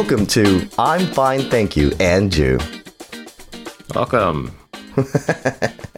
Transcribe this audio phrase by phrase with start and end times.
[0.00, 2.56] Welcome to I'm fine, thank you, and you.
[3.94, 4.50] Welcome.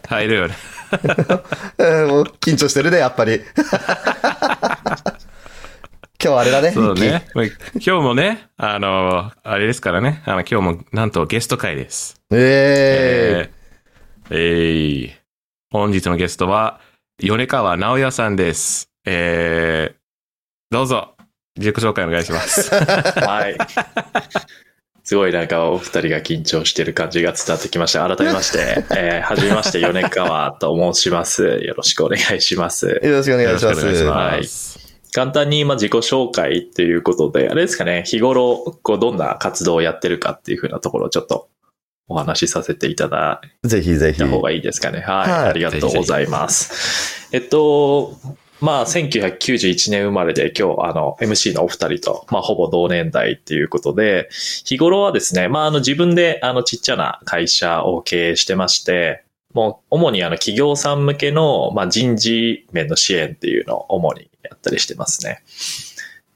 [0.09, 0.51] How you doing?
[1.77, 3.39] えーもう緊張してるね、やっぱり。
[3.39, 3.45] 今
[6.19, 6.71] 日はあれだね。
[6.71, 7.25] そうね。
[7.33, 10.21] まあ今日もね、あの、あれですからね。
[10.25, 12.19] あの、今日もなんとゲスト会です。
[12.29, 12.47] ミッキー。
[12.49, 13.49] え
[14.31, 15.11] えー、えー
[15.71, 16.81] 本日のゲストは、
[17.19, 18.89] 米川直也さんです。
[19.05, 19.95] えー、
[20.71, 21.12] どうぞ、
[21.57, 22.73] 自己紹介お願いします。
[22.73, 23.57] はい。
[25.03, 28.07] すごいなんかお二人が緊張してる感じが伝わってきました。
[28.07, 31.43] 改めまして、 えー、はじめまして、米川と申します。
[31.43, 33.07] よろしくお願いしますー、。
[33.07, 33.91] よろしくお願いします。
[33.91, 34.79] いします。
[35.13, 41.49] 簡単にまあ自己紹介っていうことで、あれですかね、日頃、こう、どんな活動をやってるかっていうふうなところをちょっと
[42.07, 44.17] お話しさせていただぜひぜひ。
[44.17, 45.01] いた方がいいですかね。
[45.01, 45.31] はい。
[45.31, 47.27] はいありがとうございます。
[47.31, 48.17] えっと、
[48.63, 54.29] まあ、1991年生まれで今日、あの、MC のお二人と、まあ、ほぼ同年代っていうことで、
[54.63, 65.43] 日頃はですね、まあ、あの、自分で、あの、ちっちゃな会社を経営してまして、もう、主にあの、企業さん向けの、まあ、人事面の支援っていうのを主にやったりしてますね。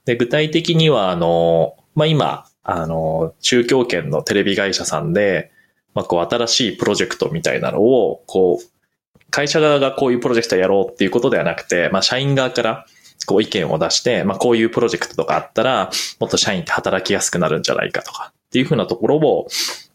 [0.03, 5.53] で、具体的には、あの、まあ、今、あの、中京圏のテレビ会社さんで、
[5.94, 8.77] まあ、こう、新しいプロジェクトみたいなのを、こう、
[9.31, 12.86] 会社側がこういうプロジェクトやろうっていうことではなくて、まあ、社員側から、
[13.25, 19.47] こう意見を出して、まあ、こういうプロジェクトとかあったら、もっと社員って働きやすくなるんじゃないかとか、っていうふうなところを、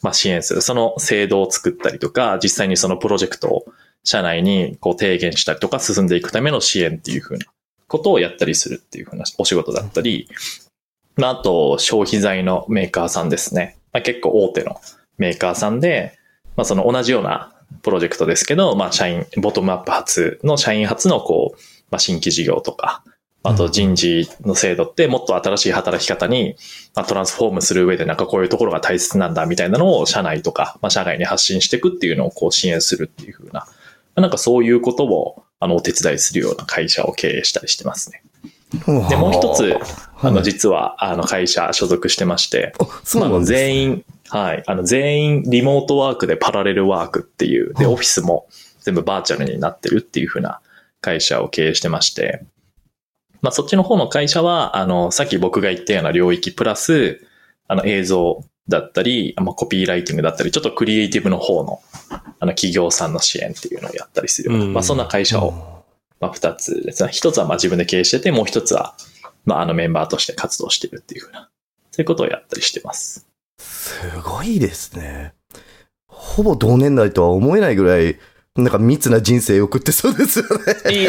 [0.02, 0.61] まあ、支援する。
[0.61, 3.64] その制度を作ったりとか、実際にそのプロジェクトを
[4.05, 7.46] 社内にこう提言したりとか進んでいくための支援っていうふうな
[7.86, 10.28] ことをやったりするっていうふうなお仕事だったり、
[11.17, 13.78] まあ、あと、消費財のメーカーさんですね。
[13.92, 14.80] まあ、結構大手の
[15.19, 16.19] メーカーさんで、
[16.56, 23.03] まあ、その同じようなプロジェクトですけど、まあ、社員、ボトムアップ発の社員発のこう、まあ、新規事業とか、
[23.45, 26.55] あと人事の制度ってもっと新しい働き方に、
[26.95, 33.67] まあ、トランスフォームする上でなんかこういうところが大切なんだみたいなのを社内とか、まあ、社外に発信していくっていうのをこう支援するっていうふうな、ま
[34.14, 38.23] あなんかそういうことをあのお手伝いするような会社を経営したりしてますね。
[39.08, 39.79] で、もう一つ、
[40.20, 42.75] あの実はあの会社所属してまして、
[43.14, 43.41] まあ。
[43.45, 44.63] 全員、はい。
[44.67, 48.48] あの、全員リモートワークでパラレルワークっていう、で、はいオフィスも
[48.81, 50.63] 全部バーチャルになってるっていう風な
[51.03, 52.43] 会社を経営してまして、
[53.43, 57.20] まあ、そっちの方の会社は、あの、さっき僕が言ったような領域プラス、
[57.69, 65.85] あの、映像だったり、まあ、コピーライティングだったり、ちょっとクリエイティブの方の、あの、企業さんの支援っていうのをやったりするまあ、そんな会社を、
[66.20, 67.11] まあ、二つですね。
[67.13, 68.95] 一つはまあ自分で経営してて、もう一つは、
[69.45, 71.51] まあ、あのメンバーとして活動してるっていう風な、
[71.91, 73.32] そういうことをやったりしてます。
[73.62, 75.34] すごいですね。
[76.06, 78.18] ほぼ同年代とは思えないぐらい、
[78.55, 80.45] なんか密な人生を送ってそうですよ
[80.86, 80.92] ね。
[80.95, 81.08] いい。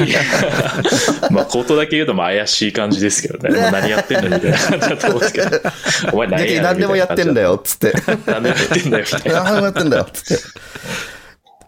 [1.29, 3.59] まあ、ことだけ言うと、まあ、怪しい感じですけどね。
[3.59, 5.49] まあ、何やってんのみたいな感じだと思うんですけど。
[6.13, 7.51] お前何やど何でもやってんだよ。
[7.51, 7.93] よ、つって。
[8.25, 9.43] 何でもやってんだよ、みたいな。
[9.43, 10.43] 何でもやってんだよ、つって。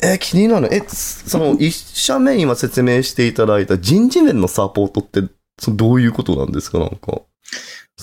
[0.13, 0.74] え、気になる。
[0.74, 5.24] え、その、一社目今説明していただいた人事面のサポートって、
[5.59, 7.22] そのどういうことなんですかなんか。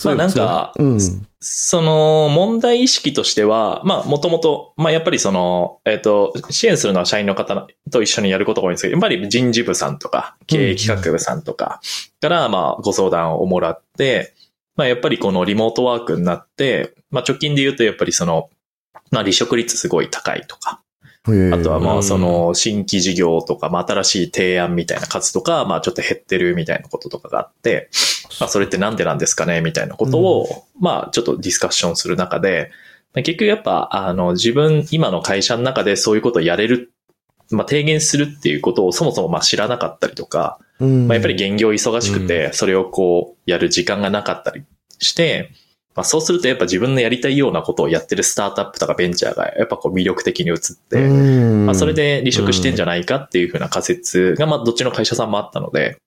[0.04, 0.98] まあなんかうん。
[1.44, 11.80] その、問題意識としては、まあ、もともと、まあ、やっぱりその、えっ、と、支援するのは社員の方と一緒にやることが多いんですけど、やっぱり人事部さんとか、経営企画部さんとか
[12.20, 14.34] から、まあ、ご相談をもらって、
[14.76, 18.48] まあ、やっぱりこのリモートワークになって、まあ、直近で言うと、やっぱりその、
[19.10, 20.80] まあ、離職率すごい高いとか、
[21.24, 21.30] あ
[21.62, 27.90] とはまうんあその新規事業とか、まあ新しい提案みたいな数とか、まあちょっと減ってるみたいなこととかがあって、
[28.40, 32.72] まあそれってなんでなんですかねみたいなことを、まあちょっとディスカッションする中で、
[33.14, 36.92] まあ結局やっぱあの自分、今の会社の中でそういうことをやれる、
[37.52, 44.64] まあ提言するっていうことをそもそもまあ知らなかったりとか、うん、まあやっぱり現業忙しくて、それをこうやる時間がなかったり
[44.98, 45.52] して、
[45.94, 50.56] まあそうするとやっぱ自分のやりたいようなことをやってるスタートアップとかベンチャーがやっぱこう魅力的に映っ
[50.88, 55.98] て、うん、まあ、それで離職してんじゃないかっていうふうな仮説が、まあ、どっちの会社さんもあったので、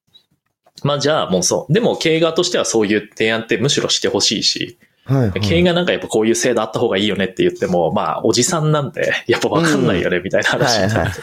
[0.84, 1.74] まあ、じゃあもうそう。
[1.74, 11.22] でも、経営側としてはそういう提案ってむしろしてほしいし、はいはい、経営がなんかやっぱこういう制度あった方がいいよねって言っても、まあ、おじさんなんで、 やっぱわかんないよね、みたいな話になって、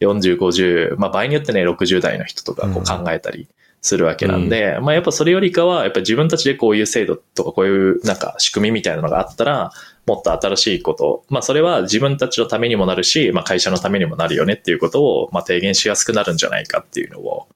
[0.00, 3.48] 40、50、まあ、場合によってね、60代の人とかこう考えたり
[3.86, 9.70] するわけなんで、まあ、やっぱそれよりかは、やっぱ自分たちでこういう制度とかこういうなんか仕組みみたいなのがあったら、
[10.06, 17.46] もっと新しいこと、まあそれは自分たちのためにもなるし、まあ会社のためにもなるよねっていうことを、まあ提言しやすくなるんじゃないかっていうのを、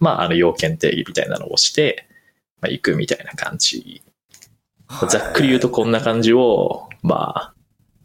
[0.00, 2.08] まああの要件定義みたいなのをして、
[2.60, 4.02] まあ行くみたいな感じ。
[5.08, 7.54] ざっくり言うとこんな感じを、まあ、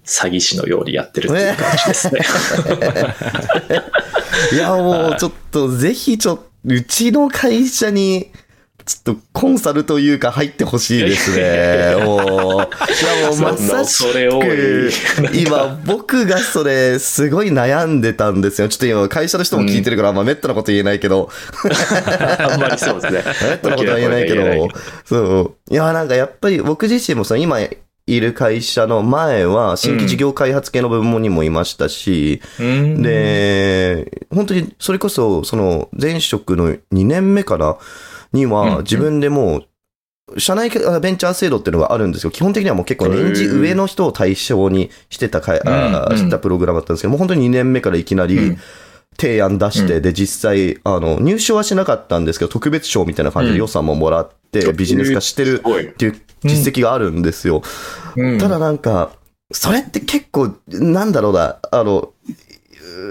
[0.06, 2.22] 詐欺師のようにやってるっていう感じですね。
[4.54, 8.32] いや、もう、ちょっと、ぜひ、ちょっと、うちの会社に、
[8.86, 12.04] ちょっとコンサルというか入ってほしいですね。
[12.04, 12.20] もう。
[12.22, 14.92] いやもうまさしく、
[15.34, 18.70] 今僕がそれすごい悩んでたんですよ。
[18.70, 21.30] ちょっと今会社の人も聞いてるから、あんまめったなこと言えないけど、
[22.40, 23.24] あんまりそうですね。
[23.50, 24.68] めったなことは言えないけど、
[25.06, 25.74] そう。
[25.74, 27.60] いや、なんかやっぱり僕自身もその今
[28.16, 37.78] いる会社の前は新規事業開発系の部門にもいましたし、うん、で、本当にそれこそその前職の2年目から
[38.34, 38.52] にうん。
[38.52, 42.32] は自分でもう、社内ベンチャー制度っていうのがあるんですよ。
[42.32, 46.14] 基本的にはもう結構年次上の人を対象にしてたかい、あうん。
[46.14, 48.58] ーしてたプログラムだったんですけど、もう本当に2年目からいきなりうん。
[49.20, 55.62] 提案出して、うで、実際、あの、入賞はしなかったんですけど、特別賞みたいな感じで予算ももらって、うんビジネス化してる。
[55.62, 57.62] っていう実績があるんですよ。
[58.16, 59.12] うんただなんか、
[59.52, 62.14] それって結構、なんだろうな、あの、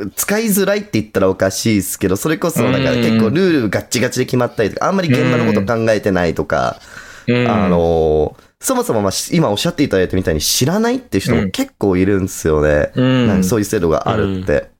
[0.04, 6.80] う使いづらいって言ったらおかしいですけど、それこそ、なんかうん結構ルールガッチガチで決まったりとか、あんまり現場のこと考えてないとか、
[7.26, 12.90] うんあの、そもそもまあし今おっしゃっていただいたみたいに知らないっていう人も結構いるんですよね。
[12.94, 14.70] うんなんかそういう制度があるって。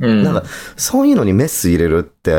[0.00, 0.42] うんなんか、
[0.76, 2.34] そういうのにメス入れるって、い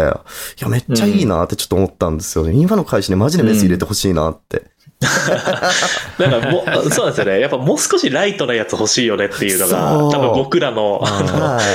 [0.59, 2.53] や、めっちゃいいなってちょっと思ったんですよね。
[2.53, 4.72] 今の会社にマジでメス入れてほしいなって。
[6.19, 7.39] なんかもう、そうなんですよね。
[7.39, 11.03] やっぱもう少しライトなやつ欲しいよねっていうのが、多分僕らの。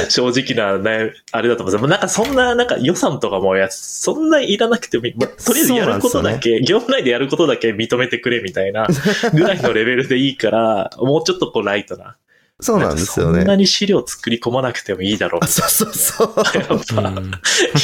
[0.09, 1.89] 正直なね、あれだと思うんですよ。
[1.89, 5.15] なんかそんな、なんか予算とかもやつ、そんないらなくてもいい。
[5.17, 8.87] まあとりあえずやることだけ、業務内でやることだけ認めてくれみたいな、
[9.33, 12.17] ぐらいのレベルでいいから、もうちょっとこうライトな。
[12.61, 13.57] そうなんですよそんなね。
[13.57, 15.47] に資料作り込まなくてもいいだろうあ。
[15.47, 16.59] そうそうそう。
[16.59, 16.75] やっぱ、
[17.09, 17.31] うん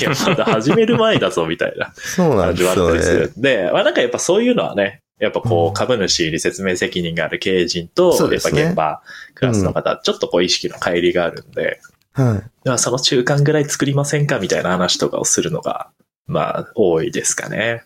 [0.00, 3.32] いや、まだ始める前だぞ、みたいなそうなんですよねったりする。
[3.38, 9.02] んで、まあなんかやっぱそういうのはね、やっぱこう株主に説明責任がある経営陣と、やっぱ現場
[9.34, 11.80] クラスの方、ちょっとこう意識の乖離があるんで、
[12.12, 12.68] はい。
[12.68, 15.90] まあその中間ぐらい作りませんかみたいな話とかをするのが、
[16.26, 17.84] まあ、多いですかね。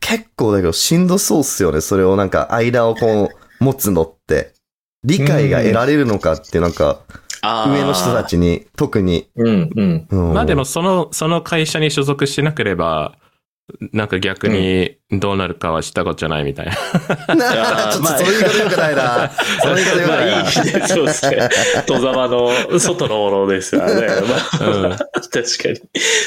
[0.00, 1.80] 結構だけどしんどそうっすよね。
[1.80, 4.52] それをなんか間をこう持つのって。
[5.02, 7.00] 理解が得られるのかってなんか
[7.42, 8.24] 上の人た。
[8.24, 9.28] ちに特に。
[9.36, 10.06] うん、うん。
[10.10, 13.14] うんまあでも、その、その会社に所属してなければ、
[13.92, 16.72] なんか逆にどうなるかは知ったことじゃないみたいな。
[16.72, 19.30] ちょっとそういう言い方よくないな。
[19.62, 20.88] そういう言い方よくまあないな。
[20.88, 21.48] そうですね。
[21.86, 24.06] 戸沢の外のものですからね。
[24.06, 25.80] まあ、うん確かに。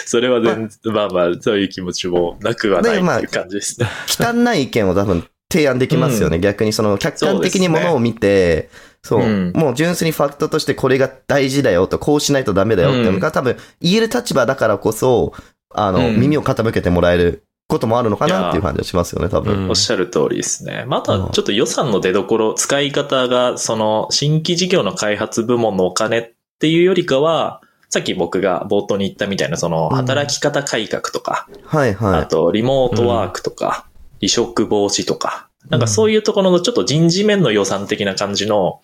[0.06, 3.88] それは全然、まあまあ、そういう気持ちもなくはないっていう感じですね。
[4.08, 6.40] 汚い意見を多分提案できますよね。
[6.40, 8.70] 逆にその客観的にものを見て、
[9.04, 15.34] そう,、うんもう純粋にファクトとしてこれが大事だよと、こうしないとダメだよっていうのが多分言える立場だからこそ、
[15.74, 16.20] あの、うん。
[16.20, 19.64] 耳を傾けてもらえることもあるのかなっていう感じがしますよね、多分。
[19.64, 19.70] うん。
[19.70, 20.86] おっしゃる通りですね。
[20.88, 29.96] まあ、あとはちょっと予算の出所、使い方が、その、新規事業の開発部門のお金っていうよりかは、さっき僕が冒頭に言ったみたいな、その、うん。
[29.98, 32.20] 働き方改革とか、はいはい。
[32.22, 33.86] あと、リモートワークとか、
[34.20, 38.82] 離職防止とか、なんかそういうところのちょっと人事面の予算的な感じの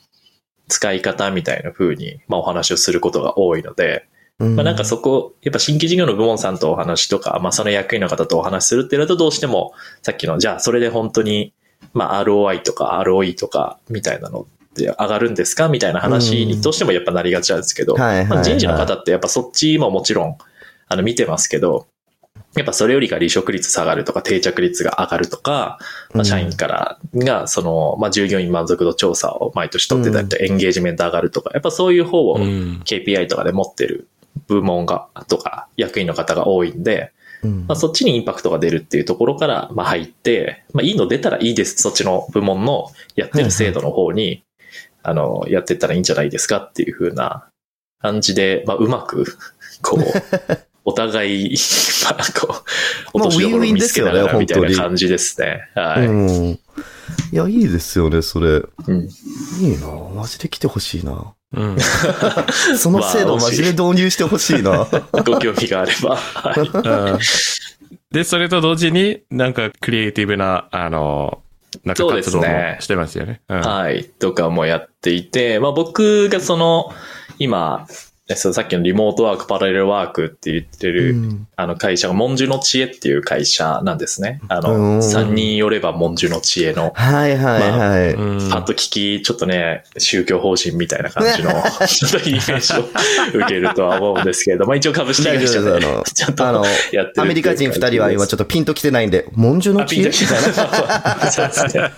[0.68, 4.09] 使い方みたいな風に、まあお話をすることが多いので、うん
[4.40, 11.54] まあなんかそこ、やっぱ新規事業の部門さんとお話とか、まあその役員の方とお話しするっていうのとどうしても、さっきの、じゃあそれで本当に、
[11.94, 14.46] まあ ROI とか ROE とかみたいなのっ
[14.76, 20.38] て上がるんですかみたいな話にどうしてもやっぱなりがちなんですけど、まあ人事の方ってやっぱそっちももちろん、
[20.88, 21.88] あの見てますけど、
[22.56, 25.78] やっぱそれよりか離職率下がるとか定着率が上がるとか、
[26.14, 32.82] まあ、社員からが、その、まあ、従業員満足度調査を毎年取ってたりとか、エンゲージメント上がるとか、やっぱそういう方をうん。
[32.86, 34.08] KPI とかで持ってる
[34.48, 37.12] 部門が、とか、役員の方が多いんで、
[37.44, 41.78] うんまあ、そっちにインパクトが出るっていうところから、まあ、入って、まあ、いいの出たらいいです。
[41.78, 44.44] そっちの部門のやってる制度の方に、
[45.04, 47.48] あの、やってったらいいんじゃないですかっていう風な
[48.02, 49.38] 感じで、まあ、うまく、
[49.82, 50.04] こう、
[50.86, 51.56] お互い、
[52.04, 52.64] まあ、こう、まあ
[53.14, 55.70] 落としどころを見つけながウィンウィンですよねらみたい本当にな感じですね。
[55.76, 56.08] はい。
[56.08, 56.50] うん。
[56.52, 56.60] い
[57.32, 58.48] や、いいですよね、それ。
[58.50, 59.10] うん
[59.62, 61.34] いいなマジで来てほしいな。
[61.54, 61.78] うん。
[62.78, 64.88] その制度マジで導入してほしいな。
[65.26, 66.20] ご興味があれば。
[68.12, 71.42] で、それと同時に、なんかクリエイティブな、あの、
[71.84, 73.42] なんか活動もすねしてますよね。
[73.48, 74.04] うんはい。
[74.04, 76.92] とかもやっていて、まあ僕がその、
[77.38, 77.94] 今、え
[78.36, 84.40] そうさっきのリモートワーク、パラレルワークって言ってる、うんあの会社が、文殊の知恵っていう会社なんですね。
[84.48, 86.94] あうんの、三人寄れば文殊の知恵の。
[86.96, 88.14] はいはいはい。
[88.14, 91.50] うんパッと聞き、ちょっとね、宗教法人みたいな感じの、
[91.86, 92.86] ちょっとイメージを
[93.34, 95.82] 受けるとは思うんですけれど、まあ一応株式会社で
[96.14, 101.32] ちゃんとあのやってるアメリカ人二人は今ちょっとピンと来てないんで、文殊のあ、ピン知恵ときた。
[101.32, 101.92] そうですね。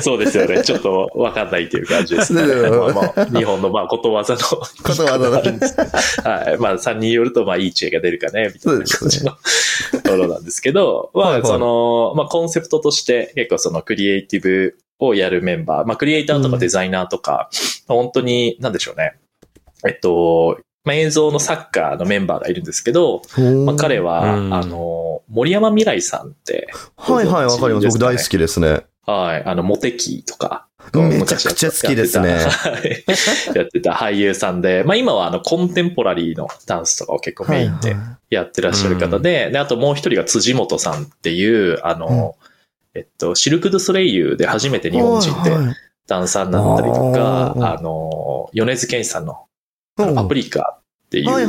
[0.00, 0.62] そうですよね。
[0.62, 2.42] ちょっとわかんないっていう感じですね。
[2.42, 4.40] そうまあまあ、日本のまあことわざの。
[4.40, 5.42] ことわざの
[6.24, 6.58] はい。
[6.58, 17.50] まあ、3人によると、まあ、いい知恵が出るかね、みたいな感じのところなんですけど、 まあ、はいはいその、まあ、コンセプトとして結構そのクリエイティブをやるメンバー、まあ、クリエイターとかデザイナーとか、
[17.88, 19.14] 本当に、なんでしょうね。
[19.86, 23.22] えっと、まあ、映像のサッカーのメンバーがいるんですけど、
[23.64, 27.86] まあ、彼は、うんあの、森山未来さんって、はいはい、わかります。
[27.88, 28.86] 僕大好きですね。
[29.04, 32.28] はい、あの、モテキとか、めちゃくちゃ好きですね。
[32.30, 32.70] やってた。
[32.70, 33.04] はい。
[33.54, 33.92] やってた。
[33.92, 37.96] 俳優さんで、まあ今はあの、コンテンポラリーのダンスとかを結構メインで
[38.30, 42.36] やってらっしゃる方で、で、あともう一人が辻本さんっていう、あの、
[42.94, 45.50] えっと、シルク・ドゥ・ソレイユで初めて日本人で
[46.06, 49.46] ダンサーになったりとか、あの、米津玄師さんの
[49.98, 50.14] うん。
[50.14, 51.44] パプリカっていはい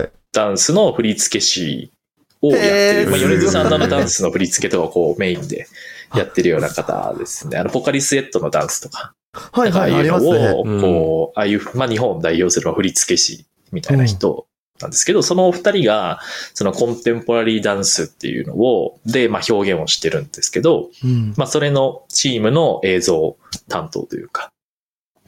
[0.00, 0.12] う。
[0.32, 1.92] ダンスの振付師
[2.40, 3.10] をやってる。
[3.10, 5.66] まあ、米津さんのダンスの振り付けとかをこうメインで
[6.14, 7.58] やってるような方ですね。
[7.58, 9.14] あの、ポカリスエットのダンスとか。
[9.32, 10.50] はいはい、ああいうのありますね。
[10.50, 14.46] を、こう、ああいう、まあ、日本を代表する振付師みたいな人
[14.80, 16.20] なんですけど、そのお二人が、
[16.54, 23.36] そのコンテンポラリーダンスっていうのを、で、まあ、表現をしてるんですけど、うんまあ、それのチームの映像
[23.68, 24.50] 担当というか、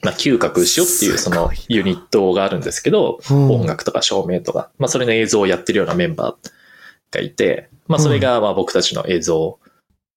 [0.05, 6.51] まあ、嗅覚しよっていうそのユニットがあるんですけど、うん音楽とか照明とか、まあそれの映像をやってるようなメンバー
[7.11, 9.59] がいて、まあそれがまあ僕たちの映像、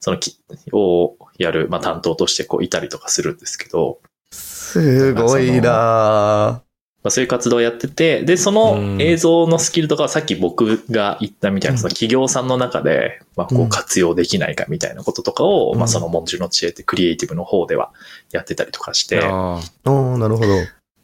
[0.01, 0.39] そのき、
[0.73, 4.01] をやる、まあ担当としてこういたりとかするんですけど、
[4.31, 6.63] すごいな
[7.03, 17.93] まあそういう活動をやってて、で、その映像のスキルとかはさっき僕が言ったみたいな、その企業さんの中で、まあこううん活用できないかみたいなこととかを、うんまあその文殊の知恵ってクリエイティブの方では
[18.33, 20.49] やってたりとかして、あああ、なるほど。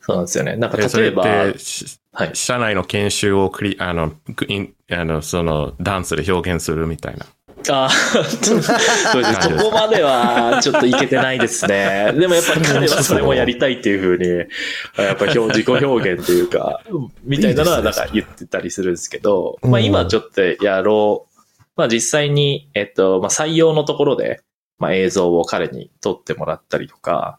[0.01, 0.57] そうなんですよね。
[0.57, 2.31] なんか例えば、はい。
[2.35, 7.25] 社内の研修をクリ、あの、クインあの、その、ダンスで表現するみたいな。
[7.71, 8.79] あーそうですね。
[9.59, 12.13] そこまではちょっといけてないですね。
[12.15, 14.29] でもやっぱり彼はそれもやりたいっていうふうに、
[15.03, 16.81] やっぱ表自己表現というか、
[17.25, 21.35] みたいなのはなんか言ってたりするんですけど、うんまあ今ちょっとやろう。
[21.77, 24.43] まあ実際に、えっと、まあ採用のところで、
[24.79, 27.39] まあ映像を彼に撮ってもらったりとか、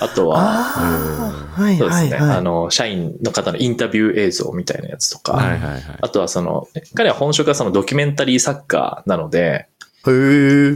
[0.00, 1.32] あとは、
[1.78, 2.36] そうですね、はいはい。
[2.38, 5.82] あの、社員の方のインタビュー映像みたいなやつとか、はいはいはい。
[6.00, 9.68] あとはその、彼は本職がそのドキュメンタリー作家なので。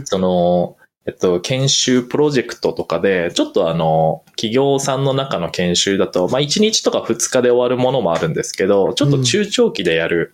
[0.05, 10.33] その、えっと、研修プロジェクトとかで、ちょっとあの、企業さんの中の研修だと、まあ、1日とか2日で終わるものもあるんですけど、ちょっと中長期でやる、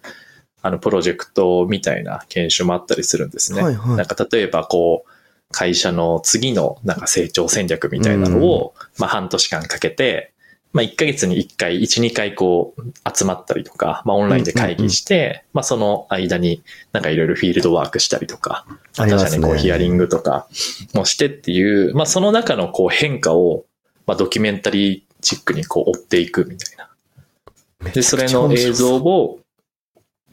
[0.63, 3.61] あの、プロジェクトみたいな研修もあったりするんですね。
[3.61, 5.12] はいはいなんか、例えばこう、
[5.53, 10.33] 会社の次のなんか成長戦略みたいなのを、まあ、半年間かけて、
[10.73, 12.83] まあ、1ヶ月に1回、1、2回こう、
[13.15, 18.65] 集まったりとか、まあ、オンラインで会議して、まあ、その間になんかいろいろフィールドワークしたりとか、
[18.97, 20.47] あ他社にこうヒアリングとか
[20.93, 23.65] もしてっていう、まあその中のこう変化を、
[24.07, 27.91] まあドキュメンタリーチックにこう追っていくみたいな。
[27.91, 29.39] で、それの映像を、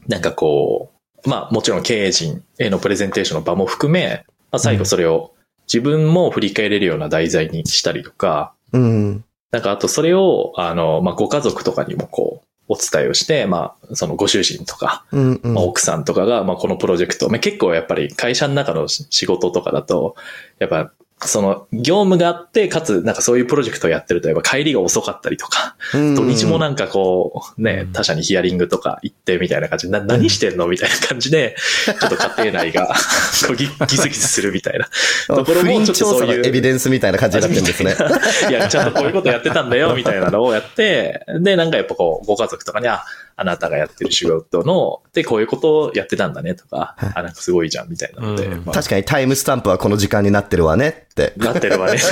[0.07, 0.91] なんかこ
[1.23, 5.33] う、まあもちろん経営陣へのプレゼンテーションの場も含め、まあ最後それを
[5.71, 9.23] 自分も振り返れるような題材にしたりとか、うん。
[9.51, 15.53] なんかあとそれを、あの、まあご家族とかにもこう、お伝えをして、まあ、そのご主人とか、うんうん。
[15.55, 20.15] まあ、奥さんとかが、まあ、このプロジェクト、まあ、結構やっぱり会社の中の仕事とかだと、
[20.57, 20.93] やっぱ、
[21.27, 32.87] その、業務があって、かつ、なんかそういうプロジェクトをやってると、やっぱ帰りが遅かったりとか、うん土日もなんかこう、ねう、ん他社にヒアリングとか行ってみたいな感じで、な、何してんのみたいな感じで、ちょっと家庭内が、
[33.47, 34.87] こうギ、ギスギスするみたいな
[35.27, 36.45] ところも、ちょっとそういう。
[36.45, 37.95] エビデンスみたいな感じになってるんですね。
[38.49, 43.03] いや、ちゃんとこういうことやってたんだよ、みたいなのをやって、で、なんかやっぱこう、ご家族とかに、あ、
[43.41, 47.11] あなたがやってる仕事の、で、こういうことをやってたんだねとか、はい。
[47.15, 48.65] あ、なんかすごいじゃん、みたいなので、うん。
[48.65, 48.75] まあ。
[48.75, 51.33] 確かにタイムスタンプはこの時間になってるわねって。
[51.37, 51.97] なってるわね。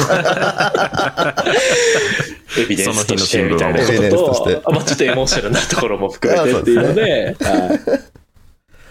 [2.58, 4.00] エビデンスとしてみたいなこと
[4.44, 7.80] とと、まあちょっとエモーショナルなところも含めてっていう ので、はい。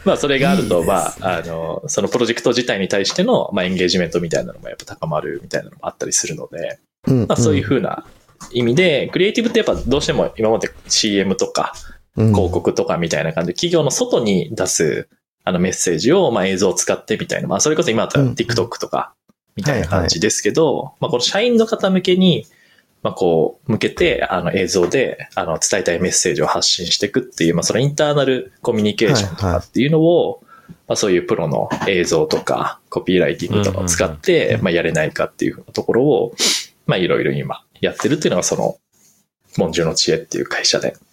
[0.04, 6.78] まあそれがあると、まあ、あの、そのプロジェクト自体に対しての、まあエンゲージメントみたいなのもやっぱ高まるみたいなのもあったりするので、
[7.08, 7.26] うん。
[7.26, 8.04] まあそういうふうな
[8.52, 15.08] 意味で、クリエイティブってやっぱどうしても今まで CM とかうん広告とかみたいな感じで、企業の外に出す
[15.48, 18.32] あのメッセージを、まあ映像を使ってみたいな、まあそれこそ今だったらうん。
[18.32, 19.14] TikTok とか
[19.56, 22.46] みたいな感じですけど、まあこの社員の方向けに、
[23.02, 30.42] まあこう、向けて、あの映像で、あの伝えたいメッセージを発信していくっていう、まあそのインターナルコミュニケーションとかっていうのを、
[30.86, 36.34] まあそういうプロの映像とか、コピーライティングとかを使って、まあやれないかっていうところを、
[36.86, 38.76] まあいろいろ今やってるっていうのがその、
[39.56, 41.07] 文殊の知恵っていう会社で、うん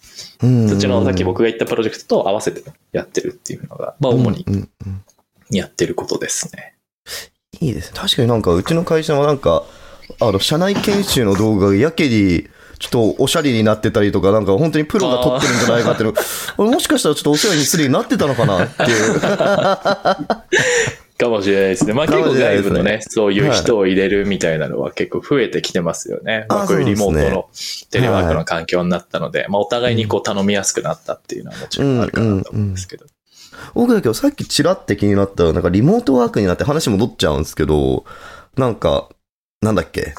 [0.68, 4.44] そっちのさっき僕が言ったプロジェクトと合わせてやってるっていうのが、まあ主に
[5.50, 6.74] やってることですね。
[7.60, 7.98] いいですね。
[8.00, 9.64] 確かになんかうちの会社はなんか、
[10.20, 16.18] あの、社内研修の動画がやけにちょっとおしゃれになってたりとか、なんか本当にプロが撮ってるんじゃないかっていうの、
[16.58, 19.20] 俺もしかしたらちょっとお世話にすでになってたのかなっていう。
[21.16, 21.92] かもしれないですね。
[21.92, 26.46] まあか結構外部のね、そういう人を入れるみたいなのは結構増えてきてますよね。
[26.48, 27.48] あまあこういうリモートの
[27.90, 33.06] テレワークはの環境になったので、まあお互いにこう頼みやすくなったっていうのはもちろんあるかなと思うんですけど。
[33.74, 38.04] 僕だけどさっきチラって気になった、なんかリモートワークになって話戻っちゃうんですけど、
[38.56, 39.08] なんか、
[39.62, 40.14] なんだっけ？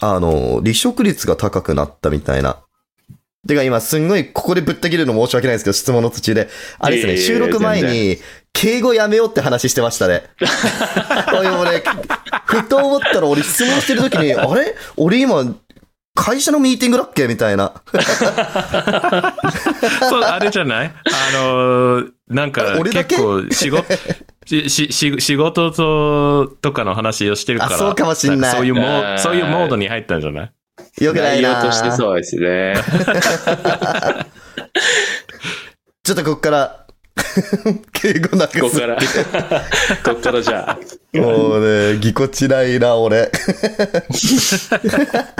[0.00, 2.58] あの、離職率が高くなったみたいな。
[3.46, 6.48] てか今すんごいここでぶった切るの申し訳ないですけど、質問の途中で。
[6.78, 8.18] あれですね、収録前全に、
[8.52, 10.22] 敬語やめようって話してましたね。
[11.60, 11.82] 俺、
[12.46, 14.74] ふと思ったら俺質問してる時に、 あれ？
[14.96, 15.42] 俺今、
[16.14, 17.26] 会社のミーティングだっけ？
[17.26, 17.72] みたいな。
[20.08, 20.86] そう、あれじゃない？
[20.86, 20.92] あ
[21.36, 23.16] のー、なんか俺だけ？
[23.16, 23.84] 結構仕事、
[24.46, 28.38] ししし仕事ととかの話をしてるから、あそうかもしんない。
[28.38, 29.14] んかそういうモあー。
[29.14, 30.52] ーそういうモードに入ったんじゃない？
[31.04, 32.74] よくない内容なとしてそうですね。
[36.04, 36.81] ちょっとこっから、
[37.92, 38.96] 敬語なくすここから、
[40.04, 43.30] ここからじゃあ、もうね、ぎこちないな、俺。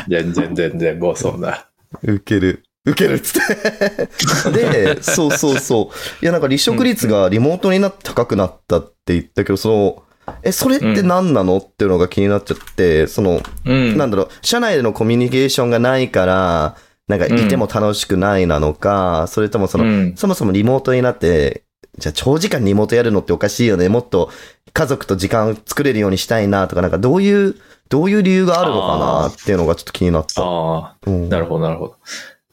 [0.09, 1.67] 全然全然もうそんな。
[2.02, 2.62] ウケる。
[2.85, 4.52] ウケるっつって。
[4.52, 6.25] で、そうそうそう。
[6.25, 10.02] いや、なんか離職率がリモートになって高くなったって言ったけど、その、
[10.43, 13.97] え、それって何なのっていうのが気になっちゃって、その、うん。
[13.97, 16.76] なんだろう、社内でのコミュニケーションがないから、
[17.09, 21.64] なんかいても楽しくないなのか、それともその、うんそもそもリモートになって、
[21.99, 23.88] じゃあ長時間リモートやるのっておかしいよね。
[23.88, 24.30] もっと
[24.73, 27.56] 家族と時間作れるようにしたいなとか、なんかどういう、
[27.88, 30.42] どういう理由があるのかなっていうのがちょっと気になった。
[30.42, 31.97] ああ、うんなるほど、なるほど。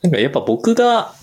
[0.02, 1.14] なんかやっぱ僕が、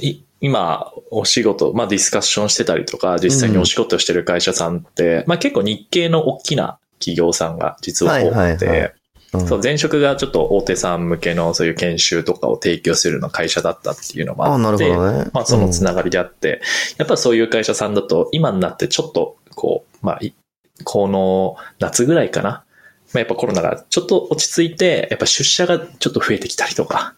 [0.00, 8.94] い今、お仕事、まあディスカッションしてたりとか、実際にお仕事してる会社さんって、まあ結構日系の大きな企業さんが実は多くて、はいはいはい
[9.38, 15.30] うんそう、前職がちょっと大手さん向けのそういう研修とかを提供するような会社だったっていうのもあって、ほどね。
[15.32, 16.62] まあそのつながりであって、
[16.98, 20.34] やっぱそういう会社さんだと今になってちょっとこう、まあ、い
[20.82, 22.64] この夏ぐらいかな。
[23.12, 27.14] まあ、やっぱコロナがちょっと落ち着いて、やっぱ出社がちょっと増えてきたりとか、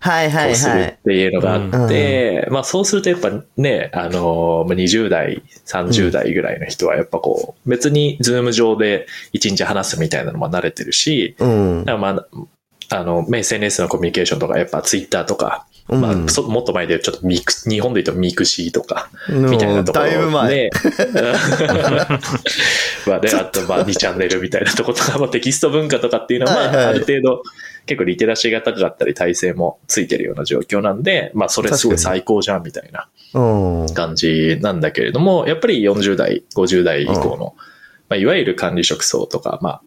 [0.00, 0.98] はいはいこうするっはい。
[1.04, 11.84] ていうのがあって、まあそうするとやっぱね、あのー、20代、30代ぐらいの人はやっぱこう、別にズーム上で1日話すみたいなのも慣れてるし、うん。
[11.84, 20.48] まあ、あの、まあ SNS のコミュニケーションとか、やっぱツイッターとか、うんまあ、そもっと前でちょっとミク、日本で言うと mixi とか、みたいなところだいぶ前。
[20.54, 20.70] で、
[23.06, 27.42] まあね、あとまあ2チャンネルみたいなとことか、まあテキスト文化とかっていうのは、まあある程度
[27.88, 33.94] 結構リテラシーが高かったり耐性もついてるような状況なんで、まあそれすごい最高じゃんみたいなうん。
[33.94, 37.56] 感じなんだけれども、やっぱり40代、50代以降の、
[38.10, 39.82] まあいわゆる管理職層とか、まあ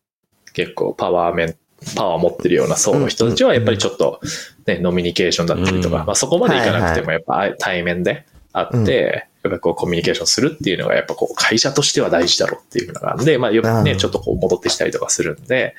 [0.53, 1.55] 結構パワー面、
[1.95, 4.19] パワー持ってるような層の人たちはやっぱりちょっと
[4.65, 6.05] ね、ノミニケーションだったりとか、うん。
[6.07, 8.83] まあそこまでいかなくてもやっぱ対面で会うん。
[8.83, 13.97] って、やっぱこうコミュニケーションするっていうのがやっぱこう会社としては大事だろうっていうのがあるんで、まあよくね、うん。
[13.99, 15.75] ちょっとこう戻ってきたりとかするんで、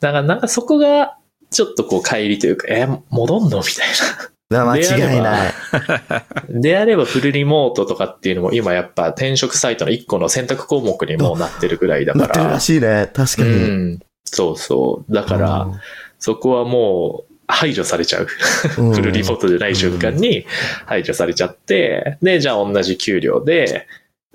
[0.00, 1.16] だからなんかそこが
[1.50, 3.58] ちょっとこう帰りというか、えー戻んの？
[3.58, 3.88] みたい
[4.50, 4.64] な。
[4.64, 5.52] な間違いない。
[6.48, 12.60] であればフルリモートとかっていうのも今やっぱ転職サイトの一個の選択項目にもうなってるぐらいだからなってるら。
[12.60, 13.10] しいね。
[13.12, 13.52] 確かうに。
[13.52, 13.98] ん。
[14.24, 15.12] そうそう。
[15.12, 15.68] だから、
[16.18, 18.28] そこはもう排除されちゃう。
[18.78, 20.46] うん、フルリモートじゃない瞬間に
[20.86, 23.86] 排除されちゃって、で、じゃあ同じ給料で、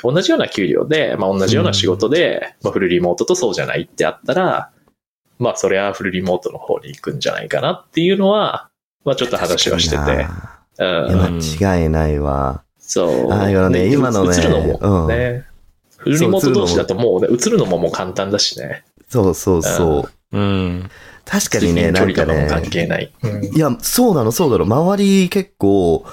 [0.04, 4.70] 同じような給料で、まあ同じような仕事で、まあフルリモートとそうじゃないってあったら、
[5.40, 8.70] まあそれはフルリモートの方に行くんじゃないかなっていうのは、
[9.06, 10.04] まあちょっと話はしてて。
[10.04, 10.28] いうや
[11.30, 11.40] ん。
[11.40, 12.64] 間違いないわ。
[12.78, 13.32] そう。
[13.32, 15.46] ああいうのねで今のね映るのもね。
[15.98, 18.84] フルリモート同士だともうね、映るのももう簡単だしね。
[19.08, 20.38] そうそうそう。
[20.38, 20.90] うん。
[21.26, 22.48] 確かにね、なんかね。
[22.50, 23.14] 関係ない。
[23.24, 24.68] うんいや、そうなの、そうだろう。
[24.68, 26.06] 周り結構、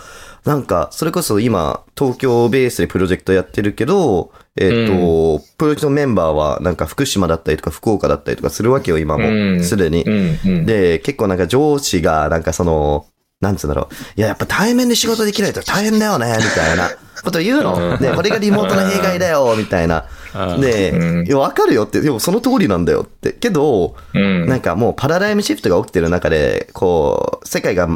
[0.44, 9.28] なんか、それこそ今、東京ベースでプロジェクトやってるけど、えっ、と、プロジェクトのメンバーは、なんか福島だったりとか福岡だったりとかするわけよ、今うも。
[9.56, 10.02] んすでに。
[10.04, 10.66] うんうん。
[10.66, 13.06] で、結構なんか上司が、なんかその、
[13.40, 13.94] なんつうんだろう。
[14.16, 16.90] いや、やっぱ対面で仕事できないと大変だよね、みたいな
[17.22, 17.94] こと言うの？
[17.94, 20.04] うんね、これがリモートの弊害だよ、みたいな。
[20.34, 23.32] あで、うんいや、わかるよって、でもその通りなんだよって。
[23.32, 24.46] けど、うん。
[24.46, 27.88] なんかもうパラダイムシフトが起きてる中で、こう、世界が、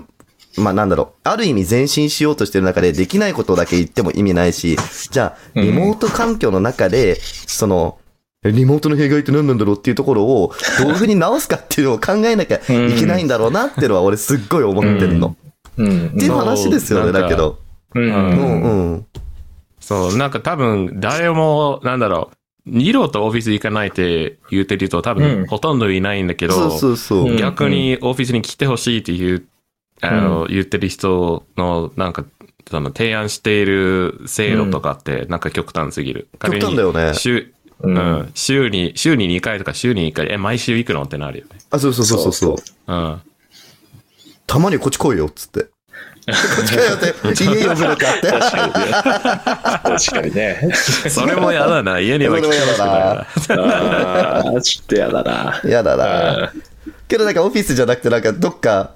[0.57, 4.77] まあなんだろう、ある意味前進しようとしてる中でできないことだけ言っても意味ないし、
[5.11, 7.99] じゃあ、うんリモート環境の中で、その、
[8.45, 12.61] リモートの弊害って何なんだろうっていうところを、どういうふうに直すかっていうのを考えなきゃい
[12.99, 15.37] けないんだろうなっていうのは俺すっごい思ってるの。
[15.79, 16.07] うん。
[16.09, 17.59] っていう話ですよね、だけど。
[17.95, 18.03] うん。
[18.03, 19.07] ううんんうん。
[19.81, 22.37] そう、なんか多分、誰も、なんだろう、
[22.67, 27.31] 二度とオフィス行かないって言ってる人多うん分、ほとんどいないんだけど、そうそうそう。
[27.31, 29.43] うん逆にオフィスに来てほしいって言っ
[30.05, 32.25] あの、言ってる人の、なんか、
[32.71, 36.29] その提案している制度とかって、なんか極端すぎる。
[36.41, 41.59] 極端だよね週、ううんん、週に、週に2回とか週に1回、え、毎週行くのってなるよね。
[41.71, 42.53] あ、そうそうそうそうそ
[42.89, 42.93] う。
[42.93, 43.21] うん。
[44.47, 45.61] たまにこっち来いよ、っつって。
[45.65, 45.69] こ
[46.63, 48.31] っち来いよって、家呼ぶのかって。
[48.31, 48.91] 確かにね。
[49.83, 50.71] 確かにね。
[51.11, 51.99] それも嫌だな。
[51.99, 53.27] 家には来てほしくないな。
[54.41, 55.61] ああ、ちょっとやだな。
[55.65, 56.53] やだな。
[57.09, 58.93] けどなんかオフィスじゃなくてなんかどっか、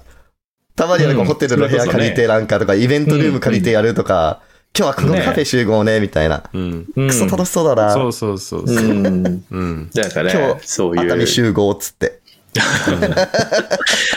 [0.79, 4.41] たまにはホテルの部屋借りてなんかとか、イベントルーム借りてやるとか、
[4.73, 6.43] 今日はこのカフェ集合ね、みたいな。
[6.53, 6.87] うん。
[6.95, 7.93] うんクソ楽しそうだな。
[7.93, 8.77] そうそうそうそう。
[8.77, 9.43] うん。
[9.51, 9.89] うん。
[9.93, 11.03] なんかね今、日、そういう。
[11.03, 12.19] 熱海集合っつって。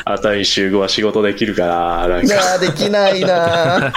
[0.05, 3.93] 熱海集合は仕事できるから、なんか、いやー、できないな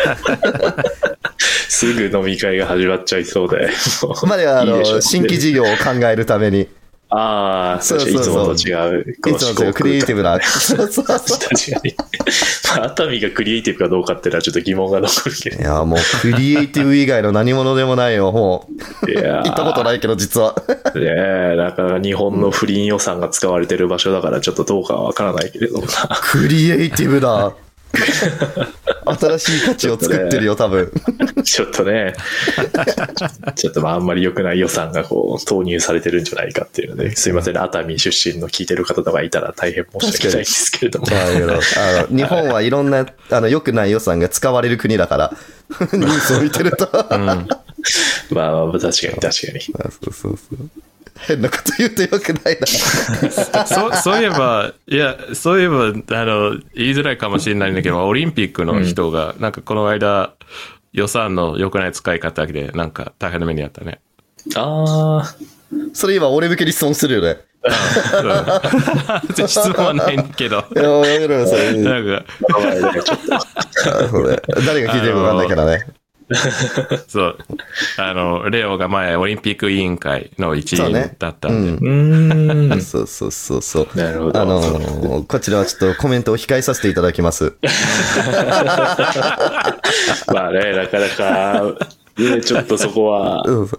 [1.70, 3.70] すぐ飲み会が始まっちゃいそうで。
[4.28, 6.68] までは、あの、新規事業を考えるために、
[7.10, 9.18] ああ、そう確かにいつそうもそうと違う。
[9.22, 10.40] こいつもとクリエイティブな。
[10.42, 11.16] そうそうそう。
[11.16, 11.96] 確かに。
[12.78, 18.68] まあ、熱海がクリエイティブかどうかっていうのはちょっと疑問が残るけいや、もうクリエイティブ以外の何者でもないよ、も
[19.04, 19.06] う。
[19.06, 19.14] ど。
[19.14, 20.56] いやー行ったことないけど、実は。
[20.96, 21.02] ね
[21.54, 25.88] え、なかなか日本の不倫予算が使われてる場所だからちょっとどうかはわからないけれどもな。
[26.22, 27.54] クリエイティブだ。
[29.06, 30.92] 新しい価値を作ってるよ、多分。
[31.44, 32.14] ちょっとね、
[33.56, 41.08] ちょっとまああんまり良くない予算がこう投入されてるんじゃないかっていうので、すいませんね、熱海出身の聞いてる方とかいたら大変申し訳ないんですけれども。
[41.08, 45.38] まあの日本はいろんな、あの、良くない予算が使われる国だから、
[45.94, 46.90] ニュースを見てると。
[46.94, 47.18] あ
[48.32, 49.62] まあまあ、確かに確かに。
[49.62, 50.70] そうそうそう。
[51.18, 52.68] 変なこと言うと良くないな。
[53.66, 60.34] そう、そういえば、いや、そういえば、あの、言いづらいかもしれないんだけど、オリンピックの人が、なんかこの間、
[60.92, 64.00] 予算の良くない使い方で、なんか大変な目にあったね。
[64.56, 65.36] ああ、
[65.94, 67.30] それ今俺向けに質問するよね。
[67.30, 67.46] うん
[69.48, 71.74] 質問はないんだけど、いや、やめろよ、それ。
[71.74, 72.24] なんか、
[74.66, 75.86] 誰が聞いてるかわかんないからね。
[77.08, 77.38] そう、
[77.98, 82.82] あの、レオが前、オリンピック委員会の一員だったんで、うーん。
[82.82, 83.98] そうそうそうそう。
[83.98, 84.42] なるほど。
[84.42, 87.54] あのーこちらはちょっとコメントを控えさせていただきます。
[90.34, 91.64] まあね、なかなか、
[92.18, 93.70] ね、ちょっとそこは、うん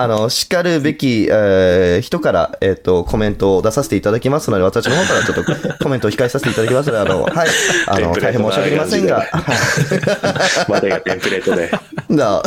[0.00, 7.48] あの、叱るべき、えー人から、えっ、と、コメントを出させていただきますので、私の方からちょっとコメントを控えさせていただきますので、あの、はい。
[7.88, 10.64] あの、大変テンプレート申し訳ありませんが、な。
[10.68, 11.70] までがテンプレートで。
[12.16, 12.42] だ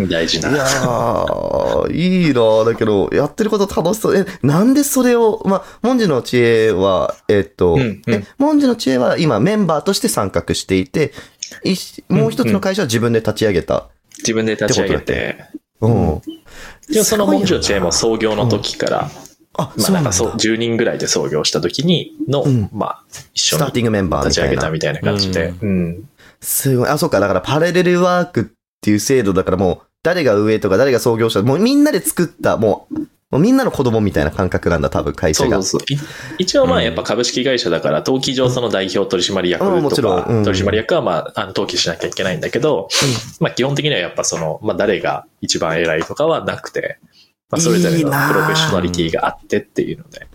[0.00, 0.50] 大事な。
[0.50, 4.16] いやー、いいなだけど、やってること楽しそう。
[4.16, 8.14] え、なんでそれを、まあ、文字の知恵は、えっ、と、うんうん。
[8.14, 11.14] え、文字の知恵は今メンバーとして参画していて、
[11.62, 13.88] いしもう一つの会社は自分で立ち上げた。
[14.18, 15.44] 自分で立ち上げて、
[15.80, 16.22] うん。
[17.04, 19.10] その文字の知恵もす創業の時から、
[19.56, 24.44] あ、まあそうなんかそう、10人ぐらいで創業した時にの、うんまあ、一緒にスターティングメンバーみ立ち。
[24.44, 25.54] 上げたみたいな感じで。
[25.60, 26.08] うん。
[26.40, 26.88] すごい。
[26.88, 27.20] あ、そうか。
[27.20, 28.44] だからパラレルワークっ
[28.80, 33.06] ていう制度だからもう、誰が上とか誰が創業者、もうみんなで作った、もう
[33.38, 35.56] みんなの子供みたいな感覚なんだ、多分会社が。
[35.56, 35.94] そうそうそう。
[35.94, 35.98] い
[36.38, 42.88] 一応まあやっぱ株式会社だから、登記上その代表取締役とか、ろんうん取締役はまあ、あの登記しなきゃいけないんだけど、
[43.40, 46.98] まあ基本的にはやっぱその、まあ誰が一番偉いとかはなくて、
[47.50, 50.26] まあそれぞれのプロフェッショナリティがあってっていうので。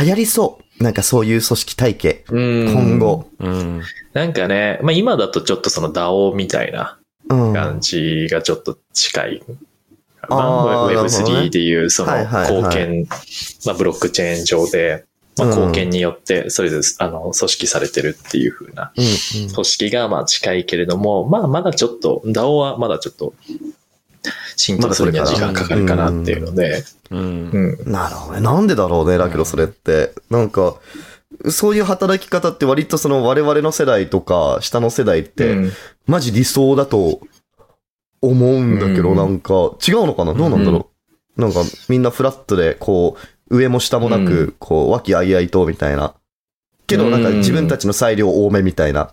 [0.00, 0.82] 流行りそう。
[0.82, 2.24] なんかそういう組織体系。
[2.30, 2.98] 今今。
[2.98, 3.28] 後。
[3.40, 3.82] うん。
[4.12, 6.98] なんかね、まあ今だとちょっとその DAO みたいな
[7.30, 7.52] うん。
[7.52, 9.42] 感じがちょっと近い。
[10.28, 10.96] あーなるほどね。
[11.00, 13.06] Web3 でいうその貢献、
[13.66, 15.04] まあブロックチェーン上で、
[15.36, 15.54] まあうん。
[15.56, 23.34] 貢献によってそれぞれあの組織されてるっていう風な組織がまあ近いけれども、まあまだちょっと、DAO はまだちょっと
[24.56, 26.84] 浸透するには時間かかるかなっていうので。
[27.10, 28.40] なるほどね。
[28.40, 30.12] なんでだろうね、だけどそれって。
[30.30, 30.76] なんか、
[31.50, 35.72] そういう働き方って割とその我々の世代とか下の世代って、うん。
[36.06, 37.20] マジ理想だと
[38.20, 39.54] 思うんだけど、うんなんか
[39.86, 40.34] 違うのかな？
[40.34, 40.90] どうなんだろ
[41.36, 43.16] う、なんかみんなフラットで、こ
[43.50, 46.14] う、上も下もなく、うんこう、和気あいあいとみたいな。
[46.86, 49.12] けどなんか自分たちの裁量多めみたいな。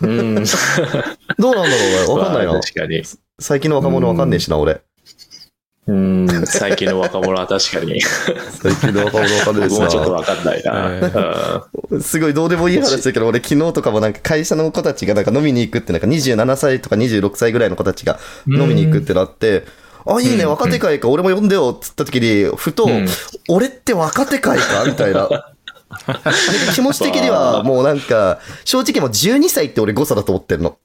[0.00, 0.34] うん。
[1.38, 2.16] どうなんだろう？
[2.16, 2.20] ね。
[2.20, 2.60] わかんない まあな。
[2.60, 3.02] 確かに。
[3.38, 4.80] 最近の若者わかんねえしな、俺。
[5.86, 6.26] うん。
[6.46, 8.00] 最近の若者は確かに。
[8.62, 10.16] 最近の若者わかんねえし僕もちょっとな。
[10.16, 11.66] わかんないな。
[11.90, 18.18] うんすごいどうでもいい話だけど、俺昨日とかもなんか会社の子たちがなんか飲みに行くって、なんか27歳とか26歳ぐらいの子たちが
[18.48, 19.64] 飲みに行くってなって、
[20.06, 23.06] あ、いいね、うん若手会か、俺も呼んでよっつった時に、ふと、うん
[23.48, 24.84] 俺って若手会か？
[24.86, 25.28] みたいな。
[26.74, 30.76] 気持ち的にはもうなんか、正直もう12歳って俺誤差だと思ってるの。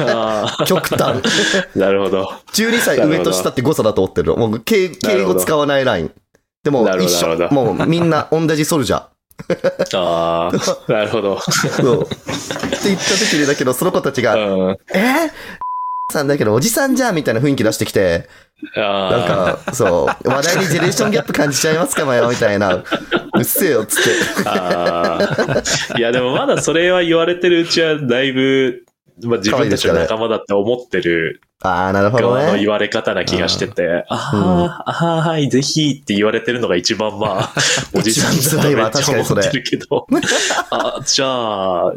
[0.00, 1.16] あ 極端。
[1.16, 2.32] ー なるほど。
[2.52, 4.36] 12歳上と下って誤差だと思ってるの。
[4.36, 6.12] もう敬敬語使わないライン。
[6.64, 7.36] でも一緒。
[7.50, 9.98] もうみんな同じソルジャー。
[9.98, 11.38] ああ、なるほど。
[11.40, 12.02] そう。
[12.02, 12.16] って
[12.84, 14.76] 言った時にだけど、その子たちが、うん。
[14.94, 15.26] え？
[15.26, 15.30] ー
[16.12, 18.28] さんだけど、おじさんじゃんみたいな雰囲気出してきて、
[18.76, 22.74] あなんか、そう、話題にジェネレーションギャップ感じちゃいますかもよ、みたいな。
[22.78, 22.84] う
[23.40, 24.10] っせえよ、つって。
[25.98, 28.84] いや、でもまだそれは言われてるうちは、だいぶ、
[29.22, 32.42] まあ、自分たちの仲間だって思ってるああ、なるほどね。
[32.42, 37.52] 側の言われ方な気がしてて、ああ、ああ、はい、ぜひって言われてるのが一番まあ、
[37.96, 40.06] おじさんだとめっちゃ思ってるけど、
[40.70, 41.94] あじゃあ、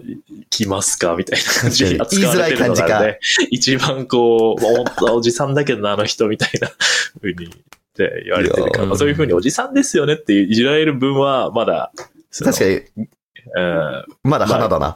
[0.50, 3.20] 来ますかみたいな感じで扱われてるの言いづらい感がね、
[3.52, 6.70] 一番こう、おおじさんだけどな、あの人みたいな
[7.22, 7.50] 風にっ
[7.98, 11.92] て言われてるから、そういう風におじさんですよねっていじられる分は、まだ、
[12.32, 12.76] 確かに、
[13.56, 14.96] うん、まだ花だな。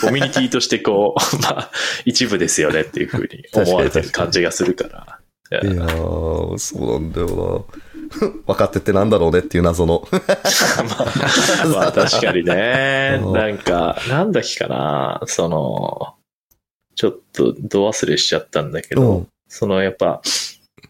[0.00, 1.70] コミュニティとしてこう、 まあ、
[2.04, 5.18] 一部ですよねっていう風に思われてる 感じがするから。
[5.52, 7.78] いやー、そうなんだよな。
[8.46, 10.06] 分かってってなんだろうねっていう謎の。
[10.10, 13.20] まあ、まあ確かにね。
[13.22, 15.20] うんなんか、なんだっけかな。
[15.26, 16.14] その、
[16.94, 20.20] ちょっと、ど忘れしちゃったんだけど、うんそのやっぱ、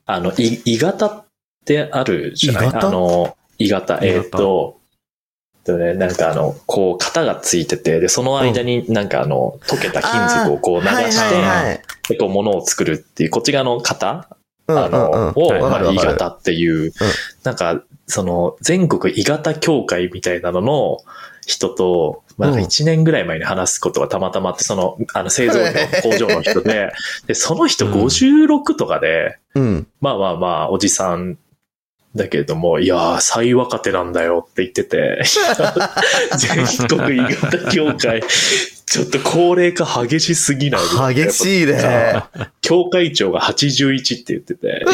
[0.07, 1.25] あの、い、鋳型っ
[1.67, 2.69] てあるじゃない？
[2.73, 4.81] あの、鋳型、えっ、と、
[5.67, 11.83] でね、なんかあの、こう、型がついてて、で、その間になんかあの、溶けた金属をこう流して、はいはいはい。
[12.09, 14.29] でこう、物を作るっていう、こっち側の型
[14.69, 15.33] うんあの、うんうん。
[15.35, 16.11] を、はいまあ、わかるわかる。
[16.11, 16.93] 鋳型っていう、
[17.43, 20.99] なんか、その、全国鋳型協会みたいなのの
[21.47, 22.59] 人と、まあ、うん。
[22.61, 26.93] 1年ぐらい前に話すことがたまたまあって、その、あの、製造業の工場の人で、
[27.27, 29.87] で、その人うん56とかで、うん。
[30.01, 31.39] まあまあまあ、おじさん
[32.17, 35.23] だけれども、いやー、最若手なんだよって言ってて、
[36.37, 38.23] 全国鋳型協会、
[38.87, 42.23] ちょっと高齢化激しすぎない激しいね。
[42.63, 44.85] 協会長が81って言ってて、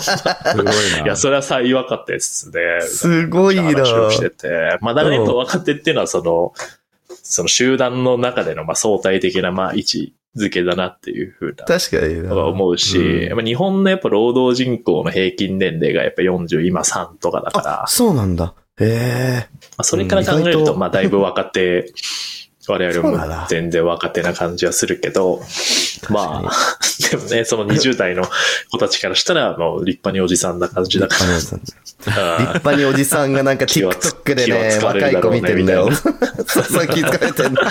[0.00, 1.04] すごいな。
[1.04, 2.80] いや、それは最若手ですね。
[2.82, 3.62] すごいな。
[3.64, 4.78] 話をしてて。
[4.80, 6.52] まあ、だからやっぱ若手っていうのは、その、
[7.22, 11.64] その集団の中での、まあ、相対的な、まあ、位置づけだなっていうふうな。
[11.64, 12.34] 確かにな。
[12.36, 18.54] 思うし、うんやっぱ日本のやっぱ労働人口の平均年齢がやっぱ40、今3とかだから、あ、そうなんだ。
[18.80, 19.48] へえ。
[19.60, 21.92] まあ、それから考えるとまあ、だいぶ若手、
[22.68, 25.42] 我々も全然若手な感じはするけど、
[26.10, 26.78] まあ、
[27.10, 28.24] でもね、その20代の
[28.70, 31.36] 子たちからしたら、もう立派におじさんな感じだから。
[31.36, 31.54] 立
[32.06, 35.96] 派におじさんがなんか TikTok でね、若い子見てんだよみ。
[35.96, 37.62] そうそう、気づかれてんだ。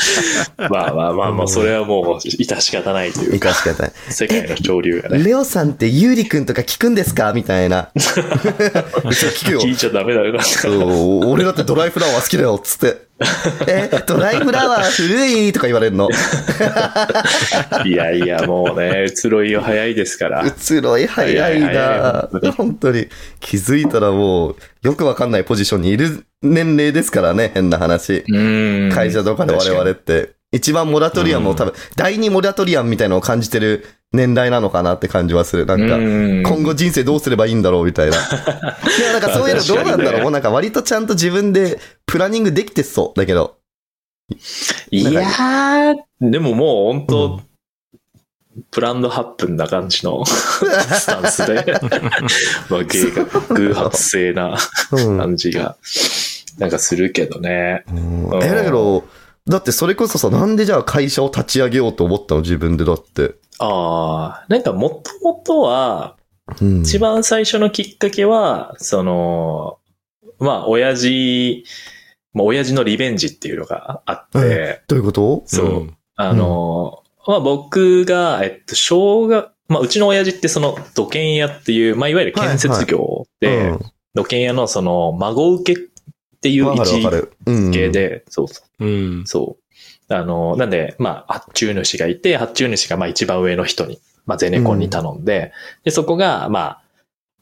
[0.69, 3.91] まあまあまあまあ、それはもう、致し方ないといういか、かしかない。
[4.09, 5.23] 世界の潮流がね。
[5.23, 7.33] レオさんってユーリくんとか聞くんですか？
[7.33, 7.89] みたいな。
[7.95, 9.61] 聞くよ。
[9.61, 10.43] 聞いちゃダメだよな。
[10.43, 13.06] そう、俺だってドライフラワー好きだよ、つって。
[13.67, 16.07] え、ドライフラワー古いとか言われるの？
[17.85, 20.45] いやいや、もうね、移ろいは早いですから。
[20.45, 23.07] 移ろい早いない本当に。
[23.39, 28.23] 気づいたらもう、よくわかんないポジションにいる年齢ですからね、変な話。
[28.27, 30.37] うん会社とかで我々って。
[30.53, 35.65] 一番モラトリアムを多分、第二モラトリアムみたいなのを感じてる年代なのかなって感じはする。
[35.65, 38.17] なんか、うん今後人生どうすればいいんだろうみたいな。
[38.97, 43.19] でもなんかそういうのどうなんだろうもうなんか割とちゃんと自分でプランニングできてそう。
[43.19, 43.57] だけど。
[44.91, 47.47] いやー、でももう本当、うん
[48.71, 51.63] プランドハップンな感じの スタンスで、
[52.69, 54.57] まあ、計画、偶発性な
[54.91, 55.17] うん。
[55.19, 55.77] 感じが、
[56.57, 57.83] なんかするけどね。
[57.91, 59.05] うんうんえ、だけど、
[59.47, 62.41] だってそれこそさ、なんでじゃあ会社を立ち上げようと思ったの？
[62.41, 63.35] 自分でだって。
[63.59, 66.17] ああ、なんかもともとは、
[66.61, 66.81] うん。
[66.81, 69.79] 一番最初のきっかけは、その、
[70.39, 71.65] まあ、親父、
[72.33, 75.43] まあ、親父のリベンジっていうのがあって、どういうこと？
[75.45, 75.97] そう、うん。
[76.15, 83.79] あの、まあ、僕が、えっと、小学、まあ、うちの親父ってその土建屋っていう、まあ、いわゆる建設業で、うん。
[84.13, 85.81] 土建屋のその孫受け
[86.47, 87.33] っていう位置る。
[87.45, 87.71] うん。
[87.71, 88.85] 系で、そうそう。
[88.85, 89.23] うん。
[89.25, 90.13] そう。
[90.13, 95.51] あの、なんで、まあ、発注主がいて、発注主がまあ一番上の人に、まあ、ゼネコンに頼んで、
[95.83, 96.81] で、そこが、まあ、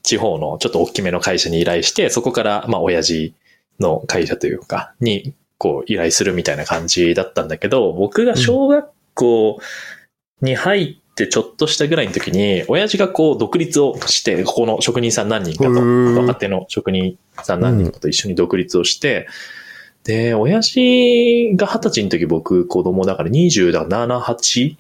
[0.04, 3.34] 地方のちょっと大きめの会社に依頼して、そこから、まあ、親父
[3.80, 9.60] の会社というか、に、こう、依頼するみたいな感じだったんだけど、僕が小学校
[10.42, 15.82] に入ってちょっとしたぐらいの時に、親父がこう、独立をして、ここの職人さん何人かと、
[16.20, 19.28] 若手の職人さん何人かと一緒に独立をして、
[20.04, 24.76] で、親父が二十歳の時僕子供だから27、8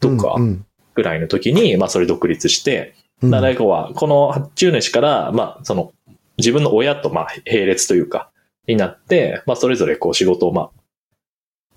[0.00, 3.30] とかうんぐらいの時に、まあそれ独立して、うん。
[3.30, 5.92] だから要は、この発注主から、まあその
[6.38, 8.30] 自分の親とまあ並列というか、
[8.66, 10.70] になって、まあそれぞれこう仕事をまあ、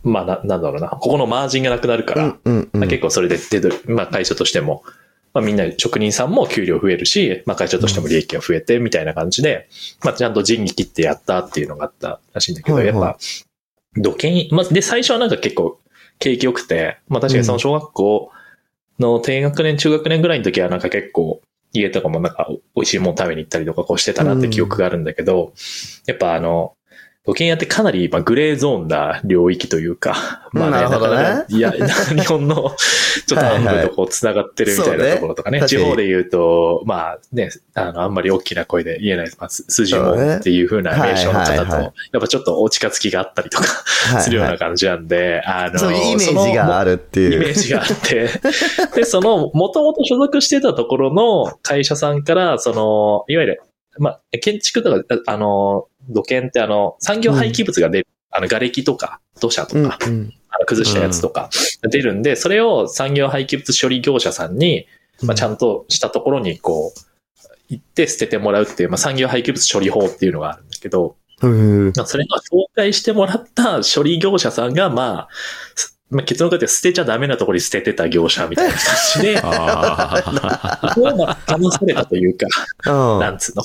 [0.03, 2.79] まあな、なんだろうな、ここのマージンがなくなるから、うんうんうん。
[2.79, 4.83] まあ結構それで手取り、まあ会社としても、
[5.33, 9.67] まあみんな職人さんも給料増えるし、まあ会社としても利益が増えてみたいな感じで、
[10.03, 12.95] まあちゃんと仁義切ってやったっていうのがあったらしいんだけど、はいはい。
[12.95, 13.17] やっぱ、
[13.97, 15.79] 土建、まあで最初はなんか結構
[16.19, 18.31] 景気良くて、まあ確かにその小学校
[18.99, 21.41] の低学年、中学年ぐらいの時はなんか結構
[21.73, 25.53] 家とかもなんか美味しいもの食べに行ったりとかこうしてたなって記憶があるんだけど、
[26.05, 26.73] やっぱあの、
[27.29, 31.15] 土建屋ってかなり、まあ、グレーゾーンな領域というか、まあね、なるほどね。
[31.15, 31.71] なかなかいや、
[32.17, 32.55] 日本の
[33.27, 35.77] ちょっと半分とこう繋がってるみたいなところとかね、はいはい。
[35.77, 35.83] ね。
[35.83, 43.65] 地方で言うと、まあね、あの、あんまり大きな声で言えない、まあ、す筋もっていう風な名称の方と、やっぱちょっとお近づきがあったりとか
[44.13, 47.35] はいするような感じなんで、あの、そういうイメージがあるっていう。
[47.35, 48.29] イメージがあって、
[48.95, 53.61] で、その、もともと所属してたところの会社さんから、その、いわゆる、
[53.99, 60.33] まあ、建築とか、ああの、土建ってあの、産業廃棄物が出る、あの、瓦礫とか、土砂とうんか、うん。
[60.51, 61.49] あの崩したやつとか
[61.83, 64.87] 出るんで、それを産業廃棄物処理業者さんに、
[65.21, 66.99] まあ、ちゃんとしたところにこう、
[67.69, 71.17] 行って捨ててもらうっていう、まあ、産業廃棄物処理法っていうのがあるんだけど、
[72.05, 75.29] それの紹介してもらった処理業者さんが、まあ、
[75.75, 78.81] すまあ、結論から言って捨てちゃダメなところに捨ててた業者みたいな感
[79.15, 82.47] じで、あ そこをまあ騙されたというか、
[82.87, 83.63] うん なんつうの。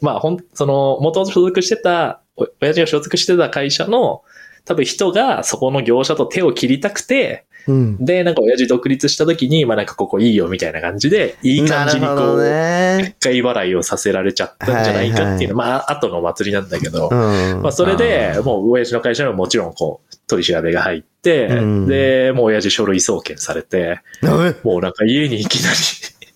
[0.00, 4.22] まあ、ほん、その、元々所属してた、お親父が所属してた会社の、
[4.64, 8.04] 多分人がそこの業者と手を切りたくて、うん。
[8.04, 13.14] で、なんか親父独立した時に、まあなんかここいいよみたいな感じで、いい感じにこう、ね。
[13.18, 17.62] 一回払いをさせられちゃったんじゃないかっていうの、まあ後のお祭りなんだけど、うん。
[17.62, 24.54] まあそれで、もう親父の会社にももちろんこう、取り調べが入って、うんで、もう親父書類送検されて、え？
[24.62, 25.76] もうなんか家にいきなり、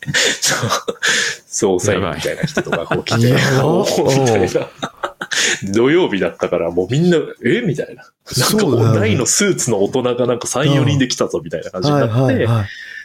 [1.51, 4.69] そう、捜査員みたいな人とかこう来て、みたいな。
[5.65, 7.63] 土曜日だったからもうみんな、え？
[7.63, 7.95] みたいな。
[7.95, 12.47] なんかそう大のスーツの大人がなんか3、4人で来たぞみたいな感じにはいなって。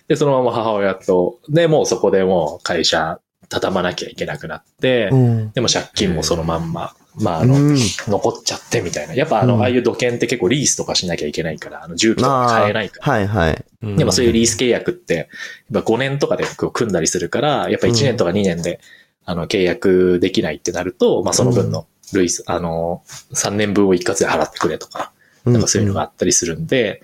[0.08, 5.52] で、そのまま母親と、で、もうそこでもう会社畳まなきゃいけなくなって、うん。
[5.52, 9.14] でも借金もそのまんま、まああの、うん残っちゃってみたいな。
[9.14, 13.14] やっぱあの、うんああいう土建って結構リースとかしなきゃいけないから、あの、住居とか買えないから。
[13.14, 13.66] はいはい。
[13.84, 15.30] ーでもそういうリース契約って、
[15.72, 18.80] やっぱ5年とかでこう組んだりするから、やっぱ1年とか2年で、
[19.26, 25.12] あの、契約できないってなると、まあその分のルイス、あの、3年分を一括で払ってくれとか、
[25.46, 27.02] なんかそういうのがあったりするんで、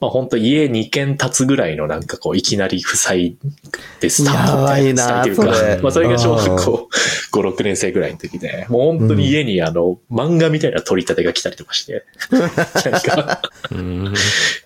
[0.00, 3.36] まあ本当家2軒建つぐらいのなんかこう、いきなり負債
[4.00, 6.88] でスタートやばいなスタートっていそれまあそれが小学校
[7.32, 12.50] 5、6年生ぐらいの時で、もう本当に家にあの、漫画みたいな取り立てが来たりとかして、なん
[13.00, 14.14] か、うん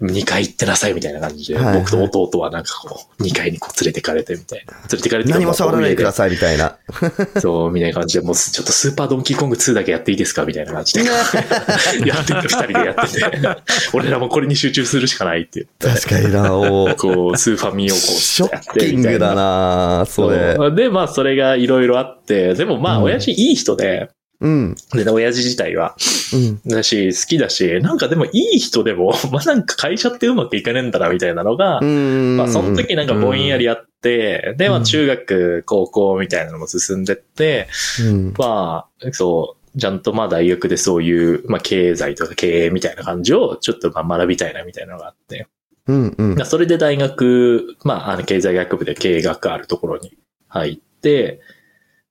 [0.01, 4.75] 2階行ってなさいみたいな感じで、僕と弟はなんかこう、2階にこう連れてかれてみたいな。
[4.75, 6.79] 連れてかれて何も触らないでくだささいみたいな。
[7.37, 7.41] い。
[7.41, 11.05] そう、みたいな感じで、もうちょっとスーパードンキーコング2だけやっていいですかみたいな感じで。
[12.07, 13.12] やってて、2人でやってて。
[13.93, 16.01] 俺らもこれに集中するしかないって言って。
[16.01, 20.55] 確かにな、おー こう、スーファミをこう、ショやってッキングだなそれ。
[20.57, 24.11] そうで、まあ、それがいろいろあって、でもまあ、うん親父いい人で、
[24.43, 24.77] うん。
[24.93, 25.95] で、親父自体は、
[26.35, 26.61] うん。
[26.67, 32.37] だし、好きだし、なんかでもいい人でも、 まあなんか会社ってうまくいかねえんだな、みたいなのが、うん。
[32.37, 37.69] まあ、その時なんかぼんやりあって、で、まあ、うん中学、高校みたいなのも進んでって、
[38.01, 38.35] うん。
[38.37, 45.49] まあ、そう、ちゃんとまあ大学でそういう、まあ経済とか経営みたいな感じをちょっとまあ学びたいなみたいなのがあって、
[45.87, 46.15] うん。
[46.17, 46.35] うん。
[46.37, 50.17] まあそれで大学、まああの経済学部で経営学あるところに
[50.49, 51.41] 入って、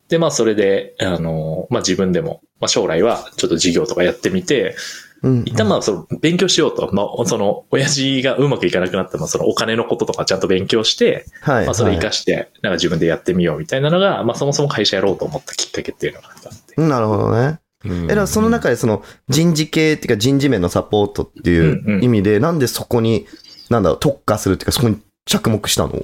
[0.09, 4.75] で、まあそれで、あの、まあ自分でも、まあ将来はちょっと事業とかやってみて、
[5.23, 5.43] うん。
[5.45, 11.65] 一旦まあその勉強しようと、まあその親父がうまくいかなくなったら、まあそのお金のこととかちゃんと勉強して、はい。
[11.65, 16.81] まあそれ活はかして、なんか自分でやってみようみたいなのが、まあそもそも会社やろうと思ったきっかけっていうのがあって。
[16.81, 17.59] いなるほどね。
[17.83, 23.25] うんえ、だからその中でその人事系っていうか人事面のサポートっていんううん意味で、なんでそこに、
[23.69, 26.03] なんだろう、特化するっていうか、そこに着目したの？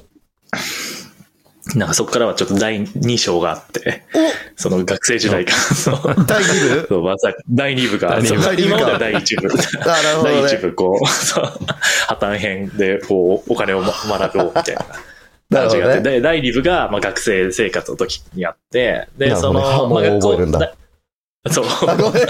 [1.74, 4.02] なんかそこからはちょっと第2章があって、
[4.56, 5.96] その学生時代から、そう。
[6.26, 6.86] 第2部？
[6.88, 9.48] そう、 まさ第2部が、今までは第1部。
[9.48, 10.56] 第1ね。
[10.58, 11.44] 部、こう、そう、
[12.06, 14.86] 破綻編で、こう、お金をま学ぼうみたいな。
[15.50, 20.36] なるほどね感じがあって、で、第2部が、まあ、学生生活の時にあって、で、その、まあ、学校
[21.46, 21.64] そう。
[21.66, 22.28] あ、ごめんごめん。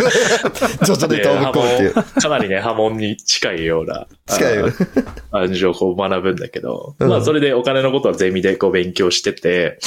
[0.84, 1.94] ちょっとね、飛ぶっていう。
[1.94, 4.66] かなりね、波紋に近いような、近いよ
[5.30, 9.78] あの感じをこう学ぶんだけど、うんまあそれでお金のことはゼミでこう勉強してて、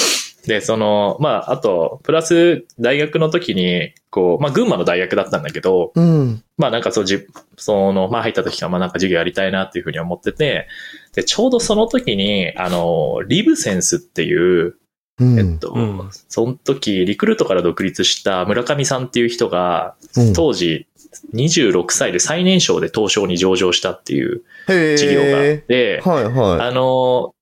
[0.46, 6.43] で、その、まああと、プラス大学の時に、こう、まあ群馬の大学だったんだけど、うん。
[6.58, 7.28] まあなんかそうじ、
[7.58, 10.68] その、まあ入った時からまあなんか授業やりたいなっていうふうに思ってて、
[11.14, 14.76] で、ちょうどその時に、あの、リブセンスっていう、
[15.22, 15.40] うん。
[15.40, 20.88] えっと、うんその時、リクルートから独立した村上さんっていう人が、うん当時、
[21.34, 25.58] 26歳で最年少で東証に上場したっていうへ事業があっえ。
[25.58, 27.36] て、はいはあの、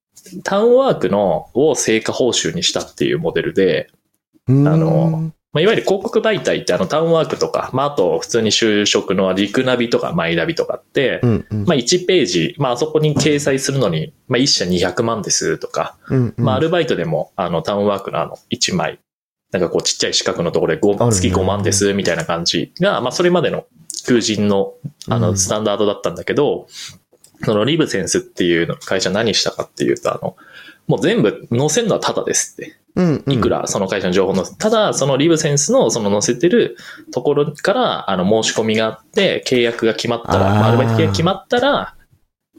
[0.44, 3.88] タウンワークのを成果報酬にしたっていうモデルで、
[4.48, 19.00] ああの、まあ、いわゆる広告媒体ってあのタウンワークとか、まあ、あと普通に就職のリクナビとかマイナビとかって、うんうんまあ、1ページ、まあ、あそこに掲載するのに、まあ、1社200万ですとか、うんうんまあ、アルバイトでも、あの、タウンワークのあの、1枚、
[19.50, 23.66] なんかこう、ちっちゃい四角のところでごあるね月5万です、みたいな感じが、まあ、それまでの
[24.06, 24.74] 求人の、
[25.08, 26.68] あの、うんスタンダードだったんだけど、
[27.44, 30.36] そのリブセンスっていうの会社何したかっていうと、あの、
[30.86, 32.79] もう全部載せるのはタダですって。
[32.96, 36.76] うんうんいくらその会社の情報の、ただそのリブセンスのその載せてる
[37.12, 41.94] ところから、あの、申し込みがあって、契約が決まったら、アルバイト契約決まったら、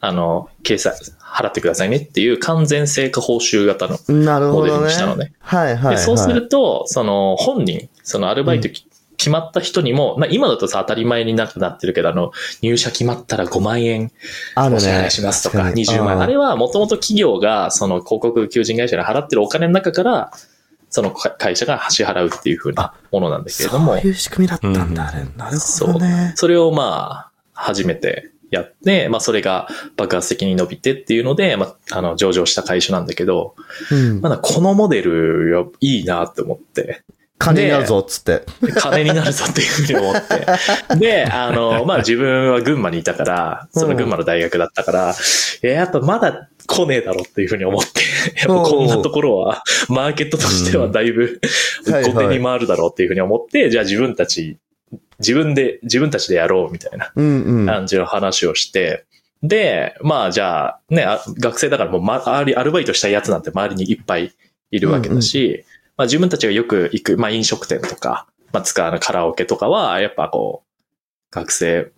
[0.03, 3.97] あの、掲載、払ってくださいねっていう完全成果報酬型の。
[4.07, 4.89] なるほどモデルにね。
[4.89, 5.95] したのねはいはい、はい。
[5.95, 8.85] でそうすると、その本人、そのアルバイトき、
[9.21, 12.31] 決まった人にも、まあ今だとさ当たり前になくなってるけど、あの、
[12.63, 14.11] 入社決まったら5万円。
[14.57, 16.21] お支払いしますとか、確に20万円。
[16.23, 20.31] あれはもともと企業が、その広告求人会社に払ってるお金の中から、
[20.89, 25.23] その会社が支払うっていう風なものなんだけれどもそう、いう仕組みだったんだ、あれ。
[25.37, 26.33] なるほどね。
[26.35, 29.67] それをまあ、初めてやって、まあそれが
[29.97, 33.55] 爆発的に伸びてっていうので、まあ、あの、上場した会社なんだけど、
[33.91, 37.03] うんまだこのモデルいいなって思って、
[37.41, 38.43] 金になるぞ、っつって。
[38.77, 40.97] 金になるぞっていうふうに思って。
[40.97, 45.15] で、あの、まあ自分は群馬にいたから、その群馬の大学だったから、
[45.63, 48.01] いや、やっぱまだ来ねえだろっていうふうに思って、
[48.37, 51.39] やっぱこんなところは、マーケットとしてはだいぶ
[51.85, 52.13] うんはいはい。
[52.13, 54.57] 後手に回るだろうっていうふうに思って、じゃあ自分たち、
[55.19, 57.65] 自分で、自分たちでやろうみたいなうんうん。
[57.65, 59.05] 感じの話をして、
[59.43, 64.31] で、まあじゃあね、あ学生だからもう、ま、アルバイトしたいやつなんて周りにいっぱい
[64.69, 65.65] いるわけだし、
[66.01, 70.71] まあ自分たちがよく行く、まあ飲食店とか、まあ使うカラオケとかは、やっぱこう、
[71.29, 71.91] 学生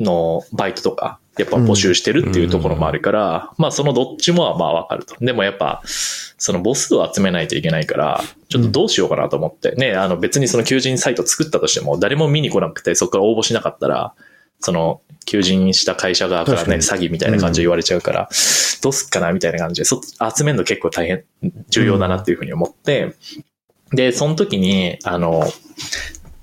[0.00, 5.14] のバイトとか、やっぱ募集してるっていうところもあるから、まあそのどっちもはまあわかると。
[5.24, 14.14] でもやっぱ、その母数を集めないといけないから、ちょっとどうしようかなと思って、ね、あの別にその求人サイト作ったとしても、誰も見に来なくて、そこから応募しなかったら、
[14.60, 18.28] その、求人した会社側からね、詐欺みたいな感じで言われちゃうから、
[18.82, 20.00] どうすっかなみたいな感じで、そ
[20.36, 21.24] 集めるの結構大変、
[21.70, 23.14] 重要だなっていうふうに思って、
[23.92, 25.44] で、その時に、あの、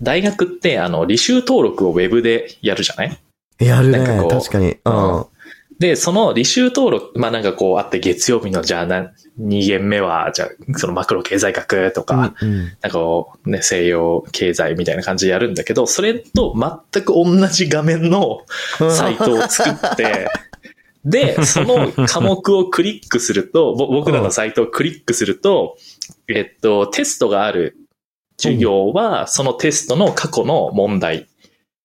[0.02, 3.20] 大学って、あの、履修登録をウェブでやるじゃない？
[3.60, 4.28] やるねなんかこ。
[4.30, 4.66] う確かに。
[4.68, 5.26] うん。
[5.82, 16.54] で、その履修登録、まあなんかこうあって月曜日のじゃあな2限目は、じゃあそのマクロ経済学とか、うんなんかこうね、西洋経済みたいな感じでやるんだけど、それと
[16.94, 18.42] 全く同じ画面の
[18.78, 20.30] サイトを作って、
[21.04, 25.78] で、その科目をクリックすると、ぼ僕らのサイトをクリックすると、
[26.28, 27.76] えっと、テストがある
[28.38, 31.28] 授業は、そのテストの過去の問題。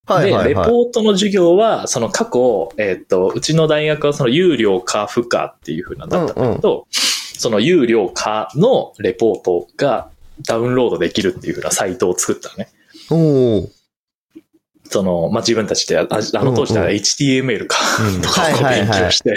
[0.08, 0.48] で、はいはいはい。
[0.48, 10.08] レポートの授業は、その過去、えっ、と、うちの大学はその有料か不可っていう風なんだったんだけど、その有料かのレポートが
[10.46, 12.68] ダウンロードできるっていう風なサイトを作ったのね。
[13.10, 13.76] おー
[14.88, 19.34] その、まあ、自分たちで、ああの当時ではうん HTML か、うんとか勉強して、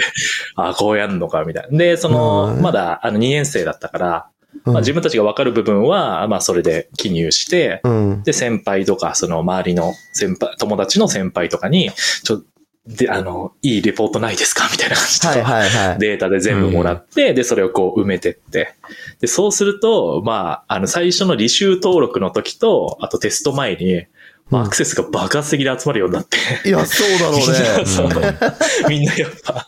[0.54, 1.76] あこうやんのか、みたいな。
[1.76, 8.22] で、その、うんまだ、あの、2年生だったから、うんまあ、自分たちがわかる部分は、まあ、それで記入して、うん。
[8.22, 11.90] で、先輩とか、その周りの先輩、友達の先輩とかに、
[12.24, 12.42] ちょ、
[12.86, 14.68] で、あの、いいレポートないですか？
[14.72, 15.98] みたいな感じとか、はいはいはい。
[15.98, 18.74] データで全部もらって、で、それをこう埋めてって。
[19.20, 24.06] で、そうすると、まあ、あの、最初の履修登録の時と、あとテスト前に、
[24.48, 26.38] まあ、うんアクセスが爆発的に集まるようになって、
[26.68, 28.34] いや、そうだろうね。
[28.88, 29.60] みんなやっぱ、うん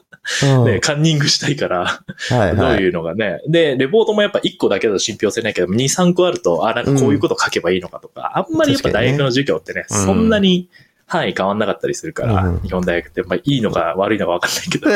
[0.64, 2.00] ね、カンニングしたいから、
[2.30, 2.84] どうはい。
[2.84, 3.40] うのがね。
[3.48, 10.68] で、レポートもやっぱ1個だけだと信憑性ないけど、2、3個あると、あ、なんかこういうこと書けばいいのかとか、あんまりやっぱ大学の授業ってね、そんなに
[11.06, 12.60] 範囲変わんなかったりするから、うん。
[12.60, 14.88] 日本大学って、まあいいのか悪いのかわかんないけど、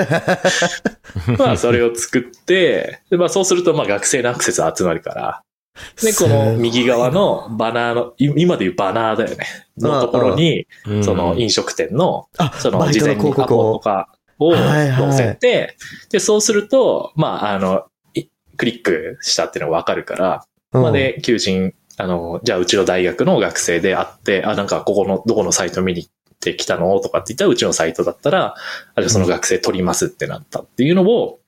[1.44, 5.42] まあそれを作って、でまあそうするとまあ学生のアクセス集まるから、
[6.02, 9.46] で、この右側のバナーの、い今でいうバナーだよね、
[9.78, 11.04] のところに、うん。
[11.04, 14.06] その飲食店の、あ、その事前にアポ広告
[14.38, 15.76] をとかをはいはい載せて、
[16.10, 18.26] で、そうすると、まあ、あの、い
[18.56, 31.40] クリックしたっていうのがわかるから、うんまあ、で、求人、あの、じゃあうちの大学の学生であって、あ、なんかここの、どこのサイト見に行ってきたのとかって言ったらうちのサイトだったら、あ、じゃあその学生取りますってなったっていうのを、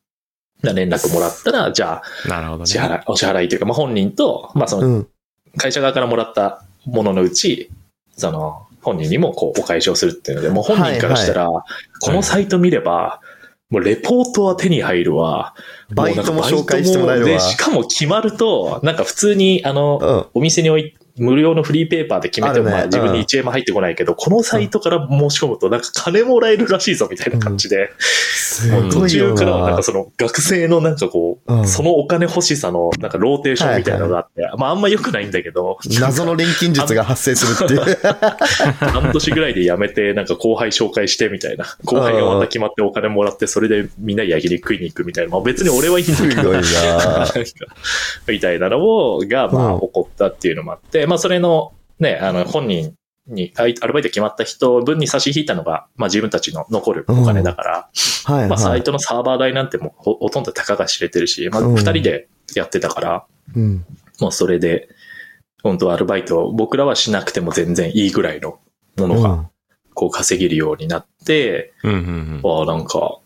[0.62, 2.66] 連絡もらったら、じゃあ、なるほどね。
[2.66, 5.09] 支払い、お支払いというか、まあ本人と、まあそのうん。
[5.57, 7.70] 会社側からもらったもののうち、
[8.16, 11.64] その、本人にもこうお返しをするっていうので、もう本人からしたら、こ
[12.12, 13.20] のサイト見れば、
[13.70, 15.55] もうレポートは手に入るわ。
[15.95, 19.99] バイトも紹介してもらえるわで、しかも決まると、なんか普通に、あの、
[20.35, 20.41] うん。
[20.41, 27.91] お店に置い無料のフリーペーパーで決めても、ねまあ自分にうん1円も入ってこないけど、このサイトから申し込むとなんか金もらえるらしいぞみたいな感じで、
[28.79, 29.83] う途ごいよ中からはなんなか。
[29.83, 37.99] その学生のなんかこう、うんそのお金欲しさのなんかローテーションみたいなのがあって、まああんま良くないんだけど、謎の錬金術が発生するっていう。
[38.79, 41.64] 半年ぐらいで辞めて、なんか後輩紹介してみたいな。
[41.85, 45.31] 後輩がまた決まってお金もらって、それでみんな焼肉食いに行くみたいな。
[45.31, 46.53] まあ別に俺はいいんだけど。
[48.29, 52.95] みたいなのを、が、まあうん起こったっていうのもあって、まあそれの、ね、あの、本人
[53.27, 57.91] に、アルバイト決まった人分に差し引いたのが、まあ自分たちの残るお金だから、
[58.25, 58.81] はいまあサはい。
[58.81, 63.85] イトのサーバー代なんてもうほほとんどたかが知れてるし、まあうん二人でやってたから、うん。
[64.21, 64.89] もうそれで、
[65.63, 68.59] 本当アルバイトを僕らはしなくても全然いいぐらいの
[68.97, 69.51] ものが、
[69.95, 73.19] こう稼げるようになって、うんうんああ、なんか、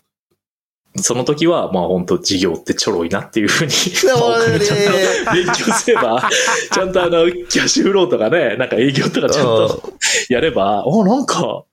[0.97, 3.73] その時は、まあ本当事業ってちょろいなっていうふうに、
[4.07, 4.85] やまあお金ちゃんね
[5.25, 6.29] と勉強すれば、
[6.71, 9.95] ちゃんとあの、キャッシュフローとかね、なんか営業とかちゃんと
[10.29, 11.65] やれば、おなんか、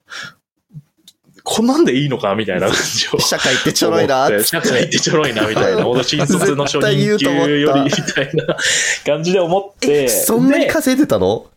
[1.42, 3.20] こんなんでいいのかみたいな感じを。
[3.20, 5.84] 社会ってちょろいな思って社会ってちょろいな、みたいな。
[5.84, 8.56] ほんと新卒の初任給より、みたいな
[9.04, 10.04] 感じで思って。
[10.04, 11.49] え、そんなにで稼いでたの？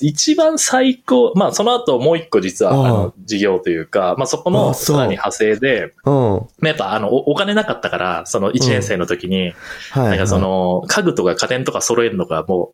[0.00, 6.66] 一番最高、まあその後もう一個実は、あの、事業というか、まあそこあのさらに派生で、うん。
[6.66, 9.52] やっぱあの、おお金なかったから、その1年生の時に。
[9.94, 12.72] なんかその、家具とか家電とか揃えるのがも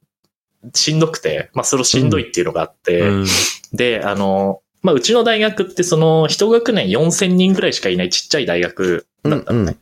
[0.65, 3.27] う、しんどくて、まあそれをしんどいっていうのがあって、うん。
[3.73, 9.65] で、あの、まあうちの大学ってその、一学年4000人ぐらいしかいないちっちゃい大学だったのね。
[9.65, 9.79] うんうん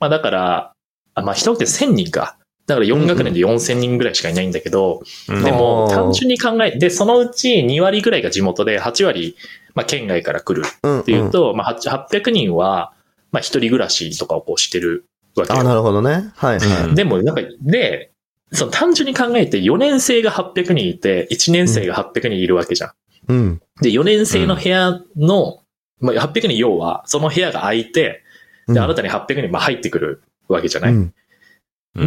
[0.00, 0.72] まあだから、
[1.14, 2.38] あまあ一学年1000人か。
[2.68, 9.36] だから4学年で4000人ぐらいしかいないんだけど、うんでも単純に考え、で、そのうち2割ぐらいが地元で、8割、
[9.74, 11.00] まあ県外から来るうん。
[11.00, 12.92] っていうと、まあ8 800人は、
[13.32, 15.62] まあ一人暮らしとかをこうしてるわけあ、よ。
[15.64, 16.30] なるほどね。
[16.36, 16.84] はいはい。
[16.88, 18.10] うんでも、なんか、で、
[18.52, 22.90] その単純に考えて4年生が800人いて、1年生が800人いるわけじゃん。
[23.28, 23.62] うん。
[23.80, 25.60] で、4年生の部屋の、
[26.00, 28.22] まあ、800人要は、その部屋が空いて、
[28.68, 31.14] で、新たに800人まあ入ってくるわけじゃない、うんうん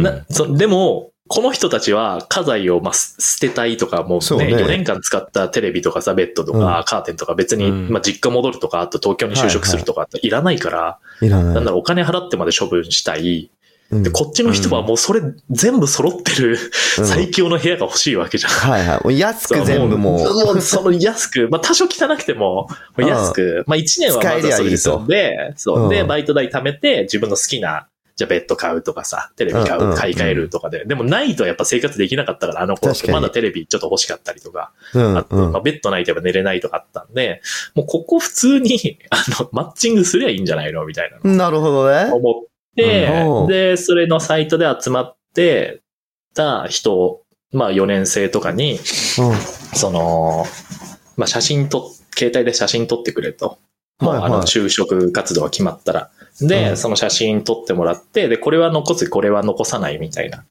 [0.00, 4.54] なそでも、この人たちは家財をまあす捨てたいとか、もうね、そうね。
[4.54, 7.88] 4年間使ったテレビとかさ、ベッドとか、カーテンとか別に、うん。
[7.88, 13.50] まあ実家戻るとか、あと東京に就職するとかいらないから、なんだろう、お金払ってまで処分したい。
[13.90, 14.02] うん。
[14.02, 16.58] で、こっちの人はもうそれ全部揃ってる
[16.98, 17.06] うん。
[17.06, 18.52] 最強の部屋が欲しいわけじゃん。
[18.52, 19.18] はいはい。
[19.18, 20.60] 安く全部もう。
[20.60, 22.68] その安く、まあ多少汚くても、
[22.98, 25.82] 安く、まあ1年はまずはそれで済んで、そう。
[25.84, 25.86] う。
[25.86, 25.88] ん。
[25.88, 30.84] で、バイト代貯めて、自分の好きな、じゃあベッド買うとかさ、テレビ買う買い替えるとかで。
[30.84, 37.40] でもないとやっぱ生活できなかったから、あの頃まだテレビちょっと欲しかったりとか、うんあと、うんまあベッドないとやっぱ寝れないとかあったんで、
[37.74, 42.10] もうここ普通に、 あの、マッチングすりゃいいんじゃないのみたいなのなるほどね。
[42.12, 42.44] 思っ
[42.76, 45.80] て、うんで、それのサイトで集まって
[46.34, 50.46] た人、まあ4年生とかに、その、
[51.16, 53.58] まあ写真撮っ、携帯で写真撮ってくれと。
[54.00, 56.10] もうあの、就職活動が決まったら。
[56.40, 60.44] で、うんその写真撮ってもらって、で、これは残す、これは残さないみたいな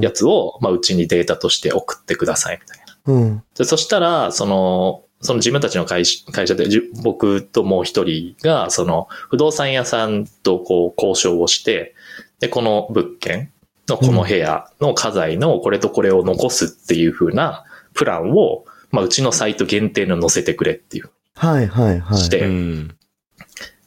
[0.00, 3.14] やつを、まあうちにデータとして送ってくださいみたいな。
[3.14, 3.42] うん。
[3.56, 11.94] でそしたら、その、その自分たちの会社会社で、じゅ僕ともう一人が、その、不動産屋さんとこう交渉をして、
[12.40, 13.50] で、この物件
[13.88, 17.64] のこの部屋の家財のこれとこれを残すっていう風な
[17.94, 21.10] プランを、まあ、うちのサイト限定の載せてくれっていう。
[21.34, 22.18] はいはいはい。
[22.18, 22.95] してうん。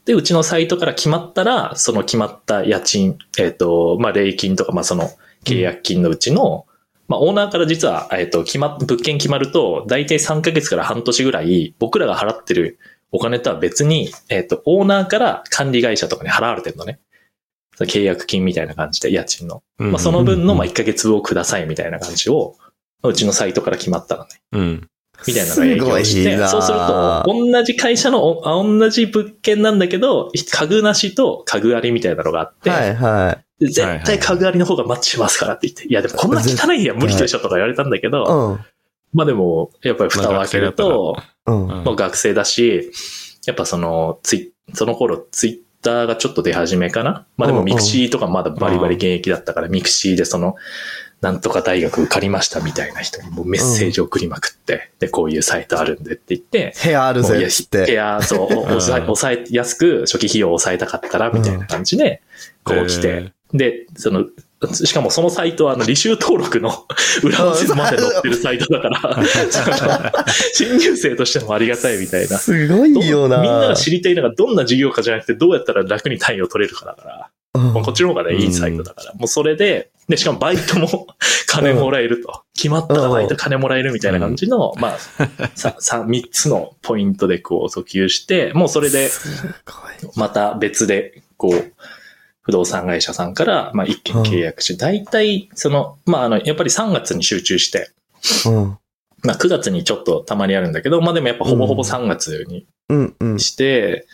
[0.10, 5.12] で、うちのサイトから決まったら、その決まった家賃、えっ、と、まあ、礼金とか、まあ、その
[5.46, 6.66] 契約金のうちの、
[7.08, 12.80] まあ、オーナーから実は、えっ、と、決まっ、物件決まると、大体3ヶ月から半年ぐらい、僕らが払ってる
[13.12, 17.00] お金とは別に、えっ、と、オーナーから管理会社とかに払われてるのね。
[17.78, 19.62] 契約金みたいな感じで、家賃の。
[19.78, 22.56] まあ、その分の、まあ、1ヶ月分をくださいみたいな感じを、
[23.04, 24.30] うちのサイトから決まったのね。
[24.54, 24.90] うん。
[25.28, 38.28] みたいなのが影響して、すごいなそうすると、同じ会社の同じ物件なんだけど、家具なしと家具ありみたいなのがあって、はいはで絶対家具ありの方がマッチしますからって言って、いやでもこんな汚い部屋無理でしょとか言われたんだけど、い。
[38.30, 38.60] うん。
[39.14, 41.68] まあでも、やっぱり蓋を開けると、うん。
[41.68, 42.92] うんもう学生だし、
[43.46, 47.26] やっぱその、ツイその頃ツイッターがちょっと出始めかな？
[47.38, 50.56] まあでも mixi とかまだバリバリ現役だったから、 mixi でその、
[51.22, 57.92] なんとか大学受かりましたみたいな人にもうメッセージを送りまくって、で、こういうサイトあるんでって言って、部屋あるぜって。
[57.92, 62.22] いや、そう、お抑え、抑え、安く初期費用を抑えたかったら、みたいな感じで、
[62.64, 64.26] こう来て、で、その、
[64.72, 66.86] しかもそのサイトは、あの、履修登録の
[67.24, 69.24] 裏技まで載ってるサイトだから、
[70.54, 72.38] 新入生としてもありがたいみたいな。
[72.38, 73.42] すごいどよな。
[73.42, 77.30] みんなが知りたいのがどんな事業かじゃなくて、どうやったら楽に単位を取れるかだから。
[77.60, 79.14] もうこっちの方がね、いいサイトだから。
[79.14, 81.08] もうそれで、で、しかもバイトも
[81.48, 82.44] 金もらえると。
[82.56, 84.98] 決まったらバイト金もらえるみたいな感じの、まあ、
[85.56, 89.10] さ、 さ、三つのポイントでこう訴求して、もうそれで。
[90.16, 91.74] また別で、こう、
[92.42, 97.92] 不動産会社さんから、まあ一件契約して、大体、その、まああの、やっぱり3月に集中して、
[98.48, 98.78] うん。
[99.24, 103.40] まあ9月にちょっとたまにあるんだけど、まあでもやっぱほぼほぼ3月にうん、うん。
[103.40, 104.08] して、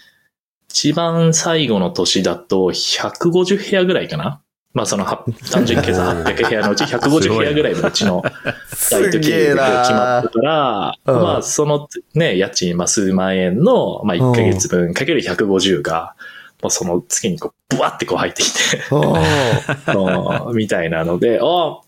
[0.69, 4.41] 一番最後の年だと150部屋ぐらいかな
[4.75, 8.41] まあそのは単純計算800部屋のうち150部屋ぐらいのうちのバイト
[8.89, 11.23] す契約が決まなったから、うん。
[11.23, 16.15] まあそのね、家賃、まあ数万円の、まあ1ヶ月分かける150が、
[16.61, 18.81] もうその月にこう、ブワってこう入ってきて、
[20.53, 21.79] みたいなので、ああ、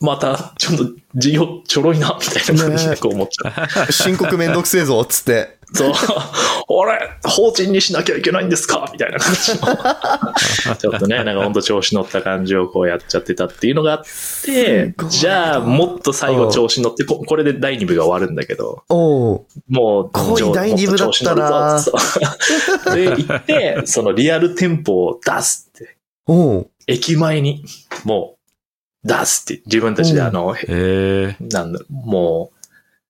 [0.00, 0.84] またちょっと
[1.14, 3.92] 事業ちょろいな、みたいな感じでこう思っちゃう。
[3.92, 5.58] 申告めんどくせえぞ、つって。
[5.72, 5.92] そう、
[6.86, 10.76] あれ法人にしなきゃいけないんですかみたいな感じの。
[10.76, 14.04] ちょっとね、 なんかほんと調子乗った感じをこうやっちゃってたっていうのがあっ
[14.44, 19.48] てじゃあもっと最後調子乗って、ここれで第2部が終わるんだけど、も
[20.02, 25.96] う、濃い第二部だったなもっと調子乗るぞそうで、行って、そのリアル店舗を出すって、
[26.86, 27.64] 駅前に、
[28.04, 28.43] もう、
[29.04, 31.36] 出すって、自分たちであの、へえ。
[31.40, 32.50] なんだろう、も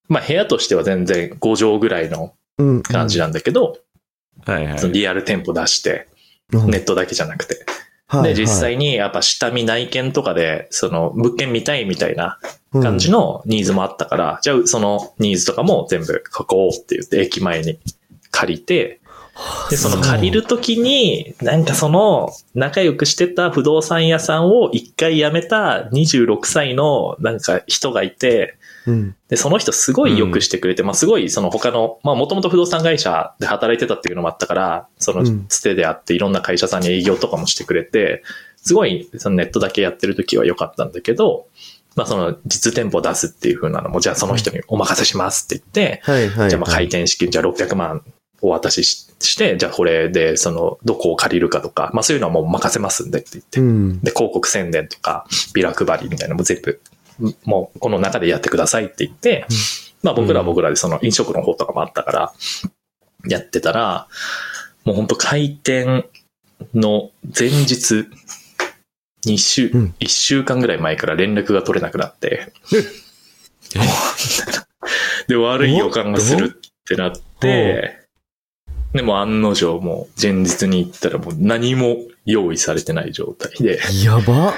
[0.08, 2.82] う、まあ部屋としては全然5畳ぐらいのうん。
[2.82, 3.78] 感じなんだけど、
[4.44, 4.92] はいはいその。
[4.92, 6.08] リアル店舗出して、
[6.52, 7.64] うんネットだけじゃなくて。
[8.06, 12.38] はいで、実際にやっぱ下見内見とかで、その物件見たいみたいな
[12.72, 17.78] はい感じのニーズもあったから、じゃあそのニーズとかも全部書こうって言って駅前に
[18.30, 19.00] 借りて、
[19.70, 28.56] で、その借りるときに、なんかその仲良くしてた不動産屋さんを一回辞めた26歳のなんか人がいて、
[28.86, 29.16] うん。
[29.28, 38.22] で、その人すごい良くしてくれて、まあすごいその他の、まあもともと不動産会社で働いてたっていうのもあったから、そのうんつてであっていろんな会社さんに営業とかもしてくれて、
[38.56, 41.46] すごいそのネットだけやってる時は良かったんだけど、
[41.96, 46.50] まあその実店舗出すっていう風なのも、じゃあその人にお任せしますって言って、はいはい。
[46.50, 48.04] じゃあまあ開店資金、じゃあ600万
[48.44, 53.60] お渡ししして、じゃあこれでそのどこを借りるかとか、まあそういうのはもう任せますんでって言って。
[53.60, 54.00] う、ん。
[54.00, 56.80] で、広告宣伝とか、ビラ配りみたいなのも全部、
[57.44, 59.46] もうこの中でやってくださいって言って、
[60.02, 62.34] まあ僕らは僕らでその飲食の方とかもあったから、
[63.26, 64.08] やってたら、
[64.84, 66.04] もう本当開店
[66.74, 68.06] の前日、
[69.24, 69.94] 2週、うん。
[70.00, 72.52] 1週間ぐらい前から連絡が取れなくなって、
[75.28, 78.03] で、悪い予感がするってなって、
[78.94, 84.52] でも案の定もう前日に行ったらもう何も用意されてない状態で、やば。
[84.52, 84.54] へ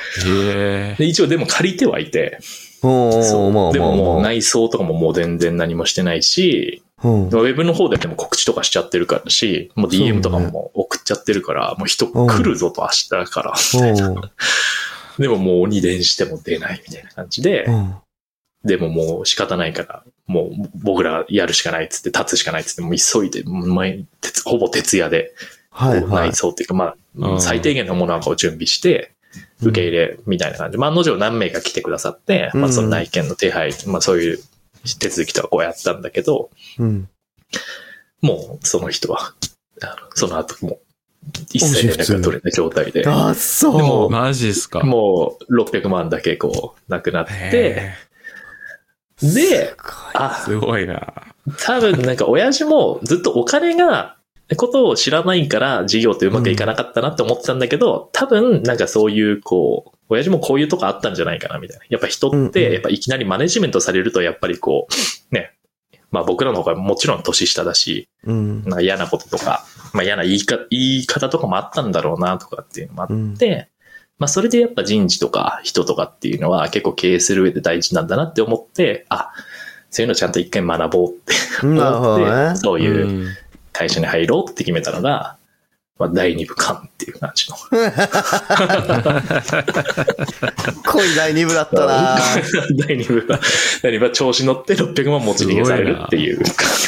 [0.92, 0.94] え。
[0.98, 2.38] で一応でも借りてはいて、
[2.82, 7.08] おー、そうまあでももう内装とかももう全然何もしてないし、あ。
[7.08, 12.88] うんウェブの方ででも告知とかしちゃってるからし、もう DM とかも送っちゃってるから、もう人来るぞと明
[13.24, 13.54] 日から。
[13.54, 14.16] うん
[15.18, 17.94] でももう鬼電しても出ないみたいな感じでう、ん。
[18.64, 25.32] でももう仕方ないから、もう僕らやるしかないっつって、立つしかないっつって、もう急いで、もう毎鉄ほぼ徹夜で、
[25.70, 26.34] はいはい内。
[26.34, 29.12] 装っていうか、まあ、うん最低限のものはこう準備して、
[29.60, 30.78] 受け入れみたいな感じ。
[30.78, 34.38] まあ、案の定何名か来てくださって、まあ、その内見の手配、まあ、そういう
[34.98, 37.08] 手続きとかこうやったんだけど、うん。
[38.22, 39.34] もうその人は、
[39.82, 40.78] あのその後もう、
[41.52, 44.10] 一切連絡が取れない状態で、あ、でそもう。
[44.10, 44.80] マジっすか。
[44.80, 47.94] もう600万だけこう、なくなって、へ
[49.22, 51.12] で、ーあ、すごいな。
[51.64, 54.16] 多分なんか親父もずっとお金が、
[54.56, 61.84] ことを知らないから事業ってうまくいかなかったなって思ってたんだけど、多分なんかそういうこう、親父もこういうとこあったんじゃないかなみたいな。
[61.88, 64.86] やっぱ人うんうんって、やっぱいきなりマネジメントされるとやっぱりこ
[65.30, 65.52] う、ね、
[66.12, 68.62] まあ僕らの方がもちろん年下だし、うん。
[68.62, 73.36] なんか嫌なこととか、まあ嫌な言いか言い方とかもあったんだろうなとかっていうのもあっうん。
[73.36, 73.68] て、
[74.18, 79.30] まあそれでやっぱ人事とか人とかっていうのは結構経営する上で大事なんだなって思って、あ、
[79.90, 81.34] そういうのちゃんと一回学ぼうって
[81.66, 82.56] なるほ思って、どね。
[82.56, 83.26] そういううん
[83.76, 85.36] 会社に入ろうって決めたのが、
[85.98, 87.56] まあ第二部間っていう感じの。
[90.84, 92.18] 濃い第二部だったな
[92.86, 93.38] 第二部が、
[93.82, 96.38] 第二部は調子乗って600万持ち逃げされるっていう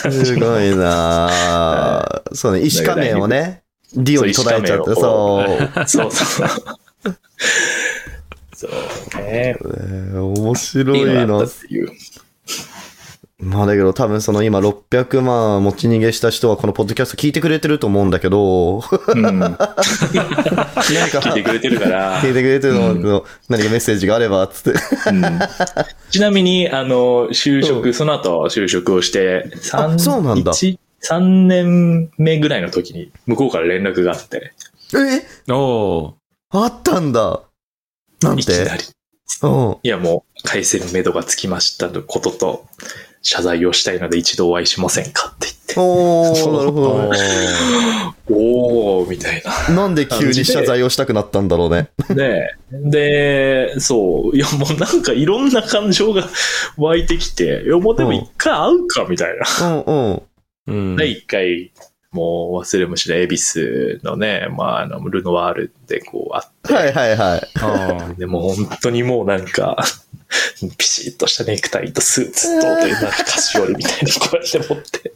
[0.01, 0.25] 感じの。
[0.25, 3.65] すごいな そうね、石仮面をね、
[3.95, 5.87] ディオに途絶えちゃって、そう。
[5.87, 6.49] そうそう。
[8.55, 8.71] そう
[9.23, 9.57] ね。
[9.57, 11.45] えー面白いな。
[13.41, 19.23] まあだけど多分その今600万持ち逃げした人はこのポッドキャスト聞いてくれてると思うんだけど、うん。
[19.23, 19.77] 何か
[20.09, 22.21] 聞いてくれてるから。
[22.21, 24.81] 聞いてくれてるの、うん何かメッセージがあれば、つって。
[25.11, 25.39] うん
[26.11, 34.53] ちなみに、あの、就う職、その後就職をして、三あそうなんだ一3年目ぐらいの時に、向こうから連絡があって、
[34.97, 35.53] え？
[35.53, 36.15] お
[36.51, 37.43] あったんだ。
[38.23, 38.43] なんて？
[38.43, 38.83] いきなり。
[39.43, 39.77] うん。
[39.83, 42.67] いやもう、返せる目処がつきましたのことと、
[43.21, 47.19] 謝罪をしたいので一度お会いしませんかっておー、なるほどね。
[47.19, 49.75] 言って、おー、みたいな。
[49.75, 51.91] なんで急に謝罪をしたくなったんだろうね。
[52.15, 54.37] ねで、そう。
[54.37, 56.27] いや、もうなんかいろんな感情が
[56.79, 59.69] 湧いてきて、いや、もうでも一回会うか、みたいな。
[59.69, 60.23] うんうん。
[60.67, 60.97] うん。
[60.97, 61.71] で、一回、
[62.11, 67.49] もう忘れもしない恵比寿のね、まあ、あの、ルノワールでこう会って、はいはいはい。
[67.61, 69.77] あでも本当にもうなんか、
[70.79, 75.13] ピシッとしたネクタイとスーツと、でなんか菓子折りみたいにこうやって持って、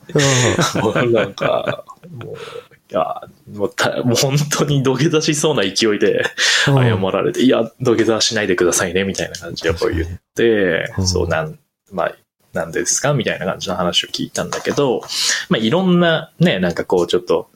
[0.81, 1.35] もうなん。
[1.35, 3.23] か、もう、いや、
[3.55, 6.25] もうたもう本当に土下座しそうな勢いで
[6.67, 11.07] 謝られて、いや、土下座しないでくださいね、みたいな感じでこう言ってう、ん。
[11.07, 11.59] そうなん、
[11.91, 12.15] まあ、
[12.53, 13.15] なんですか？
[13.15, 15.03] みたいな感じの話を聞いたんだけど、
[15.49, 17.51] まあ、いろんなね、なんかこうちょっと、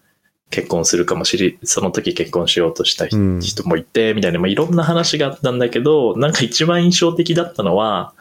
[0.48, 8.14] 結婚するかもしれ、その時結婚しようとした人もいて、みたいな、まあ、いろんな話があったんだけど、なんか一番印象的だったのは、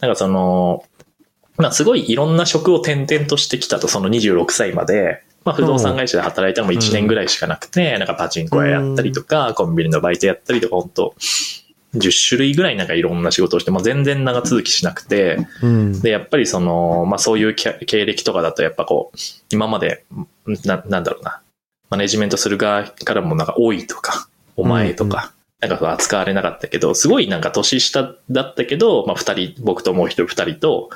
[0.00, 0.84] なんかその、
[1.56, 11.14] まあすごいいろんな職を転々としてきたと、その26歳まで、まあ不動産会社で働いたのも1年ぐらいしかなくて、なんかパチンコ屋やったりとか、コンビニのバイトやったりとか、本当
[11.94, 16.00] 10種類ぐらいなんかいろんな仕事をして、まあ全然長続きしなくて、うん。
[16.00, 19.16] で、やっぱりその、まあそういう経経歴とかだと、やっぱこう、
[19.50, 20.04] 今まで、
[20.64, 21.42] な、なんだろうな、
[21.90, 30.90] マネジメントする側からもなんか多いとか、お前とか、なんか扱われなかったけど、すごいなんか年下だったけど、まあ二人、僕ともう一人二人と、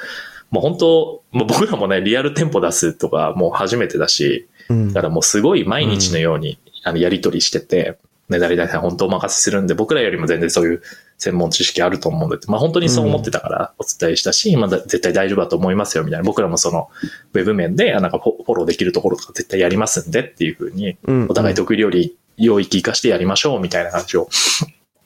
[0.50, 10.82] もう本当、もう僕らもね、リアル店舗出すとかもう初めてだし、うんだからもうすごい毎日のように、あのやり取りしてて、ね、誰々さん本当お任せするんで、僕らよりも全然そういう
[11.18, 16.24] 専門知識あると思うんで、まあ本当にそう思ってたからお伝えしたし、まあだ絶対大丈夫だと思いますよ、みたいな。
[16.24, 16.88] 僕らもその、
[17.34, 24.28] ウェブ面で、あなんかフォローできるところとか絶対やりますんでっていうふうに、うんお互い得意料理、領域化してやりましょう、みたいな話を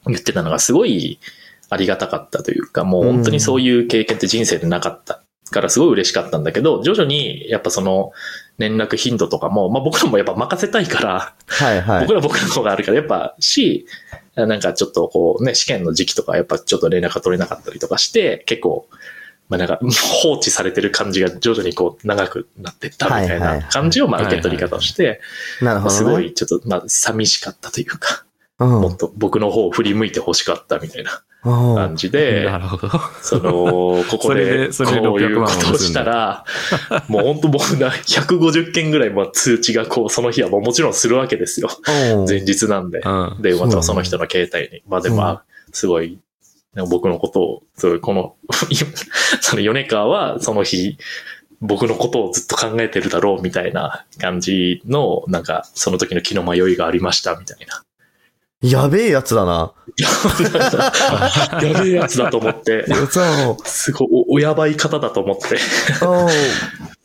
[0.07, 1.19] 言ってたのがすごい
[1.69, 8.11] ありがたかったというか、もう本当にそういう経験って人生でなかったからすごい嬉しかったんだけど、徐々にやっぱその
[8.57, 12.13] 連絡頻度とかも、まあ僕らもやっぱ任せたいから、はいはい僕。
[12.13, 13.85] ら僕らの方があるから、やっぱし、
[14.35, 18.87] なんかちょっとこうね、試験の時期とかやっぱちょっと連絡が取れなかったりとかして、結構、
[19.49, 19.79] まあなんか
[20.23, 25.19] 放置されてる感じが徐々にこう長くなってったみたいない感じをまあ受け取り方をして、
[25.61, 25.97] なるほど、ね。
[25.97, 28.25] すごいちょっとまあ寂しかったというか、
[28.59, 28.69] うん。
[28.81, 32.89] もっと僕の方を振り向いて欲しかったみたいなうん感じで、なるほど。
[33.21, 36.45] その、ここで、でそういう600万をことをしたら、
[37.07, 41.69] もう本当僕が150件ぐらいまあ通知がこう、その日はもうもちろんするわけですよ。
[41.87, 42.99] うん前日なんで。
[42.99, 43.37] うん。
[43.41, 44.83] 電話とかその人の携帯に。
[44.87, 46.19] まあでも、すごい、
[46.89, 48.35] 僕のことを、すごいこの、
[49.41, 50.97] その米川はその日、
[51.61, 57.83] 僕のことをずっと考えてるだろうみたいな感じの、なんか、その時の気の迷いがありましたみたいな。
[58.61, 59.73] やべえやつだな。
[61.61, 62.85] やべえやつだと思って。
[63.65, 65.55] すごいお、おやばい方だと思って。
[66.05, 66.27] うん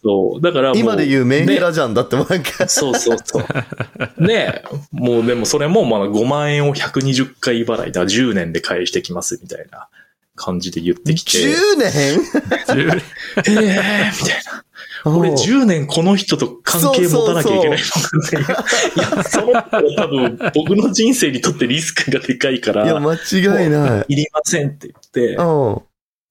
[0.03, 0.41] そう。
[0.41, 0.73] だから。
[0.77, 1.95] 今で言うメンヘねラじゃん。
[1.95, 4.25] だってなんか、そうそうそう。
[4.25, 9.89] ねえ、もうでもそれもまあ5万円を120回払いだ、10年で返してきますみたいな
[10.37, 11.39] 感じで言ってきて。
[11.39, 11.91] 10年
[12.67, 13.03] ？10
[13.49, 14.63] ええみたいな。
[15.05, 18.47] 俺10年この人と関係持たなきゃいけないのかね。
[18.97, 24.05] いや、その人は多分僕の人生にとってリスクがでかいかいや、ら、間違いない。
[24.09, 25.83] いりませんって言って、うん。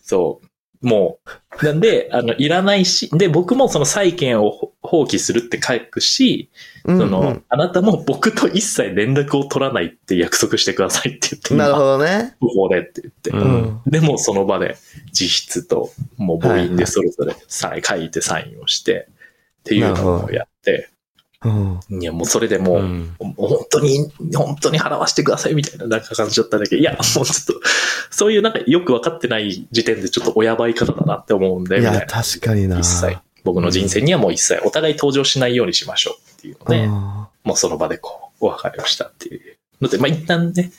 [0.02, 0.48] そう。
[0.82, 1.20] も
[1.62, 6.50] う、なんで、あの、いらないし、で、僕もその債権をほ放棄するって書くし、
[6.86, 12.36] うんその、うんあなたも僕と一切連絡を取らないって約束してくださいって言って、なるほどね。
[12.40, 13.30] ここでって言って。
[13.32, 13.82] ううんん。
[13.86, 14.78] でもその場で
[15.18, 19.08] 自筆と、もう母音でそれぞれサイン書いてサインをして、
[19.62, 20.95] っていうのをやって、うん。
[21.90, 23.36] いやもうそれでもう、うん本
[23.70, 27.62] 当に、本当に払わせてくださいみたいななんか感じだったんだけど、いや、もうちょっと、
[28.10, 32.06] そういうなんかよく分かってない時点でちょっとおやばい方だなって思うんで、いや。
[32.08, 32.80] 確かにな。
[32.80, 33.18] 一切。
[33.44, 40.72] 僕の人生にはもう一切お互い登場しないようにしましょうっていうので、うんもうその場でこう、お別れをしたっていうので、まあ一旦ね、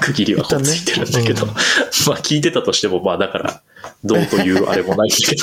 [0.00, 1.54] 区切りはこうついてるんだけど、一旦
[2.08, 3.62] まあ聞いてたとしても、まあだから、
[4.04, 5.36] どうというあれもないんだけ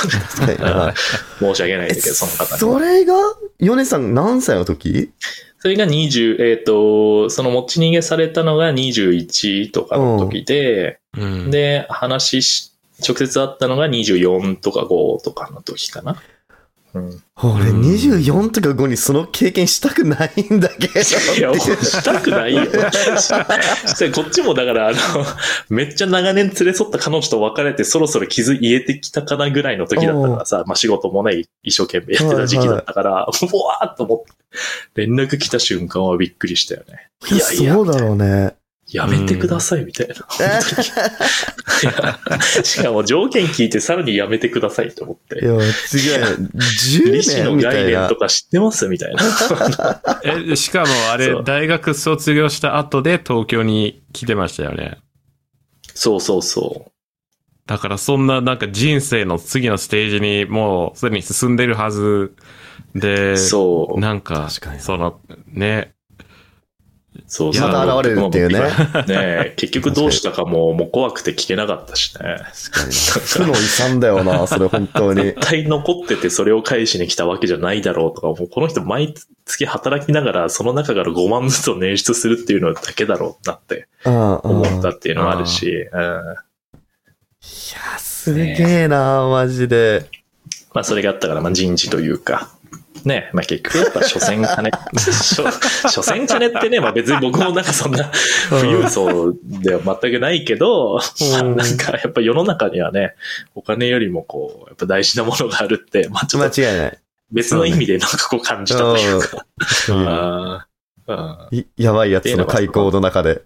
[0.57, 0.95] ど、はいはい
[1.39, 2.57] 申し訳ないんだけど、その方には。
[2.57, 3.13] それが、
[3.59, 5.11] ヨネさん何歳の時？
[5.59, 11.51] それが20、えっ、と、その持ち逃げされたのが21とかの時で、うん。
[11.51, 12.71] で、話し、
[13.07, 16.15] 直接会ったのが24とか5とかの時かな。
[16.97, 17.23] うん。
[17.43, 20.93] 俺うん24とか5にその経験したくないんだけど。
[20.93, 22.63] いや、したくないよ。
[24.13, 24.97] こっちもだから、あの、
[25.69, 37.09] めっちゃ長年連れ添った彼女と別れて、そろそろ傷言えてきたかなぐらいの時だったからさ、まあ仕事もね、一生懸命やってた時期だったから、もうわーっと思って、連絡来た瞬間はびっくりしたよね。
[37.29, 38.55] いやいや、そうだろうね。
[38.89, 40.15] やめてください、みたいな。
[42.63, 45.39] しかも条件聞いてさらにやめてくださいと思って。
[45.39, 45.59] いや、違う。
[45.59, 48.15] 10利子の年みたいな概念と。
[48.15, 48.87] か知ってます？
[48.87, 49.23] みたいな。
[50.23, 54.97] え、しかもあれ大学卒業した後で東京に来てましたよね。
[55.93, 56.91] そうそうそう。
[57.65, 62.33] だからそんななんか人生の次のステージにもうすでに進んでるはず
[62.95, 63.99] で、そう。
[63.99, 65.93] なんか、確かにその、ね、
[67.29, 68.61] そういやまた現れるっていうね。
[69.05, 72.37] ね 結局どうしたかも、もう怖くて聞けなかったしね。
[72.71, 72.93] 確かに。
[72.93, 75.23] 負の遺産だよな、 それ本当に。
[75.23, 79.13] 絶対残っててそれを返しに来たわけじゃないだろうとか、もうこの人毎
[79.45, 85.79] 月働きながらその中から5万ずつを捻出するっていうのだけだろうなって思思ったっていうのもあるし、うん。
[85.79, 85.83] い
[87.73, 90.05] や、すげえな、マジで。
[90.73, 92.51] まあそれがあったから、まあ人事というか、
[93.05, 95.43] ね、まあ結局やっぱ所詮金、 所
[95.89, 98.11] 所詮金ってね、まあ別に僕もなんかそんな
[98.49, 100.99] 富裕層では全くないけど、
[101.31, 103.15] まあ なんかやっぱ世の中にはね、
[103.55, 106.97] お金よりもこう、やっぱ大事なものがあるって、まあちょっと間違いない。
[107.31, 109.45] 別の意味でなんかこう感じたというか、
[111.77, 113.43] やばいやつの開口の中で。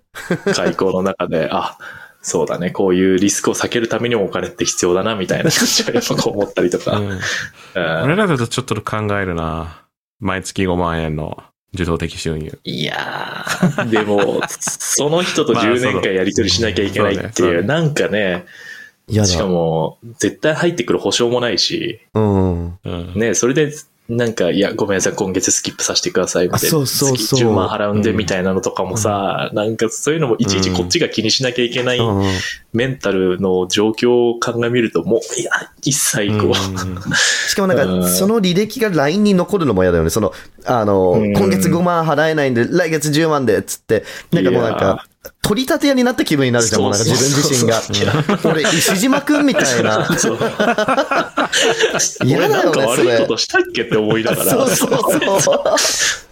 [0.55, 1.77] 開口の中で、あ、
[2.21, 6.97] そうだね、こういうリスクを避けるためにもお金って必要だな、みたいな感じはやっぱこう思ったりとか。
[6.97, 7.19] うんうん
[7.73, 9.85] 俺らだとちょっと考えるな。
[10.19, 11.41] 毎月5万円の
[11.73, 12.59] 受動的収入。
[12.63, 18.45] いやー、でも、その人とまあ10年間やり取りしなきゃいけないっていう、そうねそうねなんかね、
[19.07, 19.27] いやだ。
[19.27, 22.65] しかも、絶対入ってくる保証もないし、うん。
[22.83, 23.13] うん。
[23.15, 23.71] ね、それで、
[24.11, 26.67] なんか、いや、ごめんなさい、今月スキップさせてください、みたいな。
[26.67, 27.37] あそうそうそう。
[27.37, 32.23] 月10万払うんで、みたいなのとかもさ、なんかそういうのもいちいちこっちが気にしなきゃいけないうん。
[32.73, 35.51] メンタルの状況を鑑みると、もう、いや、
[35.81, 36.53] 一切こう、うん。
[37.47, 38.01] しかもなんうん。
[38.01, 40.09] か、その履歴が LINE に残るのも嫌だよね。
[40.09, 40.33] その、
[40.65, 41.33] あの、うん。
[41.33, 45.05] 今月5万払えないんで、来月10万で、つって、なんかもうなんか、
[45.43, 48.51] 取り立て屋になった気分になるじゃん、もうなんか自分自身がそうそうそう。
[48.53, 50.05] 俺、石島くんみたいな。
[50.17, 50.39] そう。
[52.23, 54.51] 嫌だよね悪いことしたっけって思いながら。
[54.51, 55.61] そうそうそう。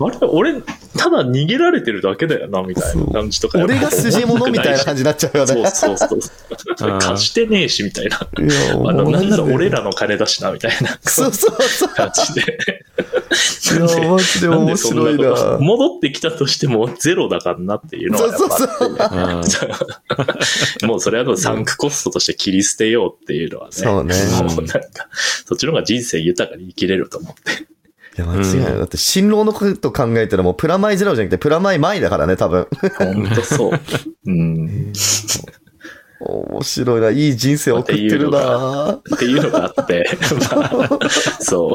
[0.07, 0.62] あれ俺、
[0.95, 3.60] ただ逃げられてるだけだよな、みたいな感じとか。
[3.60, 5.66] 俺が筋物みたいな感じになっちゃうよね。
[5.72, 6.91] そうそうそう。
[6.91, 8.20] うん貸してねえし、みたいな。
[8.93, 11.89] なんなら俺らの金だしな、みたいなそうそうそう。
[11.89, 12.57] 感じで。
[13.72, 15.57] いや、マジで面白いな。
[15.60, 18.57] 戻ってきたとしてもゼロだからなっていうのはやっぱあ
[18.95, 18.97] っ
[20.86, 23.72] もうそれはもうサンクコストとして切り捨てようっていうのはね。
[23.72, 25.10] そうねもうなんか、
[25.45, 27.64] そっちの方が人生豊かに生きれると思って。
[28.18, 28.78] いや、間違いない。
[28.78, 32.68] だって、新郎のこと考えたらもうプラマイゼロじゃなくて、プラマイマイだからね、多分。
[32.97, 33.80] ほんとそう。
[34.26, 34.91] うん。
[36.20, 37.10] 面白いな。
[37.12, 38.93] いい人生送ってるな。
[38.93, 40.06] っていうのがあって、
[40.52, 41.74] まあ、そう。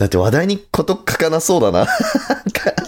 [0.00, 1.86] だって話題にこと書かなそうだな。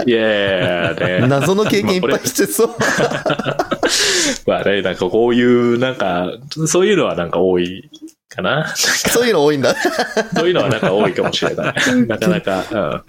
[0.06, 1.26] いやいやね。
[1.28, 2.70] 謎の経験いっぱいしてそう。
[4.48, 6.32] まあね、なんかこういう、なんか、
[6.66, 7.90] そういうのはなんか多い
[8.30, 8.72] かな。
[8.74, 9.76] そういうの多いんだ。
[10.34, 11.74] そういうのはなんか多いかもしれない。
[12.06, 13.04] なかなか、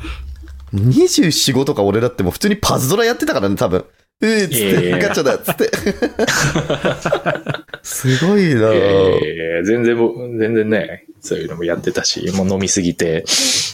[0.73, 3.85] 24、5とか俺だってもう普通にパズドラやってたからね、多分。
[4.19, 5.71] うーっつって、ガチャだっつって。
[7.83, 8.75] すごいなうん。
[8.75, 13.23] えー全然も、全然ね、そういうのもやってたし、もう飲みすぎて、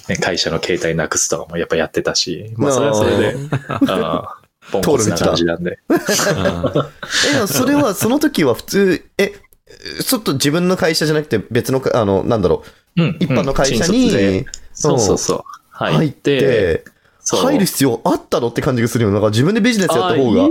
[0.08, 3.36] ね、会社の携帯なくすとかもやっぱやってたし、まあそれはそれで、
[3.88, 5.80] あーポンコツな感じなんで。
[5.90, 9.34] え、それは、その時は普通、え、
[10.06, 12.64] ちょっと自分の会社じゃなくて別のか、あの、なんだろ
[12.96, 15.00] うんう、一般の会社うんそう。
[15.00, 15.44] そうそう。
[15.72, 16.84] 入って、
[17.26, 19.12] 入る必要あったのって感じがするよ。
[19.12, 20.50] なんか自分でビジネスやった方が。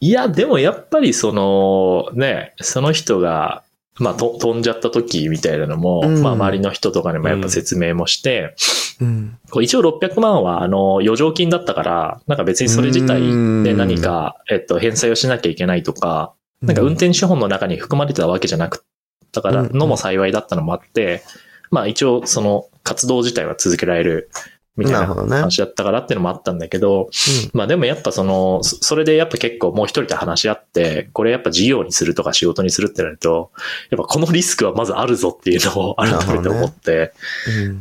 [0.00, 3.62] いや、でもやっぱりその、ね、その人が、
[4.00, 6.22] まあ、と飛んじゃった時みたいなのも、うん。
[6.22, 8.54] まあ、周りの人とかにもやっぱ説明もして、
[9.00, 9.38] うん。
[9.50, 13.20] こう一応600万は、あの、余剰金だったから、なんか別にそれ自体
[13.62, 21.22] で何か、えっと、返済をしなきゃいけないとか、なんか運転資本の中に含まれてたわけじゃなくったからのも幸いだったのもあって、
[21.70, 24.30] まあ一応その活動自体は続けられる
[24.76, 27.08] みたいな話だったからっていうのもあったんだけど、
[27.52, 33.52] まあでもやっぱその、そそれでやっぱ結構もう一人で話し合って、これやっぱ事業にするとか仕事にするってなると、
[33.90, 37.12] やっぱこのリスクはまずあるぞっていうのを改めて思って、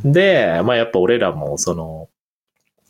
[0.04, 0.12] うん。
[0.12, 2.10] で、まあやっぱ俺らもその、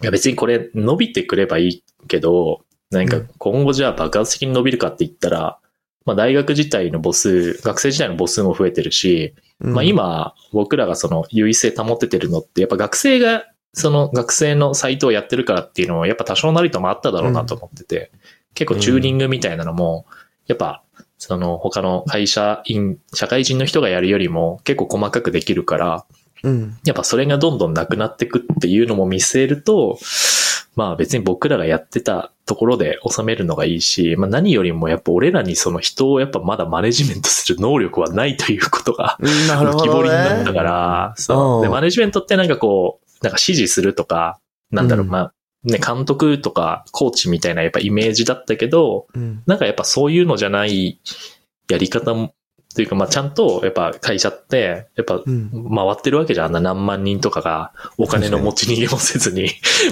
[0.02, 5.60] いや別にこれ伸びてくればいいけど、なんか今後じゃあ爆発的に伸びるかって言ったら、
[6.06, 18.12] まあ大学自体の母数、学生時代の母数も増えてるし、まあ、今僕らがその優位性保ててるのって、やっぱ学生がその学生のサイトをやってるからっていうのもやっぱ多少なりともあっただろうなと思ってて、
[18.54, 20.06] 結構チューニングみたいなのも、
[20.48, 20.84] やっぱ
[21.18, 26.06] その他の会社員、社会人の人がやるよりも結構細かくできるから、
[26.44, 26.78] うん。
[26.84, 29.98] やっぱそれがどんどんなくなってくっていうのも見据えると、
[30.76, 39.18] まあ別に僕らがやってたところで収めるのがいいし、まあ何よりもやっぱ俺らにその人をやっぱまだマネジメントする能力はないということが
[39.48, 40.54] なるほ浮き彫どりになったね。
[40.54, 41.60] から、そうう。
[41.60, 44.40] んで、マネジメントってなんかこう、なんか指示するとか、
[44.72, 51.00] なんだろう、うんまあ、ね、監督とかコーチみたいなやっぱイメージだったけど、うんなんかやっぱそういうのじゃない
[51.70, 52.34] やり方も、
[52.74, 55.50] というかまあちゃんとやっぱ会社って、やっぱうん。
[55.76, 56.46] 回ってるわけじゃん。
[56.48, 59.50] あんな何万人とかがお金の持ち逃げもせずに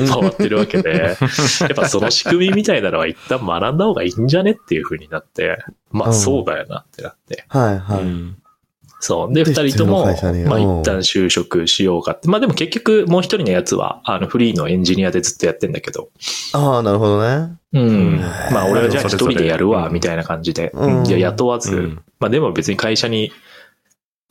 [0.10, 1.18] 回ってるわけで、
[1.62, 5.60] やっぱその仕組みみたいなのは一旦学んだ方がいいんじゃねっていう風になって、
[5.92, 6.16] まあうん。
[6.16, 7.46] そうだよなってなって。
[7.48, 8.02] はいはい。
[8.02, 8.41] うん
[9.02, 9.34] そう。
[9.34, 12.30] で、で二人とも、まあうん一旦就職しようかって。
[12.30, 16.10] まあでも結局もう一人のやつは、あのフリーのエンジニアでずっとやってんだけど。
[16.54, 17.58] ああ、なるほどね。
[17.74, 18.16] うん。
[18.18, 18.20] ん
[18.52, 20.72] まあ俺はじゃあ一人でやるわ、うんみたいな感じで。
[20.74, 23.32] うんいや、雇わず、うんまあでも別に会社に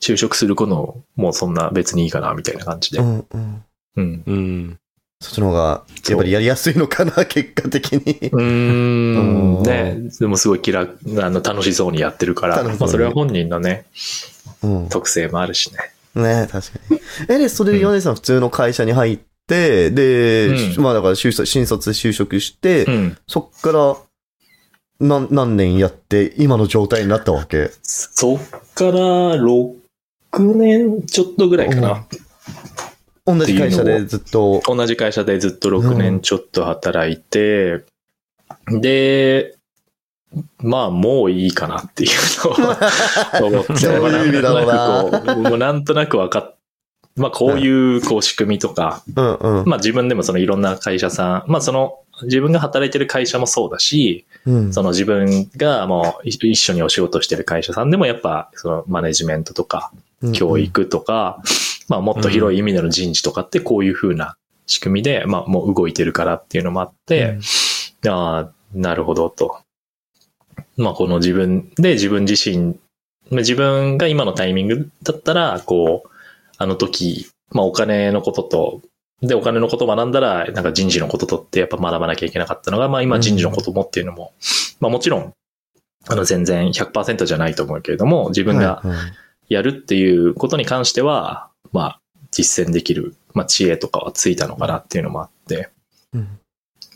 [0.01, 3.03] 就職することもそんな別にいいかな、みたいな感じでう。
[3.03, 3.63] んうん。
[3.97, 4.23] うん。
[4.25, 4.79] うん。
[5.19, 8.29] そっちの方が、やっぱりやりやすいのかな、結果的に。
[8.31, 9.57] うーん。
[9.57, 9.97] うんね。
[10.19, 14.30] でもすごい気楽、あの、楽しそうにやってるから、まあそれは本人のね、うん。
[14.89, 16.21] 特性もあるしね。
[16.21, 16.99] ね確かに。
[17.29, 23.17] え、で、それで米さん普通の会社に入って、で、うんまあだから就職、新卒で就職して、うん。
[23.27, 23.97] そっから、
[24.99, 27.71] 何、何年やって、今の状態になったわけ？
[27.81, 28.39] そっ
[28.75, 29.73] から6
[30.55, 32.05] 年ちょっとぐらいかな。
[33.25, 34.61] 同じ会社でずっと？
[34.65, 37.83] 同じ会社でずっと6年ちょっと働いて、
[38.67, 39.55] で、
[40.59, 42.09] まあもういいかなっていう
[42.43, 44.65] のを思って、 どういう意味だろう
[45.25, 46.55] なもうなんとなくわかっ、
[47.15, 49.65] まあこういうこう仕組みとか、うんうん。
[49.65, 54.73] まあ自分でもそのいろんな会社さん、まあその自分が働いてる会社もそうだし、うん。
[54.73, 59.91] その自分がもう一緒にお仕事してる会社さんでもやっぱそのマネジメントとか
[60.33, 61.41] 教育とか、
[61.89, 67.37] まあもっと広い意味での人事とかってこういう風な仕組みで、まあもう動いてるからっていうのもあって、
[68.07, 69.59] ああ、なるほどと。
[70.81, 72.79] まあこの自分で自分自身、
[73.29, 76.09] まあ自分が今のタイミングだったら、こう、
[76.57, 78.81] あの時、まあお金のことと、
[79.21, 84.33] で、お金のことを学んだら、なんか人事のこととってやっぱ学ばなきゃいけなかったのが、まあ今人事のこともっていうのも、
[84.79, 85.33] まあもちろん、
[86.07, 88.81] あの全然100%じゃないと思うけれども、自分が
[89.49, 92.01] やるっていうことに関しては、まあ、
[92.31, 95.69] 実践できる、まあ、知恵とかはついたのかなっていうのもあって、
[96.13, 96.40] うん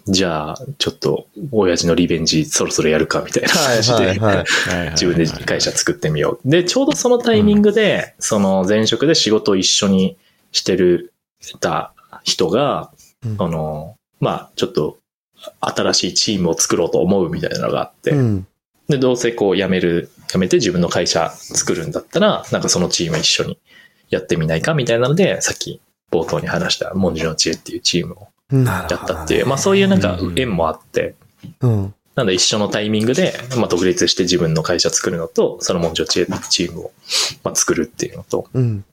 [0.07, 4.91] じゃあ、ちょっと、親父のリベンジそろそろやるかみたいなはい感じで。
[4.91, 6.49] 自分で会社作ってみよう。
[6.49, 10.17] で、ちょうどそのタイミングで、その前職で仕事を一緒に
[10.51, 11.13] してる、
[11.59, 11.93] た
[12.23, 12.91] 人が、
[13.25, 14.99] うんあの、まあ、ちょっと、
[15.59, 18.47] 新しいチームを作ろうと思うみたいなのがあって、うん。
[18.87, 23.59] で、どうせこう辞める、辞めて自分の会社作るんだったら、なんかそのチーム一緒に
[24.09, 25.81] やってみないかみたいなので、さっき
[26.11, 31.15] 冒頭に話した文字の知恵っていうチームをなるやほどねったっていう、まあそういうなんか縁もあって、
[31.61, 31.93] うん。
[32.15, 36.91] なんで一緒のタイミングで、まあ独立して自分の会社作るのと、その文字の知恵っていうチームを、
[37.43, 38.85] まあ、作るっていうのと、うん。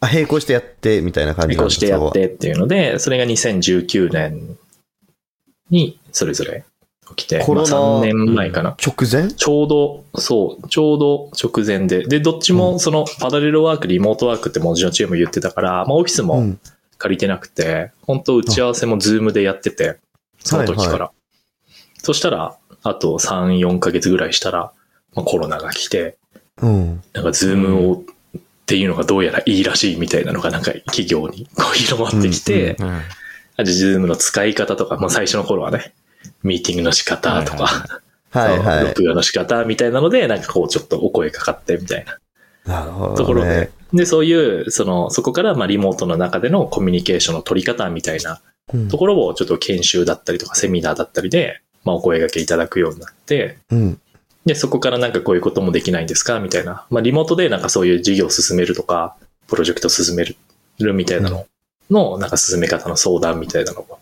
[0.00, 4.56] あ、並行してやって、みたいな感じ並行してやってっていうので、それが2019年
[5.70, 6.64] にそれぞれ
[7.16, 8.76] 起きて、コロナまあ3年前かな。
[8.80, 9.32] 直前？
[9.32, 12.04] ちょうど、そう、ちょうど直前で。
[12.04, 16.60] で、どっちもそのパラレルワーク、リモートワークって文字のチーム言ってたから、まあオフィスもうん。
[16.98, 19.98] 借りてなくて、本当打ち合わせも Zoom でやってて、
[20.40, 21.06] その時から。
[21.06, 21.12] は
[22.02, 24.72] そしたら、あと3、4ヶ月ぐらいしたら、
[25.14, 26.16] まあ、コロナが来て、
[26.60, 27.02] うん。
[27.12, 33.00] なんか Zoom を、っていうのがどうやらいいらしいみたいなのがなんか企業に こう広まってきて、うん
[33.60, 35.92] あと Zoom の使い方とか、まあ最初の頃はね、
[36.44, 37.64] ミーティングの仕方とか、
[38.30, 38.84] はいはい。
[38.94, 42.20] 録画の仕方みたいなので、なんかこうちょっとお声かかってみたいな
[42.68, 43.16] なるほど、ね。
[43.16, 48.40] ところで、で、そういう、その、そこからまあリモートの中でのコミュニケーションの取り方みたいな
[48.74, 54.00] うんところをちょっと研修だったりとかセミナーだったりで、まあお声掛けいただくようになって、うん。
[54.44, 56.86] で、そこからなんかこういうこともできないんですかみたいな。
[56.90, 59.16] まあリモートでなんかそういう事業を進めるとか、
[59.46, 60.36] プロジェクトを進める
[60.92, 61.46] みたいなの
[61.90, 63.98] の、なんか進め方の相談みたいなのを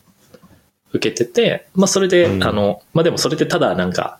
[0.92, 4.18] 受けてて、まあそれで、うんあの、まあでもそれでただなんか、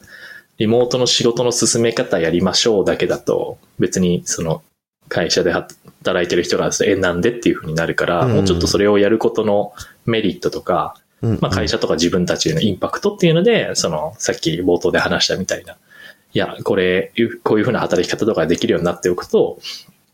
[0.58, 4.62] リモートの仕事の進め方やりましょうだけだと、別にその
[5.08, 8.32] 会社で働いてる人が、え、なんでっていうふうになるから、うん。
[8.34, 9.72] もうちょっとそれをやることの
[10.04, 11.38] メリットとか、うん。
[11.40, 19.58] まあ、会社とか自分たちへのインパクトっていうので、その、さっき冒頭で話したみたいな、いや、これ、こういうふうな働き方とかができるようになっておくと、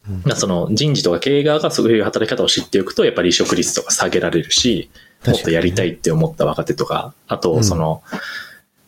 [0.09, 0.23] うん。
[0.25, 4.91] まあ、その人事とか経営側がそういう働き方を知っておくと、やっぱり離職率とか下げられるし、
[5.27, 7.65] もっとやりたいって思った若手とか、あと、うん。
[7.65, 8.03] その、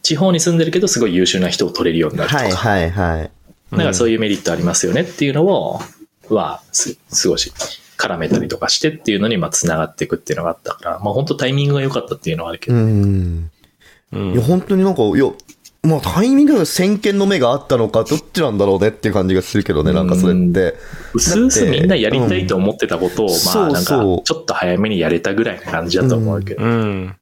[0.05, 3.31] 地方に住んでるけど、すごい優秀な人を取れるようになるとか、はいはいはい。
[3.73, 5.81] なんかそういうメリットありますよねっていうのを、
[6.29, 7.53] は、す、すごし、
[7.97, 12.77] 絡めたりとかしてっていうのに、まあ、繋がっていくっていうのがあったから、まあ、本当タイミングが良かったっていうのはあるけど。
[12.77, 13.51] うん。
[14.13, 15.25] うんいや、本当になんか、いや、
[15.83, 20.75] まあタイミングが先見の目があったのか、どっちなんだろうねっていう感じがするけどね、なんかそれって。
[21.13, 26.63] うすうすみんなやりたいと思ってたことを、うんまあ、なんか、ちょっと早めにやれたぐらいな感じだと思うけど。
[26.63, 27.17] うん。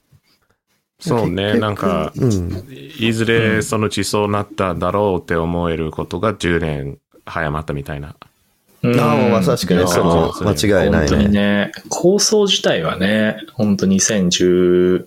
[1.02, 2.64] そうね、なんか、うん。
[2.98, 8.08] いずれそのうちそうなっただろうって思えることが10年早まったみたたいな。
[8.08, 11.30] うんああ、まさしくね、その、間違いない本当にね。
[11.66, 15.06] ね、構想自体はね、本当2016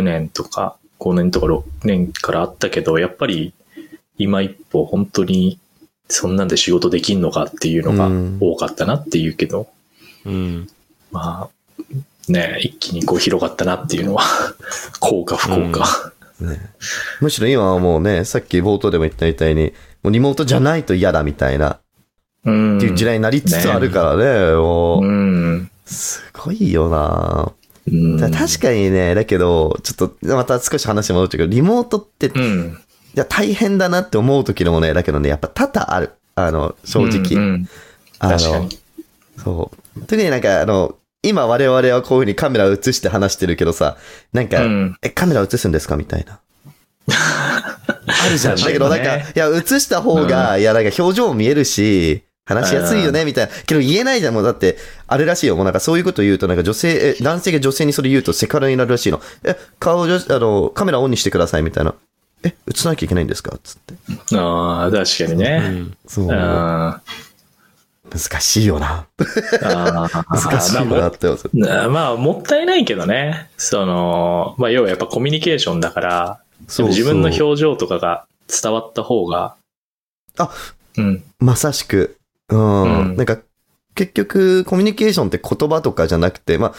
[0.00, 3.52] 年とか5年とか6年からあったけど、やっぱり
[4.16, 5.58] 今一歩本当に
[6.08, 9.68] そんなんで仕事できんのかっていうのがうん多かったなっていうけど、
[10.24, 10.68] うん。
[11.12, 11.63] まあ、
[12.32, 14.22] ね、一気にこう広がったなっていうのは、
[15.00, 16.12] 効か不幸か。
[17.20, 19.72] むしろ今はもうね、さっき冒頭でも言ったみたいに、
[20.02, 21.78] もうリモートじゃないと嫌だみたいな、
[22.44, 22.76] うん。
[22.78, 25.70] っていう時代になりつつあるからね、もうう、ん。
[25.86, 27.52] すごいよな
[28.30, 32.78] 確かにね、だけど、ちょっと、また少し話戻っちゃうけど、リモートって、いうん。
[33.14, 36.12] や、大変だなって思う時でもね、だけどね、やっぱ多々ある。
[36.34, 37.36] あの、正直。
[37.36, 37.68] うんうん
[38.20, 38.78] あの確かに。
[39.42, 40.00] そう。
[40.06, 40.94] 特になんか、あの、
[41.24, 43.96] 今我々はこういうふうにカメラを映して話してるけどさ、
[44.32, 45.96] なんか、うんえ、カメラ映すんですか？
[45.96, 46.40] みたいな。
[47.08, 48.56] あるじゃん。
[48.56, 53.52] だけどなんか、いや、映した方が、いや、なんか表情見えるし、話しやすいよね、みたいな。
[53.66, 55.56] けど言えないじゃん、もうだって、あれらしいよ。
[55.56, 59.20] もうなんかそういうこと言うと、なんか女性、え、男性が女性にそれ言うとセクハラになるらしいの。
[59.44, 61.94] え、顔女、あの、カメラオンにしてください、みたいな。
[62.42, 63.58] え、映さなきゃいけないんですか？
[63.62, 63.94] つって。
[64.36, 65.58] ああ、確かにうね。
[65.58, 65.96] ん。
[66.06, 66.26] そう。
[68.06, 69.06] あ難しいよな。
[69.62, 71.26] あ難しいよなって
[71.88, 73.50] まあ、もったいないけどね。
[73.56, 79.56] その、まあ、要はやっぱコミュニケーションだから、そうそう自分の表情とかが伝わった方が。
[80.38, 80.50] あ、
[80.96, 81.22] うん。
[81.38, 82.16] まさしく。
[82.48, 82.82] うん。
[82.82, 83.38] うんなんか、
[83.94, 86.74] 結局、コミュニケーションって言葉とかじゃなくて、まあ、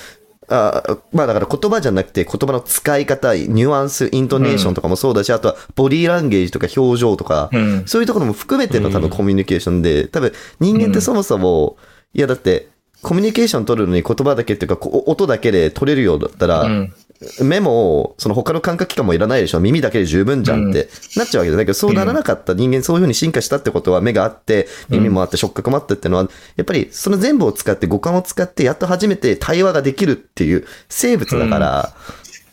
[0.48, 7.84] あまあだから言葉じゃなくて言葉の使い方、ニュアンス、イントネーションとかもそうだし、あとはボディーランゲージとか表情とか、うん。
[7.86, 11.78] そういうところも含めての多分うんコミュニケーションで、多分人間ってそもそも、
[12.14, 12.70] いやだって、
[13.02, 16.94] コミュニケーション取るのに言葉だけっていうか、音だけで取れるようだったら、うん。
[17.42, 19.60] 目も、その他の感覚器官もいらないでしょ。
[19.60, 21.58] 耳だけで十分じゃんってなっちゃうわけだ。
[21.58, 22.54] だけど、そうならなかった。
[22.54, 31.94] 人間、そういう風に進化したってことは、目があって、耳もあって、触覚もあってっていうのは、やっぱりその全部を使って、五感を使って、やっと初めて対話ができるっていう生物だから、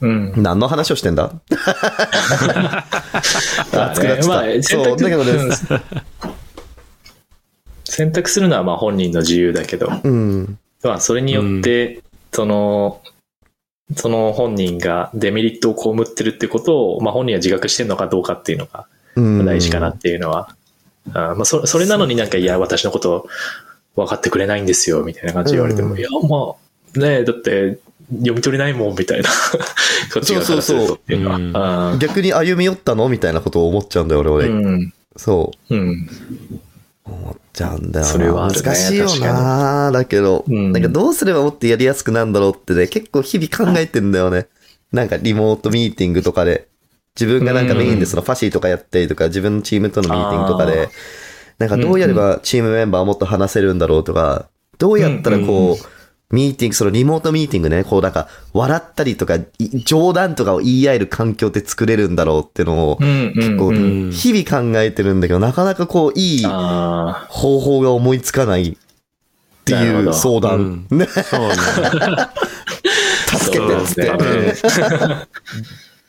[0.00, 0.32] うん。
[0.36, 1.32] 何の話をしてんだ？
[3.72, 4.44] 熱くなっちゃまあ。
[4.62, 5.54] そう、だけどね、
[7.84, 10.58] 選択するのはまあ本人の自由だけど、うん。
[10.82, 12.00] まあそれによって、
[12.32, 13.00] その、
[13.96, 18.86] その本人がデメリットを被ってるってことを、まあ本人は自覚してるのかどうかっていうのが
[19.16, 19.44] うん。
[19.44, 20.54] 大事かなっていうのは。
[21.14, 23.26] あまあそそれなのになんか、いや、私のこと
[23.96, 26.54] 分かってくれないんですよ、みたいな感じで言われても、うんいや、ま
[26.96, 27.78] あ、ねえだって
[28.10, 29.28] 読み取れないもん、みたいな。
[30.12, 31.38] こっち側からするとっていうのは。
[31.38, 33.08] そうそうあ逆に歩み寄ったの？
[33.08, 34.48] みたいなことを思っちゃうんだよ、俺、ー俺。
[34.48, 34.94] うん。
[35.16, 35.74] そう。
[35.74, 36.08] うん。
[37.04, 38.12] 思っちゃうんだよな。
[38.12, 39.90] それはね難しいよな。
[39.92, 44.46] だけど、うんなんかどうすればもっとやりやすくなるんだろうってね、結構日々考えてんだよね。
[44.92, 46.68] なんかリモートミーティングとかで、
[47.18, 50.88] 自分がなんかメインでそのファシーとかやったりとか、自分のチームとのミーティングとかあで、
[51.58, 54.48] なんかどうやればチームメンバーもっと話せるんだろうとか、
[54.78, 56.01] どうやったらこう、
[56.32, 59.46] ミーティング、そのリモートミーティングね、こうなんか、笑ったりとか、い
[59.84, 63.32] 冗談とかを言い合える環境って作れるんだろうってのを、うん。
[63.34, 68.76] 結構うんうん日々考えてるんだけど、なかなかこう、いいあ方法が思いつかないっ
[69.64, 70.86] ていう相談。
[70.90, 71.54] ね、そうね。
[73.38, 74.12] 助けてっつって。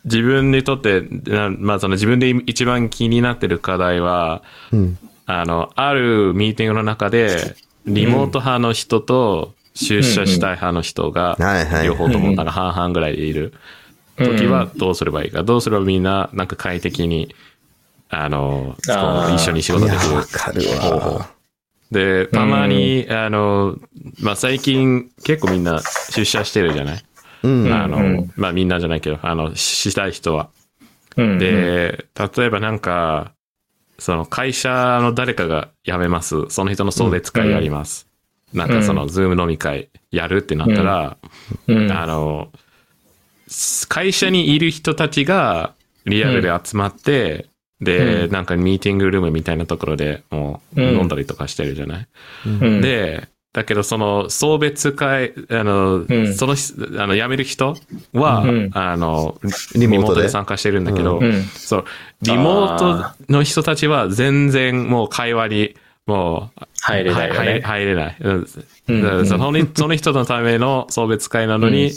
[0.06, 4.98] 自分にとって、なまあその自分で一番気になってる課題は、うん。
[5.26, 11.38] あの、あるミーティングの中で、リモート派の人と出社したい派の人が
[11.84, 13.54] 両方ともなんか半々ぐらいいる
[14.18, 15.44] 時はどうすればいいか。
[15.44, 17.36] どうすればみんななんか快適に、
[18.10, 21.30] あの、一緒に仕事できるわかる方法わ。。
[21.92, 23.78] で、たまに、あの、
[24.20, 27.04] まあ、最近結構みんな出社してるじゃない、
[27.44, 27.74] うん。
[27.74, 30.50] あの、うんまあ、みんなじゃないけど、あの、ししたい人は。
[31.16, 32.06] うんで、
[32.38, 33.34] 例えばなんか、
[34.00, 36.48] その会社の誰かが辞めます。
[36.50, 38.08] その人の送別会やります。
[38.54, 41.18] なんかその、ズーム飲み会やるってなったら、
[41.68, 41.92] うん。
[41.92, 42.50] あの、
[43.90, 45.74] 会社にいる人たちが
[46.06, 47.48] リアルで集まって、
[47.82, 48.32] で、うん。
[48.32, 50.98] なんかミーティングルームみたいなところでもううん。
[50.98, 52.08] 飲んだりとかしてるじゃない、
[52.46, 52.82] うん。
[52.82, 56.34] で、だけどその送別会、あの、ん。
[56.34, 57.76] そのひ、あの、辞める人
[58.14, 58.70] は、うん。
[58.74, 59.40] あの、
[59.76, 61.44] リモートで参加してるんだけど、うん。
[61.44, 61.86] そう、
[62.24, 65.76] リモートの人たちは全然もう会話に
[66.06, 67.62] もう、入れないね。
[67.62, 68.18] 入れない。
[68.20, 68.48] うん
[68.88, 71.92] うんその人その人のための送別会なのに、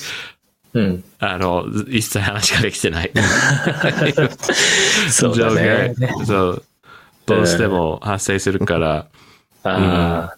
[0.75, 1.05] うん。
[1.19, 3.11] あの、一切話ができてない。
[5.11, 5.95] そうだね。
[6.25, 6.63] そう。
[7.25, 9.07] どうしても発生するから、
[9.65, 10.37] ああ。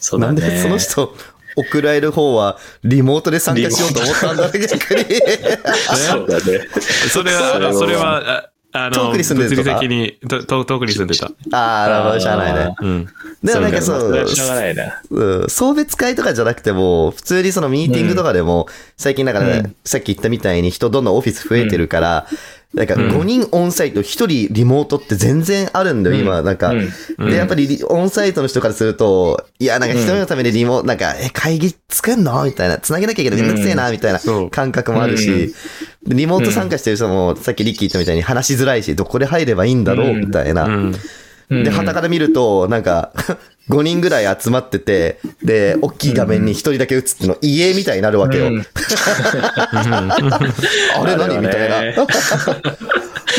[0.00, 0.50] そうなんだね。
[0.50, 1.14] でその人、
[1.56, 5.04] 送られる方はリモートで参加しようと思ったんだ逆に。
[5.94, 6.68] そうだね。
[7.10, 9.78] それは、それは、ああの、遠くに住んでるとか？
[9.78, 11.26] 物理的に、遠くに住んでた。
[11.52, 12.74] ああ、なるほど、しゃあないね。
[12.80, 13.08] うん。
[13.42, 15.00] でもなんかそそううか、しょうがないな。
[15.10, 22.26] うん送別会とかじゃなくても、普通にそのミーティングとかでも、最近なんかね、うんさっき言ったみたいに人どんどんオフィス増えてるから、
[22.74, 23.08] なんかうん。
[23.08, 26.42] 5人オンサイト、1人リモートって全然あるんだよ、今。
[26.42, 27.30] なんか、うん。
[27.30, 34.20] で、やっぱりリオンサイトの人からすると、いや、なんか一人のためにリモート、なんか、え、会議作んのみたいな、繋げなきゃいけない、めんどくせえな、みたいな
[34.50, 35.54] 感覚もあるし、
[36.06, 40.20] でリモート参加してる人も、さっきリッキー言ったみたいに話しづらいし、どこで入ればいいんだろう、うん。
[40.20, 40.64] みたいな。
[40.64, 40.92] うん。
[41.64, 43.12] で、旗から見ると、なんか、
[43.68, 48.46] 5人ぐらい集まってて、で、大きい画面に1人だけ映っての家みたいになるわけよ。
[48.46, 48.60] うん
[49.80, 51.38] あれ何？
[51.38, 52.06] みたいな。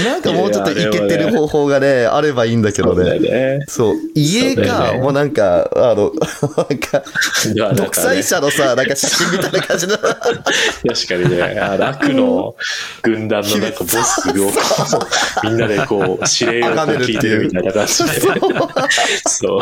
[0.03, 3.19] ねなんかもうちょっといけてる方法がね、あればいいんだけどね。
[3.19, 3.59] ね。
[3.67, 3.95] そう。
[4.13, 6.11] 家か、もうなんか、あの、
[6.57, 7.03] なんか、
[7.75, 9.97] 独裁者のさ、なんか写真みたいな感じの。
[9.97, 12.55] 確かにね、あの
[13.01, 14.51] 軍団のなんかボスを
[15.43, 18.09] みんなでこう、指令を聞いてるみたいな感じで。
[19.27, 19.61] そう。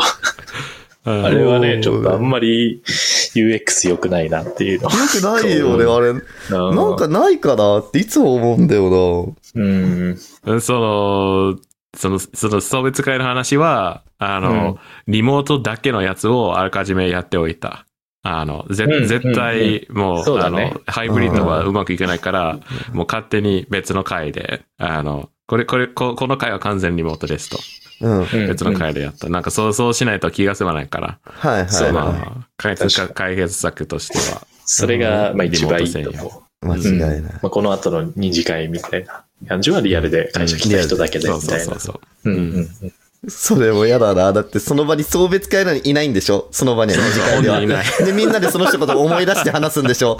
[1.04, 4.90] あれはね、ちょっとあんまり UX 良くないなっていうの。
[4.90, 6.12] よくないよね、あれ。
[6.50, 10.16] なんかないかなっていつも思うんだようん。
[10.60, 11.58] その、
[11.96, 17.86] その、その送別会の話は、あの、リモートだけのやつをあらかじめやっておいた。
[18.22, 22.58] あの、ぜうん絶対、もう、うだねの、ハイブリッドはうまくいかないから、
[22.94, 27.58] もう勝手に別の回で、あの、これ、これ、ここの回は完全リモートですと。
[28.00, 29.28] 別の回でやった。
[29.28, 31.18] なんかそう、そうしないと気が済まないから。
[31.24, 34.46] はいそうだねはまあ、解決か解決策としては。
[34.66, 36.66] それが、まあ一番いいと思う。
[36.66, 36.68] い。
[36.68, 37.20] 間違いない。
[37.22, 41.64] まあ、この後の二次会みたいな感じはリアルで会社来た人だけでそうみたいな。
[41.64, 42.30] そうそうそう。
[42.30, 42.92] うんうん
[43.28, 44.32] それも嫌だな。
[44.32, 46.48] だってその場に送別会なのにいないんでしょ？
[46.50, 47.60] その場には二次会では。
[47.60, 50.18] いないで、みんなでその人のことを思い出して話すんでしょ？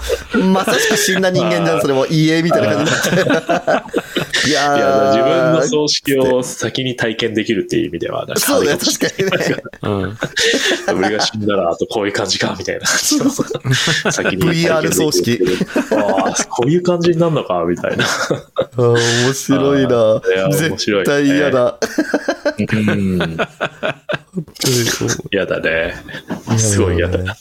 [0.53, 2.07] まさしく死んだ人間じゃん、それも。
[2.07, 3.85] いいえ、みたいな感じになっちゃう。
[4.49, 9.63] いやいや、ー自分の葬式を先に体験できるっていう意味では、そうだよ、確かにね。
[9.83, 10.19] うん。
[10.99, 13.31] 俺が死んだら、あとこういう感じか、みたいな感じの。
[14.13, 15.41] 先に体験できる VR 葬式。
[15.93, 18.05] ああ、こういう感じになるのか、みたいな。
[18.05, 20.21] あー面白いな。
[20.35, 21.79] いや面白い絶対嫌だ。
[22.59, 22.94] うん。
[25.31, 25.95] 嫌だね。
[26.59, 27.37] すごい嫌だな。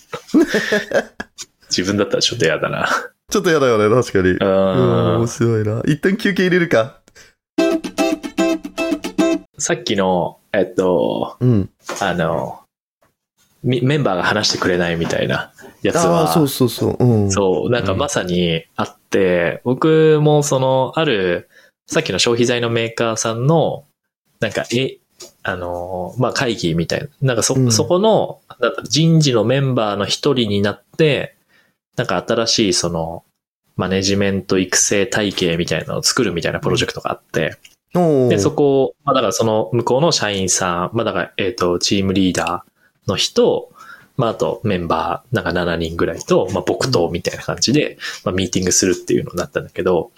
[1.69, 2.87] 自分だったらちょっと嫌だな。
[3.31, 4.29] ちょっと嫌だよね、確かに。
[4.29, 5.27] ううん、ん面。
[5.27, 5.81] 白いな。
[5.85, 6.99] 一旦休憩入れるか。
[9.57, 11.69] さっきの、えっと、うん。
[12.01, 12.59] あの、
[13.63, 16.97] みメンバーが話してくれないみたいなやつああ、は、そうそうそう。
[17.03, 17.31] うん。
[17.31, 21.49] そう、なんかまさにあって、僕もその、ある、
[21.87, 23.85] さっきの消費財のメーカーさんの、
[24.39, 24.97] なんか、え、
[25.43, 27.71] あの、まあ、会議みたいな、なんかそ、うん。
[27.71, 28.39] そこの、
[28.83, 31.35] 人事のメンバーの一人になって、
[31.95, 33.23] なんか新しいその、
[33.75, 37.57] マネジメント育成体系みたいなのを作るみたいなプロジェクトがあって、
[38.29, 43.71] で、そこを、まあだからその向こうの社員さん、まあだから、えっ、と、チームリーダーの人、
[44.17, 50.11] まああとメンバー、なんか7人ぐらいと、まあ僕とみたいな感じで、まあミーティングするっていうのになったんだけど、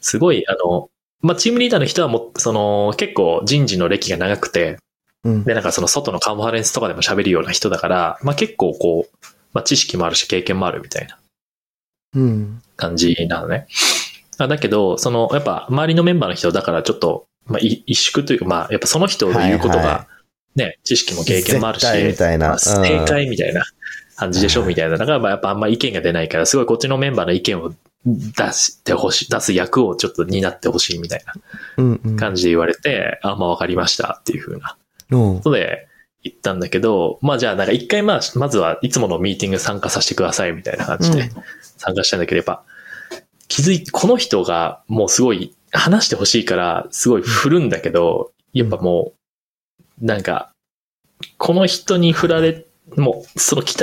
[0.00, 0.90] すごい、あの、
[1.26, 4.78] まあチームリーダーの人はもう、その、結構人事の歴が長くて、
[5.24, 5.32] うん。
[5.32, 5.44] うん。
[5.44, 11.18] で、なんかその外のカンファレンスとかでも喋るような人だから、まあ結構こう、まあ知識もあるし経験もあるみたいな
[12.14, 12.62] うん。
[12.76, 13.66] 感じなのね。
[14.38, 20.06] あだけど、その、やっぱ周りのメンバーの人だからちょっと、まあ、い萎縮というか、まあ、やっぱその人の言うことはいはが、
[20.56, 23.64] ね、知識も経験もあるし、みたいなまあ正うん解みたいな
[24.16, 24.96] 感じでしょ、みたいな。
[24.96, 27.72] だから、まあ、やっぱあんま意見が出ないから、すごいこっちのメンバーの意見を
[28.06, 31.34] 出してほしい、出す役をちょっと担ってほしいみたいな
[31.76, 32.00] うん。
[32.04, 32.16] うん。
[32.16, 34.76] 感じで言われて、あ、まあわかりましたっていう風な
[35.10, 35.88] うんことで
[36.22, 41.30] 言ったんだけど、まあじゃあなんか一回まあ、まずはいつものミーティング参加させてくださいみたいな感じで
[41.76, 42.64] 参加したんだけど、やっぱ
[43.48, 49.12] 気づいて、この人がもうすごい話してほしいから、すごい振るんだけど、やっぱも
[50.00, 50.52] う、なんか、
[51.38, 52.66] この人に振られ、
[52.96, 53.76] もう、その聞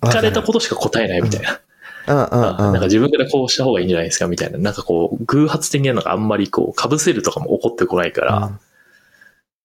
[0.00, 1.60] かれたことしか答えないみたいな。
[2.08, 2.80] うんうんなんうん。
[2.80, 4.58] か自分からこうした方がいいんじゃないですかみたいな。
[4.58, 8.52] なんかこう、偶発的なのがあんまりこう、被せるとかも起こってこないから、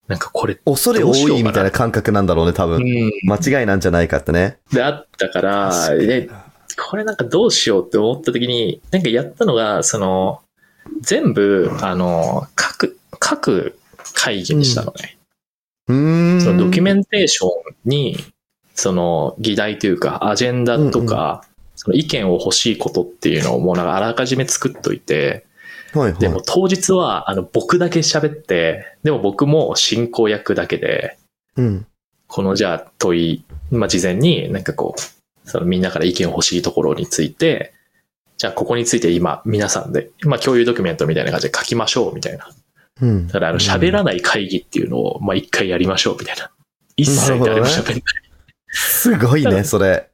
[0.08, 2.78] なんかこれ、恐れ多いみたいな感覚なんだろうね、多分。
[2.78, 4.58] うん、間違いなんじゃないかってね。
[4.72, 6.30] であったから、で、
[6.90, 10.42] これなんかどうしようって思った時に、なんかやったのが、その、
[11.02, 13.78] 全部、あの、各、各
[14.14, 15.18] 会議にしたのね。
[15.88, 16.42] うーん。
[16.42, 17.50] そのドキュメンテーション
[17.90, 18.18] に、
[18.76, 21.46] その議題というか、アジェンダとか、
[21.84, 25.46] その意見を欲しいことっていうのをもうなんかあらかじめ作っといて、
[25.94, 26.20] はいはい。
[26.20, 31.18] でも当日はあの僕だけ喋って、でも僕も進行役だけで、
[31.58, 31.86] うん。
[32.28, 37.74] このじゃあ問い、まあ、事前になんかこう、そのみんなから意見欲しいところについて、
[38.38, 42.50] じゃあここについて今皆さんで、まあ共有ドキュメントみたいな感じで書きましょうみたいな。
[43.02, 43.28] うん。
[43.28, 46.50] ただあの喋らない会議っていうのをまあ一回やりましょうみたいな。
[46.96, 48.04] 一切誰も喋んない。
[48.72, 50.10] すごいね、それ。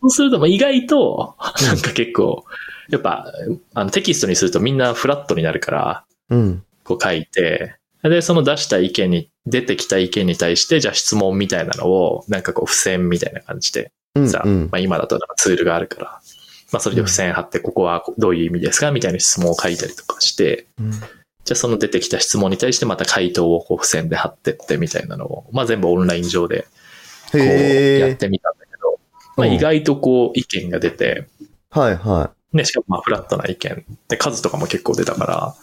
[0.00, 2.44] そうするとまあ意外と、なんか結構、
[2.88, 3.32] やっぱ
[3.74, 6.64] あのテキストにするとみんなフラットになるから、うん。
[6.84, 14.28] こう書いて、で、その出した意見に、出てきた意見に対して、じゃあ質問みたいなのを、なんかこう付箋みたいな感じでうん。
[14.28, 16.20] さ、うんまあ今だとなんかツールがあるから、
[16.72, 20.92] まあそれで付箋貼って、ここはどういう意味ですかみたいな質問を書いたりとかして、うん
[21.42, 26.66] じゃあその出てきた質問に対してまた回答をこう付箋で貼ってってみたいなのを、まあ全部オンライン上で
[27.32, 28.16] こうやっ。
[28.16, 28.49] てみた
[29.40, 31.26] まあうん意外とこう意見が出て、
[31.70, 33.84] はいはね、しかもまあフラットな意見。
[34.08, 35.54] で、数とかも結構出たから、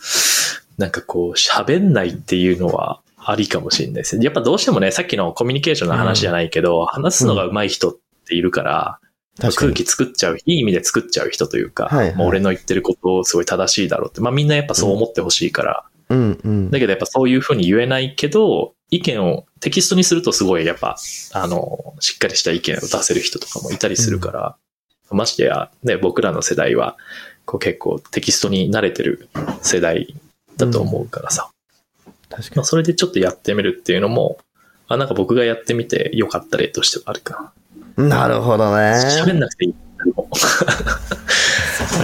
[0.77, 4.23] なんかこう喋んないっていうのはありかもしれないですね。
[4.23, 7.95] やっぱどうしてもね、さっきのコミュニケーションの話じゃないけど、話すのが上手い人っ
[8.25, 8.99] ているから、
[9.39, 9.41] い。
[9.41, 9.73] 確かに。
[9.73, 16.71] 空気作っちゃう、いい意味で作っちゃう人というか、はいはいもう俺の言ってることをすごい正しいだろうって、まあみんなやっぱそう思ってほしいから、うんうん。
[16.71, 20.97] だけどやっぱそういうふうに言えないけど、意見をテキストにするとすごいやっぱ、
[21.33, 24.55] あの、しっかりした意見を出せる人とかもいたりするから、
[25.09, 26.97] ましてや、ね、僕らの世代は、
[27.45, 29.29] こう結構テキストに慣れてる
[29.61, 30.13] 世代
[30.57, 31.49] だと思うからさ、
[32.29, 34.37] 確かまあそれでちょっとやってみるっていうのも、
[34.89, 37.53] あ、なんか僕がやってみて良かった例としてはあるか
[37.97, 38.09] に。
[38.09, 39.01] なるほどな。
[39.01, 39.21] ね。
[39.21, 39.75] 喋んなくていい。
[39.97, 40.05] そ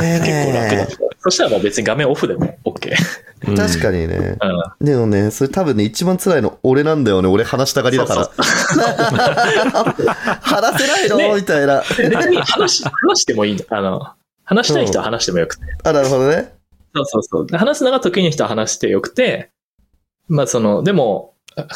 [0.02, 0.88] れ結構楽だね。
[1.20, 2.92] そしたらもう別に画面オフでも OK。
[3.56, 4.38] 確かにね。
[4.82, 4.86] うん。
[4.86, 7.28] でもね、それ多分ね、一番辛いの俺なんだよね。
[7.28, 8.30] 俺話したがりだから。
[10.42, 11.82] 話せないの、ねみたいな。
[11.82, 13.64] 別に話し、話してもいいの。
[13.70, 14.08] あの、
[14.44, 15.62] 話したい人は話してもよくて。
[15.84, 16.54] あ、なるほどね。
[16.96, 17.48] そうそうそう。
[17.48, 19.50] で話すのが得意な人は話してよくて、
[20.28, 21.33] まあその、でも、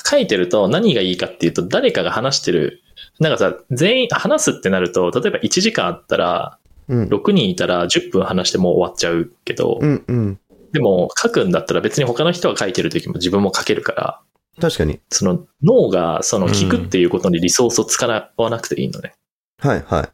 [0.09, 2.81] 書いてると何がいいかっていうと、誰かが話してる、
[3.19, 7.03] なんかさ、全員話すってなると、例えば1時間あったら、うん。
[7.09, 10.39] 6人いたら10分話してもう終わっちゃうけど、うんうん。
[10.71, 14.21] でも書くんだったら別に他の人が書いてる時も自分も書けるから、
[14.59, 14.99] 確かに。
[15.09, 19.13] その脳がその聞くっていうことにリソースを使わなくていいのね。
[19.59, 20.09] はいはい。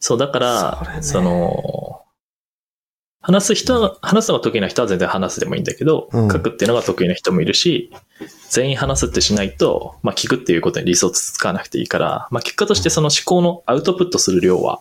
[0.00, 1.77] そう、だから、それねその、
[3.28, 7.92] 話す人は、話すのが得意な人は全然話すでもいいんだけど、うん書くっていうのが得意な人もいるし、
[8.48, 14.80] 全員話すってしないと、まあ聞くっていうことにリソース使わなくていいから、まあ結果としてその思考のアウトプットする量は、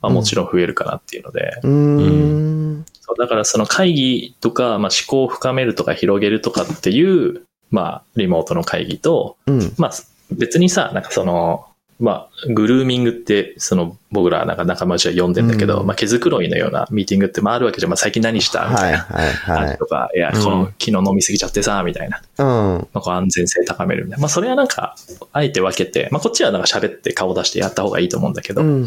[0.00, 2.84] まあもちろん増えるかなっていうので、うーん。
[3.00, 9.74] そうだからその会議とか、まあ思考を深めるとか広げるとかっていう、まあリモートの会議と、うん。
[9.78, 9.92] まあ、
[10.30, 11.66] 別にさ、なんかその、
[12.00, 17.90] まあ、グルーミングって、その、僕らなんか仲間内は呼んでんだけど、うんまあ、毛づくろいのようなミーティングって、まあ、あるわけじゃん。
[17.90, 18.66] まあ、最近何した？
[18.70, 19.32] みたはいいなはいはい。
[19.68, 22.22] 話とか、いや、うんこの、昨日飲みすぎちゃってさ、みたいな。
[22.38, 22.46] うん。
[22.46, 24.22] まあ、こう安全性高めるみたいな。
[24.22, 24.96] まあ、それはなんか、
[25.32, 28.84] あえて分けて、まあ、こっちはなんか喋って顔出してやった方がいいと思うんだけど、まうん。
[28.84, 28.86] あ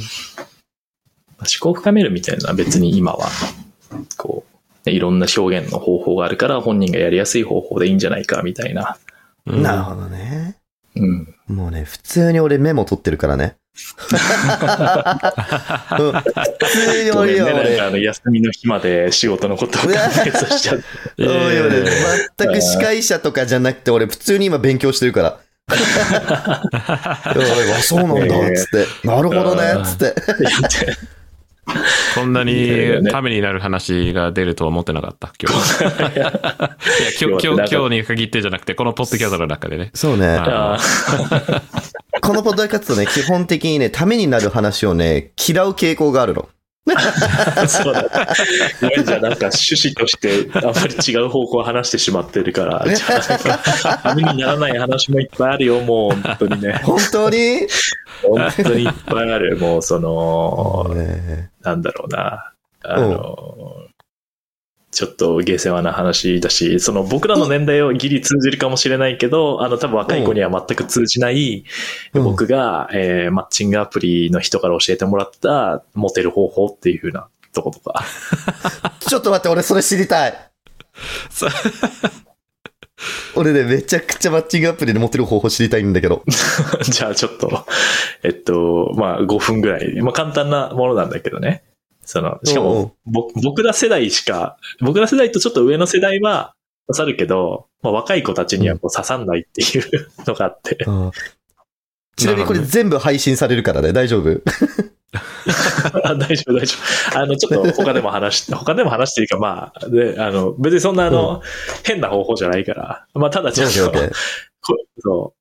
[1.41, 3.27] 思考を深めるみたいなのは別に今は、
[4.17, 8.97] こう、ねいろんな表現の方法があるから、本人がやりやすい方法でいいんじゃないか、みたいな。
[9.45, 10.57] うんなるほどね。
[10.95, 11.35] うん。
[11.47, 13.55] もうね、普通に俺メモ取ってるからね。
[13.73, 13.75] う
[16.09, 16.23] ん普
[16.69, 17.81] 通に俺よ、俺。
[17.81, 19.95] あの、休みの日まで仕事のことを考え
[20.31, 20.83] させちゃって。
[21.17, 21.83] うんいやいやいや俺
[22.37, 25.39] 全く司会者とかじゃなくて、俺普通に今勉強してるから。
[27.81, 28.85] そうなんだ、つって。
[29.07, 30.13] なるほどね、つって。
[32.15, 36.15] こんなにためになる話が出るとは思ってなかった、今日。
[36.15, 36.31] いや、
[37.21, 39.91] 今日、今日、今日に限ってじゃなくて、このポッドキャストの中でね。
[39.93, 40.39] そうね。
[42.21, 46.49] このポッドキャストね、基本的にね、ためになる話をね、嫌う傾向があるの。
[47.65, 48.27] そうだ。
[48.81, 52.85] ごめんじゃあなんか趣旨としてあんまり違う方向を話してしまってるから、
[54.03, 56.81] ためにならない話もいっぱいあるよ、もう本当にね。
[56.83, 57.67] 本当に？
[58.21, 59.57] 本当にいっぱいある。
[59.57, 62.53] もうその、ねなんだろうな。
[62.83, 63.87] あの、
[64.91, 71.65] ちょっと下世話な話だし、その僕らの年代をギリ通じるかもしれないけど、あの多分若い子には全く通じない、
[72.13, 78.03] うん僕が、えーマッチングアプリの人から教えてもらったモテる方法っていう風なとことか。
[78.99, 80.33] ちょっと待って、俺それ知りたい。
[83.35, 86.23] 俺ね、めちゃくちゃマッチングアプリで持ってる方法知りたいんだけど。
[86.83, 87.65] じゃあちょっと、
[88.23, 90.01] えっと、まあ5分ぐらい。
[90.01, 91.63] まあ簡単なものなんだけどね。
[92.05, 96.53] その、しかも、ぼ僕ら世代しか、僕ら世代とちょっと上の世代は、
[96.87, 100.83] 刺さるけど、まあ、若い子たちにはこう刺さんないっていうのがあって。
[100.85, 101.11] うん
[102.15, 104.41] ちなみにこれ全部配信されるからね、大丈夫？
[106.03, 106.77] あ 大丈夫、大丈
[107.11, 107.19] 夫。
[107.19, 111.41] あの、ちょっと他でも話して、他でも話していいか、まあ、で、あの、別にそんなあの、
[111.83, 113.07] 変な方法じゃないから。
[113.13, 113.93] まあ、ただちょっと、
[114.99, 115.33] そ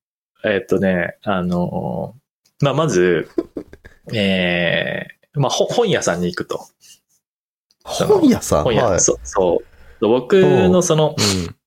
[0.45, 0.49] う。
[0.49, 2.15] えっとね、あの、
[2.61, 3.29] まあ、まず、
[4.13, 6.67] えー、まあ、ほ本屋さんに行くと。
[7.85, 8.65] 本屋さん？
[8.65, 9.01] 本屋、はい。
[9.01, 9.63] そう、そ
[10.01, 10.09] う。
[10.09, 11.15] 僕のその、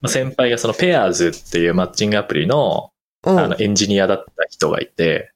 [0.08, 2.95] 先輩がそのペアーズっていうマッチングアプリの、うん
[3.26, 5.32] あの、エンジニアだった人がいて、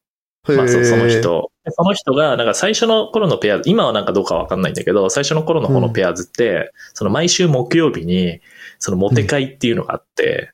[0.47, 1.51] まあ、そその人。
[1.71, 8.39] その人が、なんか最初の頃のペアーズ、今はなんかどうかわかんないんだけど、最初の頃の方のペアーズって、その毎週木曜日に、
[8.79, 10.51] そのモテ会っていうのがあって、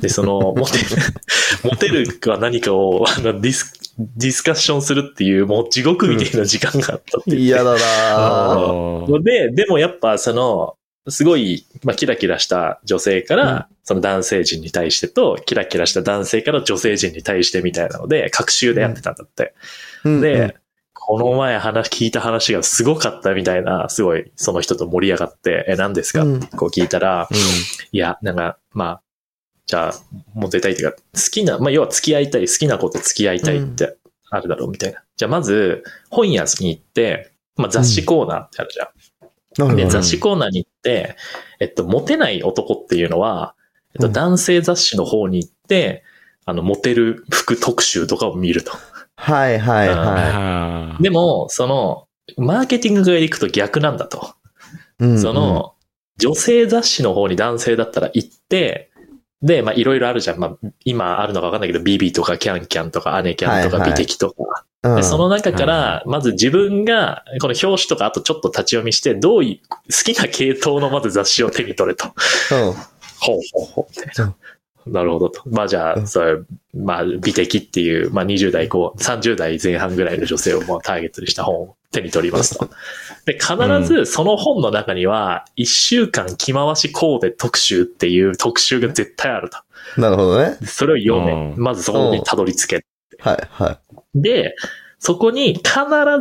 [0.00, 0.78] で、その、 モテ、
[1.64, 10.74] モテるか何かを、あの、ディス、ディスカッションするっていう、もう地獄みたいな時間があったって言って嫌だな で、でもやっぱその、
[11.08, 19.54] すごい、まあ、キラキラした女性から、その男性陣に対してと、キラキラした男性から女性陣に対してみたいなので、各週でやってたんだって。
[20.04, 20.56] うんで、
[20.92, 27.36] この前話、聞いた話がすごかったみたいな、すごいその人と盛り上がって、え、何ですか、うんこう聞いたら、うん。
[27.90, 29.02] いや、なんか、まあ、
[29.66, 29.94] じゃあ、
[30.34, 33.96] モテたいっていうか、好きな、まあ、要は付き合いたい、好きな子と付き合いたいって
[34.30, 35.02] あるだろうみたいな。
[35.16, 39.76] じゃあ、まず、本屋に行って、まあ、雑誌コーナーってあるじゃん。
[39.76, 43.54] で、雑誌コーナーに行って、えっと、モテない男っていうのは、
[43.94, 46.04] えっと、うん男性雑誌の方に行って、
[46.46, 48.72] あの、モテる服特集とかを見ると。
[49.16, 54.34] はいはいはあーでも、その、マーケティングが行くと逆なんだと。
[55.00, 55.04] い。
[55.04, 55.74] うんそ、の、
[56.18, 58.90] 女性雑誌の方に男性だったら行って、
[59.42, 60.38] で、まあ、いろいろあるじゃん。
[60.38, 64.66] まあ、今あるのかわかんないけど、ビビとかキャンキャンとかアネキャンとかはいはい美的とか。
[64.82, 72.06] うんで、その中かはら、まず自分が、この表紙とか、あとちょっと立ち読みして、どういう、好きな系統のまず雑誌を手に取れと。
[72.06, 72.74] うん
[73.20, 73.88] ほうほうほ
[74.86, 74.90] う。
[74.90, 75.42] なるほどと。
[75.46, 76.38] まあじゃあ、うんそれ、
[76.74, 82.70] まあ美的っていう、まあ20代後、30代前半ぐらいの女性をもうターゲットにした本を手に取りますと。
[83.26, 89.58] で、必ずその本の中には、1週間着回しコーデ特集っていう特集が絶対あると。
[90.00, 90.56] なるほどね。
[90.60, 91.32] でそれを読め。
[91.32, 92.84] うんまずそこにたどり着け。
[93.18, 93.78] はいはい。
[94.14, 94.54] で、
[94.98, 95.64] そこに必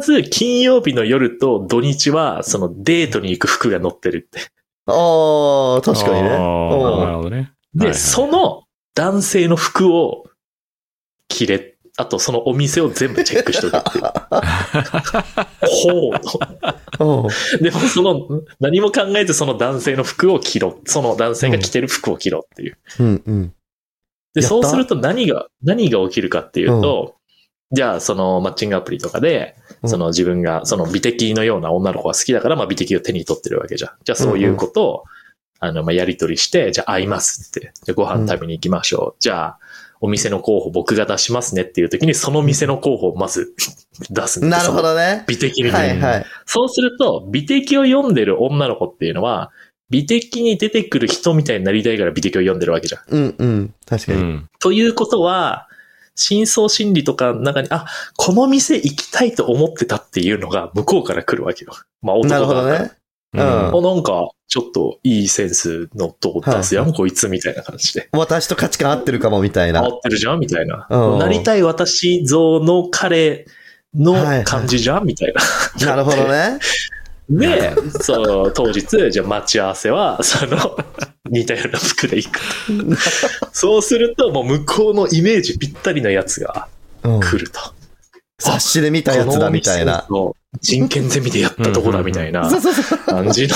[0.01, 4.39] ず金曜日の夜と土日は、そのデートに行く服が載ってるって。
[4.87, 6.29] ああ、確かにね。
[6.29, 6.39] なるうん
[7.17, 7.51] ほどね。
[7.73, 8.63] で、はいはいその
[8.95, 10.25] 男性の服を
[11.29, 14.03] 着れ、あとそのお店を全部チェックしとくっていう。
[15.61, 17.23] ほうと。
[17.23, 17.27] う
[17.59, 20.79] んでもその、何も考えずその男性の服を着ろ。
[20.85, 22.77] その男性が着てる服を着ろっていう。
[22.99, 23.53] うんうん。
[24.33, 27.15] で、そうすると何が、何が起きるかっていうと、
[27.71, 33.91] じゃあそのマッチングアプリとかで、うんその自分がその美的のような女の子が好きだから、まあ美的を手に取ってるわけじゃん。
[34.03, 35.03] じゃあそういうことを、
[35.61, 37.71] あの、まあやりとりして、じゃあ会いますって。
[37.85, 39.21] で、ご飯食べに行きましょう。
[39.21, 39.59] じゃあ、
[40.01, 43.53] お店の候補僕が出しますねっていう時に、その店の候補をまず
[44.11, 45.23] 出すなるほどね。
[45.27, 46.25] 美的に、はいはい。
[46.45, 49.51] そうすると、美的を読んでる女の子っていうのは、
[49.89, 53.01] 美的に出てくる人みたいになりたいから美的を読んでるわけじゃん。
[53.07, 53.73] うんうん。
[53.85, 54.17] 確かに。
[54.19, 54.49] うん。
[54.59, 55.68] ということは、
[56.19, 57.85] 深層心理とかの中に、あ、
[58.17, 61.71] この店行きたいと思ってたっていうのが向こうから来るわけよ。
[62.01, 62.91] まあ男なるほどね。
[63.33, 68.09] うんあ、なんか、ちょっといいセンスのとこ出すやん、はいこいつみたいな感じで。
[68.11, 69.85] 私と価値観合ってるかもみたいな。
[69.85, 70.87] 合ってるじゃんみたいな。
[70.89, 73.45] うんなりたい私像の彼
[73.93, 75.41] の感じじゃんみたいな。
[75.85, 76.59] なるほどね。
[77.29, 80.77] で、そう、当日、じゃあ待ち合わせは、その、
[81.29, 82.39] 似たような服で行く。
[83.51, 86.67] そうすると、もう向こうのイメージぴったりなやつが
[87.03, 87.59] うん来ると。
[88.39, 90.07] 雑誌で見たやつだみたいな。
[90.61, 92.49] 人権ゼミでやったとこだみたいな。
[93.05, 93.55] 感じの。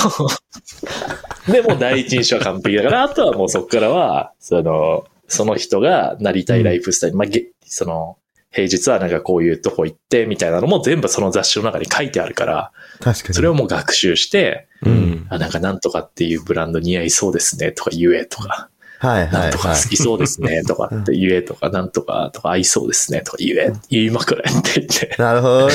[1.52, 8.18] で、もう第一印象は完璧だから、あとはもうそこからは、その、その人がなりたいライフスタイル、まあ、げその、
[8.54, 13.34] 平日はなんかこういうとこ行ってみたいなのも全部その雑誌の中に書いてあるから、確かに。
[13.34, 15.26] それをもう学習して、うん。
[15.28, 25.74] あ、なんかなんとかっていうブランド似合いそうですねとか言えとか、はいはいなんとかは好きそうですねとかって言えとか、なんとかとか合いそうですねとか言え、言いまくれって言ってい。、なるほどね。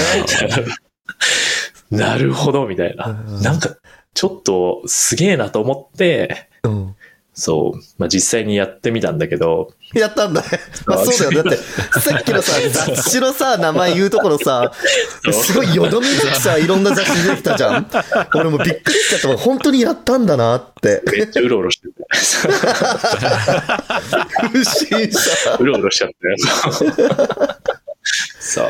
[1.91, 3.07] なるほどみたいな。
[3.27, 3.75] うんなんか、
[4.13, 6.95] ちょっとすげえなと思って、うん
[7.33, 10.47] そう、まあ、実際にやってみたんだけど、やったんだね。
[10.85, 11.43] まあそうだよ。
[11.43, 11.57] だって、
[11.99, 14.71] さっきのさ、 雑誌のさ、名前言うところさ、
[15.31, 17.89] すごいよどみずくさ、いろんな雑誌出てきたじゃん。
[18.35, 19.37] 俺もびっくりしちゃった。
[19.37, 21.01] 本当にやったんだなって。
[21.11, 21.93] めっちゃうろうろしてて、
[24.51, 25.57] 不審者。
[25.59, 26.15] うろうろしちゃって。
[28.39, 28.67] そう。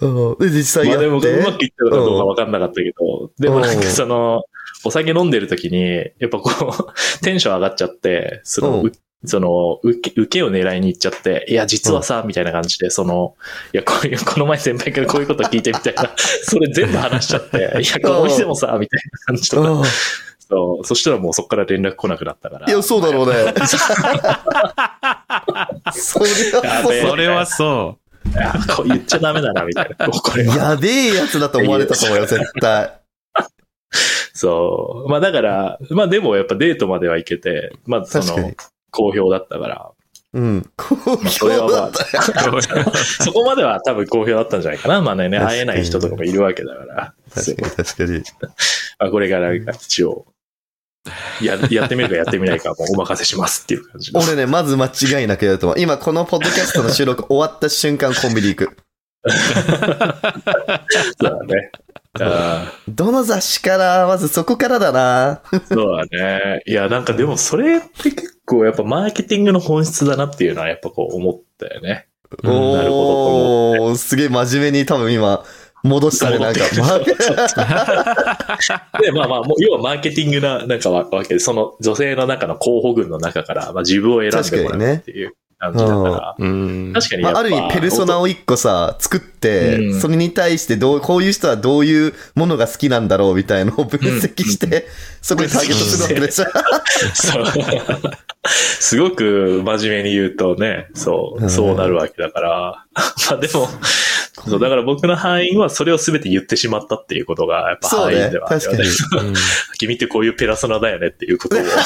[0.00, 1.30] うんで、実際まあやって。
[1.30, 4.42] でもうまくいったのかどうかわかんなかったけど、でもなんかその、
[4.84, 6.50] お酒飲んでる時に、やっぱこ
[6.88, 8.92] う、テンション上がっちゃって、その、うんう
[9.24, 13.36] その、受け、受けを狙いに行っちゃって、いや、実はさ、みたいな感じで、その、
[13.72, 16.10] いや、こういう、この前先輩からこういうこと聞いてみたいな、
[16.42, 19.84] それ全部話しちゃって、いや、この店もさ、みたいな感じとか、あ
[20.48, 22.66] そう、そしたらもうそこから連絡来なくなったから。
[22.66, 23.54] あいや、そうだろうね。
[25.94, 26.18] そ
[27.16, 30.08] れはそいやこう言っちゃダメだな、みたいな。
[30.08, 30.56] これは。
[30.56, 33.01] やべえやつだと思われたと思うよ、絶対。
[34.34, 38.52] そうまあだから、まあでもやっぱデートまでは行けて、まあその
[38.90, 39.90] 好評だったから、
[40.34, 40.70] うん。
[40.76, 40.96] 好
[41.28, 42.56] それはまあ評だったよ。
[42.56, 42.62] う。
[42.96, 45.02] そこまでは多分好評だったんじゃないかな。
[45.02, 47.14] まあね、会えない人とかもいるわけだから。
[47.34, 48.22] 確かに、確かに。
[48.98, 50.26] あこれから一応、
[51.42, 54.20] や、やってみるかやってみないかもうお任せしますっていう感じの。
[54.20, 55.80] 俺ね、まず間違いなくやると思う。
[55.80, 58.76] 今、このポッドキャストの収録終わった瞬間、コンビニ行く。
[61.20, 61.70] そうだね。
[62.20, 65.40] あどの雑誌から、まずそこからだな。
[65.50, 66.62] ーそうだね。
[66.66, 72.08] いや、なんかでもそれって結構やっぱマーケティングの本質だなっていうのはやっぱこう思ったよね。
[72.42, 75.44] うんなるほおー、すげえ真面目に多分今、
[75.82, 76.60] 戻したね、なんか。
[76.78, 76.98] ま
[79.00, 86.34] で、まあまあ、もう要はマーケティングな、なんかわわけで、その女性の中の候補群の中から、まあ自分を選んでもらうっていう感じだから。
[86.36, 86.92] うん。
[86.92, 94.86] まあ、確かにやっぱ、ある意味、ペルソナを一個さ、作って、うんそれに対してどう、こういう人はどういうものが好きなんだろうみたいのを分析して、
[95.20, 96.46] そこにターゲットするわけでしょ。
[97.14, 97.44] そう。
[98.44, 102.84] すごく真面目に言うとね、そうう、んそうなるわけだから。
[103.30, 103.68] まあでも、
[104.34, 108.84] そう、だから僕の範囲はそれを全て言ってしまったっていうことが、やっぱ範囲ではあるよね。
[109.20, 109.34] うん
[109.78, 111.70] 君ってこういうペラソナだよねっていうことを言う。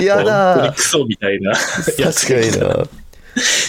[0.00, 0.72] 嫌本当にだ。
[0.76, 1.52] クソみたいな。
[1.56, 2.86] 確かにな。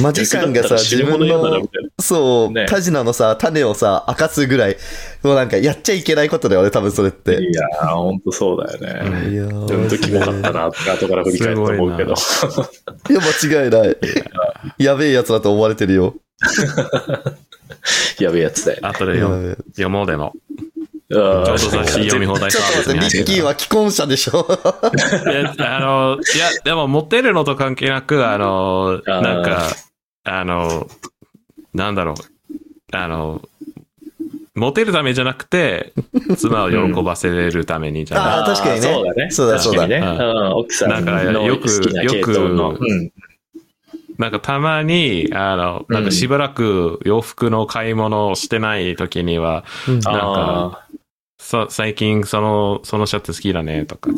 [0.01, 1.67] マジシャンがさ、自分の、の、
[1.99, 4.77] そう、ねタジナのさ、種をさ、明かすぐらい、
[5.23, 7.41] もうなんか、やっちゃいけないことだよね、多分それって。
[7.41, 9.31] いやー、ほんとそうだよね。
[9.31, 12.13] いやほんとキモかったなって後から振り返ると思うけど。
[13.09, 13.97] いや、間違いない。
[14.79, 16.15] やべえやつだと思われてるよ。
[18.19, 18.87] やべえやつだよね。
[18.89, 20.33] 後で読読もうでも。
[21.09, 24.47] ちょうど雑誌読み放題サービに入ってるッキーは既婚者でしょ？
[24.49, 29.67] いや、あの、いや、でも、モテるのと関係なく、あの、なんか、
[30.23, 30.87] あの、
[31.73, 32.55] なんだろう、
[32.95, 33.41] あの、
[34.55, 35.93] モテるためじゃなくて、
[36.37, 38.25] 妻を喜ばせるためにじゃない。
[38.39, 39.31] あー確かにねそうだね。
[39.31, 39.97] そうだそうだね。
[39.97, 42.71] うん、奥さんなんかのよく好きな系統の。
[42.71, 43.11] よくうん。
[44.17, 50.83] なんかたまに、あの、なんかしばらく洋服の買い物をしてない時には、なんか、あ
[51.39, 54.09] そ最近その、そのシャツ好きだね、とか。
[54.09, 54.17] ー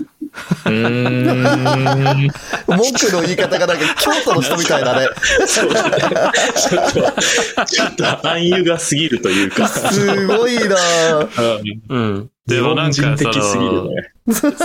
[0.66, 2.30] うーん。
[2.68, 5.08] 文句の言い方がなんか京都の人みたいだね。
[5.48, 5.98] そうだね。
[6.56, 9.68] ちょっと、ちょっと暗喩が過ぎるというか。
[9.68, 10.76] すごいな
[11.18, 12.30] うんうん。
[12.46, 14.12] で日もなんか、そ本人的すぎるの、ね。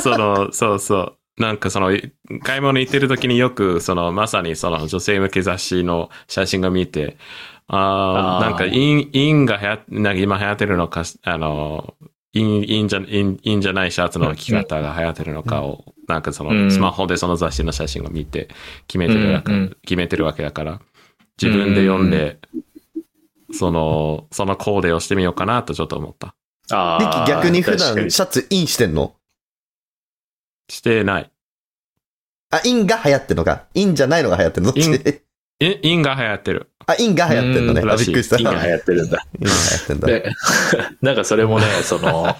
[0.02, 1.14] その、そうそう。
[1.40, 1.90] なんかその、
[2.42, 7.16] 買い物行ってる時によく、その、まさにその女性向け雑誌の写真が見て、
[7.66, 11.94] ああ、なんか、イン、インが流行っ、なんか今流行ってるのか、あの、
[12.34, 16.70] イン、インじゃ、イン、インじゃないシャツの着方が流行ってるのかを、なんかその、うん。
[16.70, 18.48] スマホでその雑誌の写真を見て、
[18.86, 20.80] 決めてるわけ、決めてるわけだから、
[21.40, 22.38] 自分で読んで、
[23.52, 26.34] その、そのコーデをしてみようかなとちょっと思った。
[26.72, 29.14] あリッキー逆に普段シャツインしてんの？
[30.70, 31.30] してない。
[32.50, 33.64] あ、インが流行ってんのか？
[33.74, 34.72] インじゃないのが流行ってんの？
[34.72, 34.86] どっち？
[34.86, 34.94] イン
[35.62, 36.70] インインが流行ってる。
[36.86, 37.82] あ、インが流行ってんのね。
[37.82, 38.38] びっくりした。
[38.38, 39.26] インが今流行ってるんだ。
[39.38, 40.06] 流行ってんだ。
[40.08, 40.32] で、
[41.02, 42.34] なんかそれもね、 その、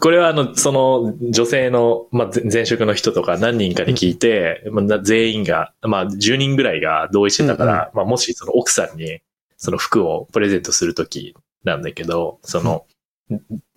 [0.00, 9.20] これはあの、その女性の、まあ、前前職の人とか何人かに聞いて、まあな全員が、まあ、10人ぐらいが同意してたから、まあ、もしその奥さんに
[9.56, 11.34] その服をプレゼントするとき
[11.64, 12.84] なんだけど、その、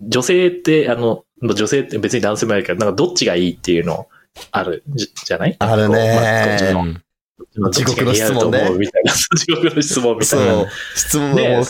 [0.00, 4.08] 女性って、あの、まあ女性って別に男性もあるけど、なんかどっちがいいっていうの
[4.52, 5.56] あるじじゃない？
[5.58, 6.74] あるね
[7.56, 9.12] まあ地獄の質問ねみたいな。
[9.36, 10.62] 地獄の質問みそたいな。
[10.62, 10.66] う。
[10.94, 11.62] 質問でを。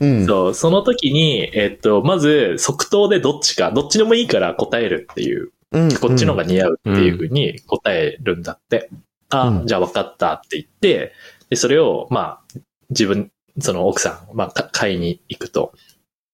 [0.00, 0.26] うん。
[0.26, 8.88] そう、その時に、えっと、まず、即答でどっちか、どっちでもいいから答えるっていう、うんこっちの方が似合うっていうふうに答えるんだって。
[9.28, 11.12] あ、うんじゃあ分かったって言って、
[11.50, 15.74] で、それを、まあ、自分、その奥さん、まあ、か買いに行くと。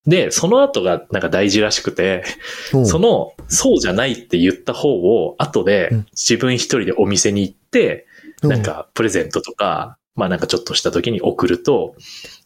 [0.06, 2.24] で、その後がなんか大事らしくて、
[2.72, 2.80] う。
[2.80, 6.06] んその、そうじゃないって言った方を、後でうん。
[6.12, 8.06] 自分一人でお店に行って、
[8.42, 8.46] う。
[8.46, 11.94] んなんかプレゼントとか、まあなんかちょっとした時に送ると、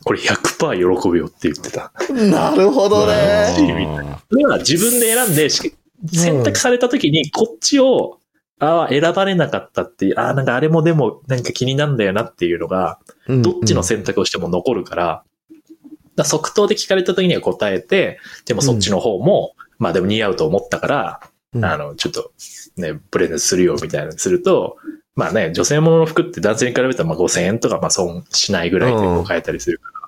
[0.04, 1.92] これ100%喜ぶよって言ってた。
[2.12, 3.54] なるほどね。
[3.58, 5.74] いみたそれは自分で選んで、し
[6.12, 8.18] 選択された時にこっちを、
[8.58, 15.24] ああ、選ばれなかったっていう、ああ、なんかあれもでもなんか気になんだよなっていうのが、どっちの選択をしても残るから、
[16.16, 21.20] だ即答で聞かれた時には答えて、でもそっちの方も、まあでも似合うと思ったから、
[21.54, 22.32] うんあの、ちょっと
[22.76, 24.76] ね、プレゼントするよみたいなのすると、
[25.16, 30.00] まあね、女性ものの服って男性に比べたらまあ5000円とかまあ損しないぐらいでこう買えたりするから、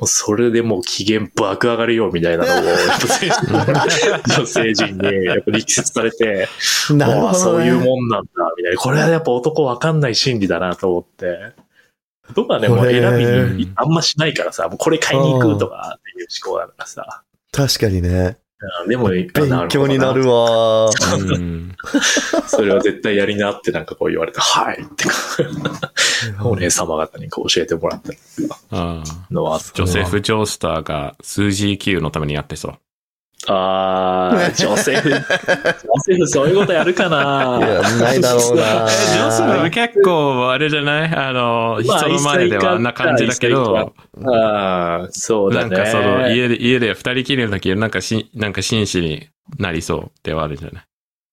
[0.00, 2.74] もうそれでもう機嫌爆上がるよみたいなのを、
[4.26, 6.48] 女性陣にやっぱ力説されて、
[6.90, 7.20] なるほど、ね。
[7.20, 8.78] もうそういうもんなんだ、みたいな。
[8.78, 11.52] これはやっぱ男わかんない心理だなと思って。
[12.34, 17.22] 僕はね、もう選びにあんましないからさ、もうこれ買いに行くとかっていう思考だからさ。
[17.52, 18.38] 確かにね。
[18.82, 19.30] うんでも、勉
[19.70, 20.90] 強になるわ。
[20.90, 21.74] うん。
[22.46, 25.06] それは絶対やりなってなんかこう言われて、はいって
[26.44, 28.12] お姉様方にこう教えてもらった
[29.30, 32.78] のはあってジョセフ・ジョースターが数字 Q のためにやってそう。
[33.52, 35.20] あー、ジョセフ、ジョ
[36.04, 38.86] セフそういうことやるかないや、ないだろうな。
[38.88, 41.08] え、ジョセフ結構あれじゃない？
[41.14, 43.92] あの、まあ人の前ではあんな感じだけ一ど、
[44.24, 45.70] あー、そうだね。
[45.70, 49.28] なんかその家で、家で二人きりの時、なんかし、なんか紳士に
[49.58, 50.82] なりそうではあるじゃない？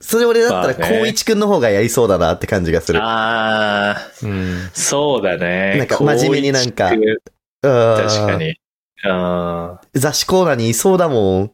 [0.01, 2.99] それ俺だったら、光一くんの方がやりそうだなって感じがする。
[3.01, 4.69] あー、うん。
[4.73, 5.75] そうだね。
[5.77, 7.01] なんか真面目になんか確
[7.61, 8.35] 確か。
[8.37, 8.55] に。
[9.05, 11.51] あ雑誌コーナーにいそうだもん。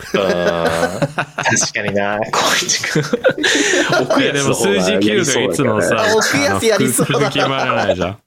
[0.00, 4.02] 確かにな、光一くん。
[4.02, 8.18] 奥いやでも数字 Q がいつもさ、 あ奥安やりそうだ決まらないじゃん。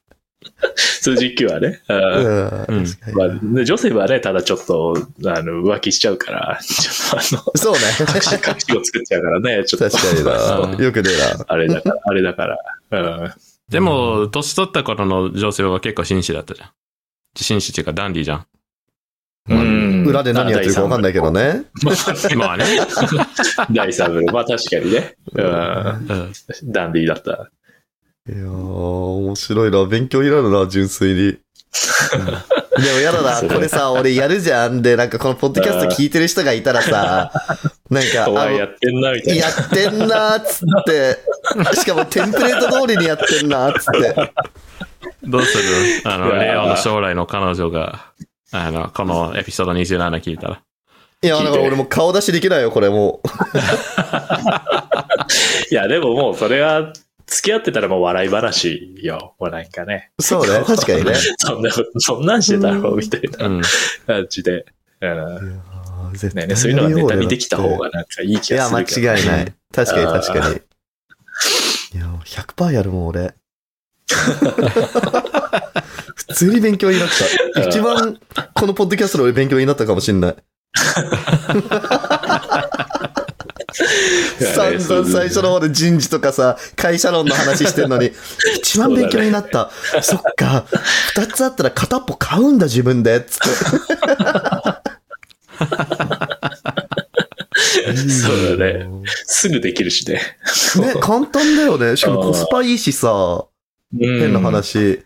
[0.74, 1.80] 数字 Q はね。
[1.88, 4.94] うんまあ、ねジョセフはね、ただちょっと、
[5.26, 7.80] あの、浮気しちゃうから、ちょっとあの、そうね。
[8.00, 9.90] 隠し、隠しを作っちゃうからね、ちょっと。
[9.90, 10.84] 確かにな。
[10.84, 11.44] よくねえな。
[11.46, 12.58] あれだから、あれだから。
[12.90, 13.32] うん。
[13.68, 16.68] でも、年取った頃の女性は結構紳士だったじゃん。
[17.36, 18.46] 紳士っていうかダンディーじゃん。
[19.48, 21.30] うん裏で何やってるかわかんないけど。
[21.30, 21.64] ね。
[22.36, 22.64] まあね。
[23.70, 24.22] 第三部。
[24.32, 25.14] まあ確かにね。
[25.34, 25.44] うん。
[25.44, 26.32] うん
[26.64, 27.50] ダンディーだった。
[28.26, 29.84] いやー、面白いな。
[29.84, 31.32] 勉強になるな、純粋に。
[31.32, 31.38] で
[32.92, 34.80] もやだな、これさ、俺やるじゃん。
[34.80, 37.30] で、なんかこのポッドキャスト聞いてる人がいたらさ、
[37.90, 39.44] なんか、 やってんな、みたいな。
[39.44, 41.18] やってんなつって、
[41.74, 44.32] しかもテンプレート通りにやってんなつって。
[45.22, 45.64] どうする？
[46.04, 48.06] あの、レオの将来の彼女が、
[48.56, 50.62] あの、このエピソード27聞いたら。
[51.22, 53.28] いや、だから俺もう顔出しできないよ、これもう。
[55.72, 56.92] いや、でももうそれは、
[57.26, 59.34] 付き合ってたらもう笑い話よ。
[59.40, 60.12] もうなんかね。
[60.20, 61.14] そうね、 確かにね。
[61.38, 63.62] そんなそんなんしてたろ、みたいなうん。
[64.06, 64.66] 感じで。
[65.00, 65.60] うん。
[66.12, 69.00] 絶対ねね、そういうのがネタにできた方がなんかいい気いや、がす間るけど。
[69.00, 69.52] 違いない。
[69.74, 70.54] 確かに確かに。
[70.54, 73.34] いや、100%やるもん、俺。
[76.14, 77.08] 普通に勉強になっ
[77.54, 77.68] た。
[77.68, 78.18] 一番、
[78.54, 80.36] このポッドキャストで俺勉強になったかもしんない。
[84.54, 88.12] 散々最初の方で人事とかさ、会社論の話してんのに、
[88.56, 89.70] 一番勉強になった。
[90.02, 90.64] そっか、
[91.14, 93.20] 二つあったら片っぽ買うんだ、自分で。
[93.22, 93.48] つって。
[98.08, 98.86] そうだね。
[99.26, 100.20] すぐできるしね。
[100.76, 101.96] ね、簡単だよね。
[101.96, 103.44] しかもコスパいいしさ、
[103.98, 105.04] 変な話。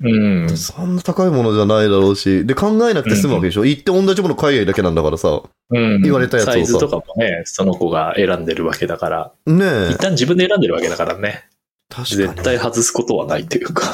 [0.00, 0.56] うん。
[0.56, 2.44] そんな高いものじゃないだろうし。
[2.46, 5.42] で、考えなくて済むわけでしょ、行って同じもの買えばいいだけなんだからさ。
[5.70, 6.02] うん。
[6.02, 9.32] 言われたやつをさサイズとかもね、その子が選んでるわけだから。
[9.46, 9.98] ねえ一。
[9.98, 11.48] 旦自分で選んでるわけだからね。
[11.88, 12.22] 確かに。
[12.22, 13.92] 絶対外すことはないっていうか。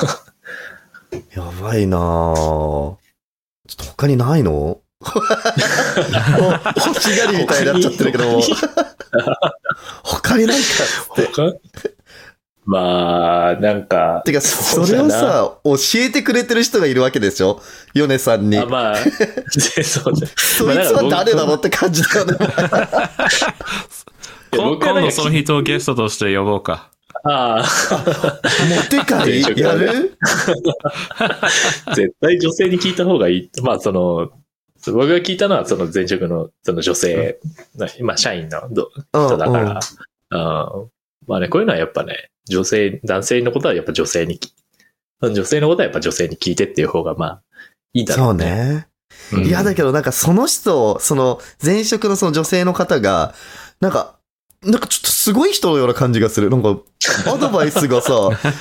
[1.34, 2.00] やばいなぁ。
[2.32, 2.96] ちょ
[3.74, 4.80] っと他にないの？
[5.02, 8.40] 欲しがりみたいになっちゃってるけど、
[10.04, 10.64] 他にないか
[11.12, 11.99] って。
[12.70, 14.22] 他まあ、なんか。
[14.24, 17.60] てか、それをさ、教えてくれてる人がいるわけでしょ？
[17.94, 18.64] ヨネさんにあ。
[18.66, 18.96] まあ、
[19.82, 20.28] そうね。
[20.36, 22.36] そいつは誰だろうって感じだよね。
[24.52, 26.90] 今僕はなんか今度その人をゲストとして呼ぼうか。
[27.24, 27.64] あ
[28.68, 30.16] モテ会やる？
[31.18, 31.48] あ、
[31.94, 33.50] 絶対女性に聞いた方がいい。
[33.62, 34.30] まあ、その、
[34.86, 37.40] 僕が聞いたのは、その前職の、その女性
[37.76, 39.80] の、まあ、社員のど人だから、
[40.30, 40.90] うん
[41.30, 44.52] まあね、こういうのはやっぱね、女性、男性のことはやっぱ女性にき、
[45.22, 47.42] 女性のことはやっぱ女性に聞いてっていう方が、まあ、
[47.92, 48.44] いいだろそううね。
[48.44, 48.86] ね。
[49.32, 53.32] うんいや、だけどなんかその人、その前職のその女性の方が、
[53.80, 54.16] なんか、
[54.62, 56.50] なんかちょっとすごい人のような感じがする。
[56.50, 56.76] なんか、
[57.32, 58.12] アドバイスがさ、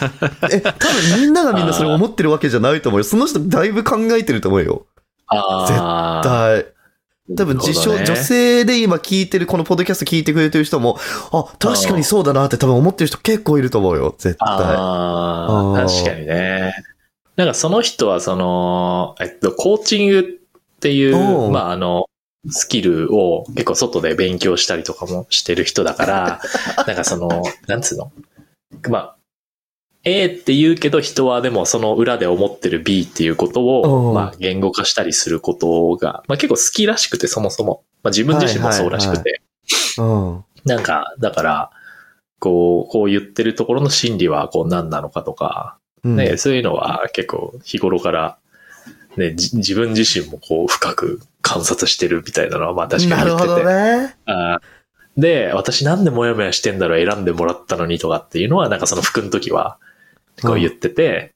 [0.51, 3.03] え、多分みんながみんなそれ思ってるわけじゃないと思うよ。
[3.03, 4.85] その人だいぶ考えてると思うよ。
[5.25, 6.65] ああ、はい。
[7.35, 10.97] 多分自称、ね女性で今聞いてる、このポッドキャスト聞いてくれてる人も、
[11.31, 14.15] あ、確かにそうだなって多分思ってる人結構いると思うよ。
[14.17, 14.47] 絶対。
[14.49, 16.73] ああ確かにね。
[17.35, 21.15] なんかその人はその、えっと、コーチングっていう、
[21.51, 22.05] まああの、
[22.49, 26.41] スキルを結構外で勉強したりとかもしてる人だから、
[26.87, 28.11] なんかその、なんつうの？
[28.89, 29.15] まあ、
[30.09, 37.83] A って言うけど人はでもその裏で思ってる B っていうことうんを、まあ言語化したりすることが、まあ結構好きらしくてそもそも。
[38.03, 39.41] まあ自分自身もそうらしくて。
[39.97, 40.43] うん。
[40.65, 41.71] なんか、だから、
[42.39, 48.37] こう、こう言ってるところの心理はこう何なのかとか、うんね、そういうのは結構日頃から、
[49.17, 53.49] ね、じ自分自身もこう深く観察してるみたいなのはまあ確かに言ってて。
[53.49, 54.15] なるほどね。
[54.25, 54.79] あー
[55.19, 59.77] で、私なんでモヤモヤしてんだろう選んでもらったのにとかっていうのは、なんかその服の時は、
[60.41, 61.31] こう言ってて、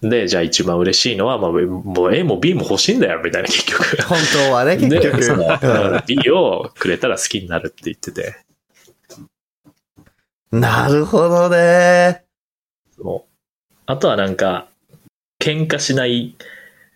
[0.00, 4.02] で、じゃあ一番嬉しいのは、まあ、もう A も B も欲しいんだよ、みたいな結局。
[4.02, 5.22] 本当はね、結で、局。
[5.24, 8.36] そのうん B をくれたら好きになるって言ってて、
[10.52, 12.24] なるほどね。
[12.96, 13.30] そう
[13.86, 14.68] あとはなんか、
[15.40, 16.36] 喧嘩しない、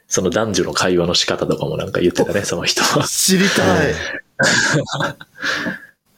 [0.06, 3.04] その男女の会話の仕方とかもなんか言ってたね、その人は。
[3.06, 3.94] 知りたい。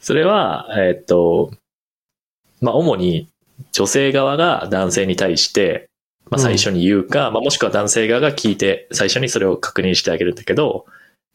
[0.01, 1.51] それは、えーっと、
[2.61, 3.29] まあ、主に
[3.73, 5.89] 女性側が男性に対して、
[6.31, 10.87] まあ、最初に言うか、まあ、もしくは男性側が聞いて、最初にそれを確認してあげるんだけど、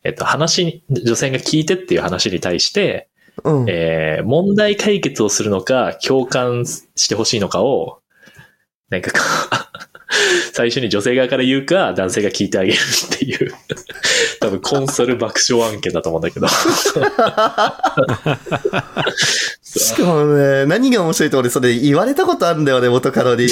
[0.03, 3.09] えっと、話に、女性が聞いてっていう話に対して、
[3.43, 3.69] うん。
[3.69, 8.01] えー問題解決をするのか、共感してほしいのかを、
[8.89, 9.11] なんか
[10.53, 13.53] 最初に女性側から言うか、男性が聞いてあげるっていう、
[14.41, 16.47] 多分コンソル爆笑案件だと思うんだけど。
[19.77, 23.47] しかもね、何が面白いと俺それ言われたことあるんだよね、元カノに。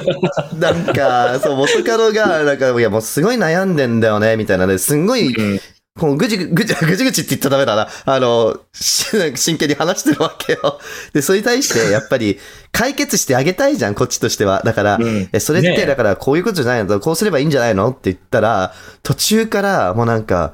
[0.58, 5.60] なんか、そう、元カノが、なんか、いやもうすごい悩んでんだよね、みたいなね、すんごい、うん
[5.98, 7.88] こうぐじぐ、ぐじ、ぐじぐじって言ったらダメだな。
[8.04, 9.04] あの、し
[9.34, 10.78] 真剣に話してるわけよ。
[11.12, 12.38] で、それに対して、やっぱり、
[12.70, 14.62] 解決してあげたいじゃん、こっちとしては。
[14.64, 17.00] だから、うんえ、それっねて、だから、こういうことじゃないの？
[17.00, 17.88] こうすればいいんじゃないの？
[17.88, 18.72] って言ったら、
[19.02, 20.52] 途中から、もうなんか、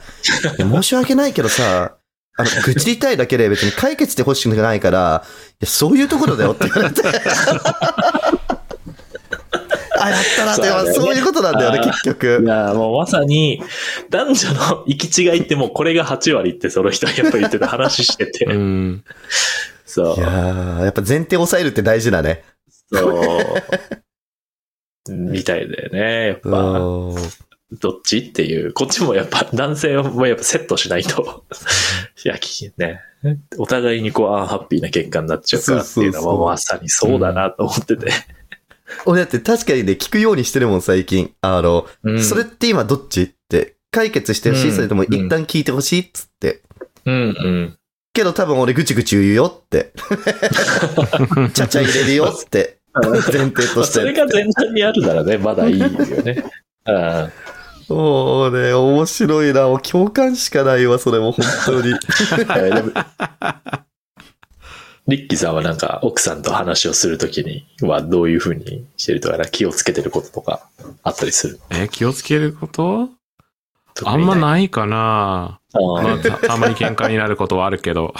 [0.56, 1.92] 申し訳ないけどさ、
[2.36, 7.02] あの、愚痴りたいだけで別に解決してほしくないから、いや、そういうところだよって言われて。
[9.96, 12.46] あ、やったなって、そうねそういうことなんだよね、結局い。
[12.46, 13.62] や、もうまさに、
[14.10, 18.44] 男女の行き違いってもうこれが8割ってその人はやっぱ言ってた話してて。
[18.46, 19.04] うん。
[19.86, 20.20] そうい。
[20.20, 22.42] やー、やっぱ前提抑えるって大事だね。
[22.92, 23.38] そ
[25.08, 25.12] う。
[25.12, 26.26] みたいだよね。
[26.28, 27.16] やっぱ、うん
[27.80, 28.72] どっちっていう。
[28.72, 31.44] こっちもやっぱ男性もやっぱセットしないと。
[32.24, 33.00] いや、きね。
[33.58, 38.10] お互いにこう、アンハッピーな結果になっちゃうからっていうのはまさにそうだなと思ってて。
[39.06, 41.32] 俺だって確かにね、聞くようにしてるもん、最近。
[41.40, 46.62] あの、うんそれって今どっちって、解決してほしい、うんそれとも一旦聞いてほしいっつって。
[47.06, 47.78] うんうん。
[48.12, 49.92] けど多分俺ぐちぐち言うよって。
[51.52, 52.78] ちゃちゃ入れるよって。
[53.02, 53.92] 前提として。
[54.00, 56.44] それが前段にあるならね、まだいいよね。
[56.86, 57.32] うん
[57.88, 59.66] もうね、面白いな。
[59.68, 61.94] もう共感しかないわ、それも本当に。
[65.06, 70.66] リッキーさんはなんか奥さんと話をするときにはどういうふうにしてるとか、気をつけてることとか
[71.02, 71.60] あったりする？
[71.70, 73.10] え、気をつけること？
[74.04, 74.40] あんまい。
[74.40, 75.60] ないかな。
[75.74, 78.14] あまあ、た たまに喧嘩になることはあるけど。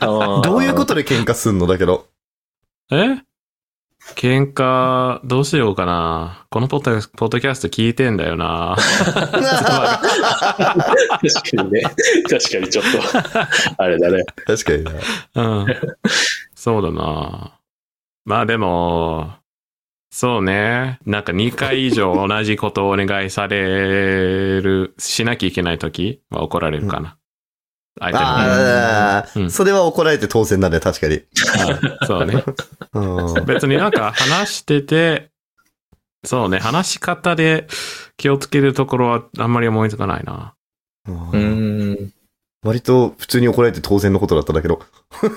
[0.00, 1.66] ーどういうことで喧嘩すんの？
[1.66, 2.06] だけど。
[2.90, 3.16] え？
[4.14, 6.46] 喧嘩、どうしようかな。
[6.50, 8.76] このポッドポッドキャスト聞いてんだよな。
[8.78, 9.42] 確
[11.56, 11.82] かにね。
[12.28, 12.88] 確かにちょっと、
[13.82, 14.24] あれだね。
[14.46, 14.92] 確かにな。
[15.34, 15.66] うん。
[16.54, 17.58] そうだな。
[18.24, 19.32] まあでも、
[20.10, 20.98] そうね。
[21.04, 27.18] なんか2回以上同じことをお願いされる、しなきゃいけないときは怒られるかな。
[27.98, 31.14] 相手の方にああ、うんそれは怒られて当然だね、確かに。
[31.14, 31.20] は
[32.02, 32.44] いそうね。
[32.92, 33.44] うん。
[33.46, 35.30] 別になんか話してて、
[36.24, 37.66] そうね、話し方で
[38.16, 40.54] 気をつけるところはあんまり思いつかないな。
[41.08, 42.12] うんん。
[42.66, 44.80] 割と普通に怒られて当然のことだったんだけど。
[45.22, 45.28] ミ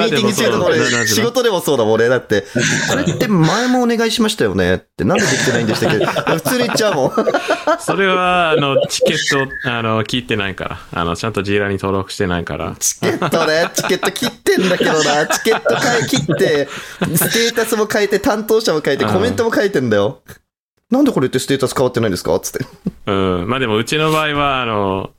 [0.00, 2.08] ーティング中とかで仕事でもそうだもん、俺。
[2.08, 2.44] だって、
[2.90, 6.04] これって前もお願いしましたよねって、なんでできてないんでしたっけ？
[6.34, 7.12] 普通に言っちゃうもん。
[7.80, 9.16] それは、あの、チケッ
[9.64, 10.78] ト、あの、聞いてないから。
[10.92, 12.74] あの、ちゃんとジーラに登録してないから。
[12.78, 15.26] チケットね、チケット切ってんだけどな。
[15.26, 15.76] チケット
[16.06, 16.68] 切って、
[17.16, 20.20] ステータスも変えて、担当者も変えて、コメントも書いてんだよ。
[20.92, 22.38] なんでこれってステータス変わってないんですか？
[22.38, 22.64] つって。
[23.06, 23.12] う
[23.44, 23.48] ん。
[23.48, 25.10] まあでも、うちの場合は、あの、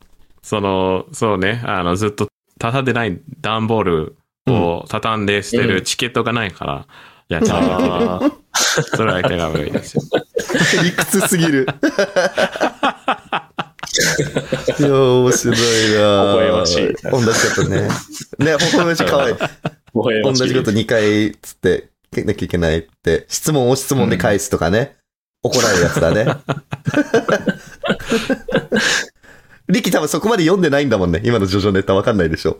[0.43, 2.27] その、そうね、あの、ずっと
[2.59, 4.15] 畳んでない段ボール
[4.47, 6.85] を畳んで捨てるチケットがないから、
[7.29, 8.31] やっちゃう
[8.95, 10.03] それは相手が悪いですよ。
[10.83, 11.67] 理屈すぎる。
[14.79, 17.81] いや、面白いな微笑ましい同じことね。
[17.81, 17.89] ね、
[18.39, 19.35] 微笑ましい、かわいい。
[20.23, 24.97] 同じこと2回つって、けなきゃいけないって、質問を質問で返すとかね。
[25.43, 26.25] 怒られるやつだね。
[29.69, 31.21] リキ多分そこまで読んでないんだもんね。
[31.23, 32.57] 今のジョジョネタわかんないでしょ。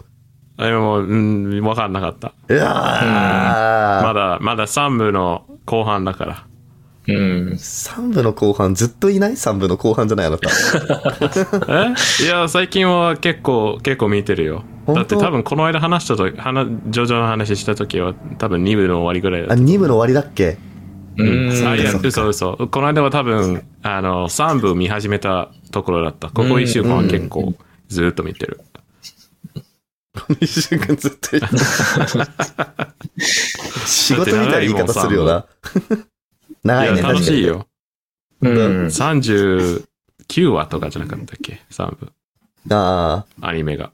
[0.57, 2.33] でも、うん、わかんなかった。
[2.47, 6.45] うわーまだ、まだ3部の後半だから。
[7.07, 7.15] うん。
[7.57, 10.49] 3部の後半ずっといない ?3 部の後半じゃないあなた。
[12.21, 12.23] え？
[12.23, 14.63] いや、最近は結構、結構見てるよ。
[14.85, 15.01] 本当？
[15.01, 19.63] だって多分この間話したとき、話、ジョジョの話したときは多分2部の終わりぐらいだあ、った。
[19.63, 20.57] 2部の終わりだっけ？
[21.17, 22.67] うんあ、いやそっ、か嘘嘘。
[22.67, 26.27] この間は多分、あの、3部見始めたところだった。
[26.27, 27.53] ここ1週間は結構
[27.89, 28.61] ずっと見てる。
[30.15, 31.29] この一週間ずっと
[33.85, 35.45] 仕事みたいな言い方するよな。
[36.63, 37.67] 長いね、楽しいよ。
[38.41, 38.85] うん。
[38.85, 39.83] 39
[40.49, 42.11] 話とかじゃなかったっけ ?3 部。
[42.69, 43.91] あアニメが。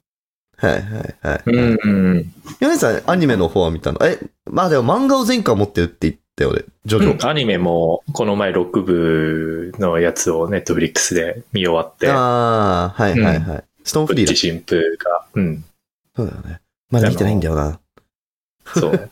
[0.62, 1.44] あ、はいはいはい。
[1.46, 1.80] うん。
[1.82, 2.34] うん。
[2.60, 4.00] ヨネさん、アニメの方は見たの？
[4.06, 6.64] え、まあでも漫画を前回持ってるって言ったよね。
[6.86, 7.28] ジョジョ。
[7.28, 13.64] アニメも、この前6部のやつをネットフリックスで見終わって、ああ、はいはいはい。
[13.84, 14.36] ストーンフリーだ。
[14.36, 15.64] 新風が、うん。
[16.16, 16.60] そうだよね。
[16.90, 17.80] まだ見てないんだよな。
[18.66, 19.10] そう。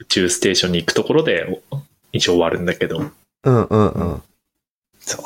[0.00, 1.80] 宇宙ステーションに行くところで、お
[2.12, 2.98] 一応終わるんだけど、
[3.44, 4.22] うんうんうん。
[5.00, 5.22] そう。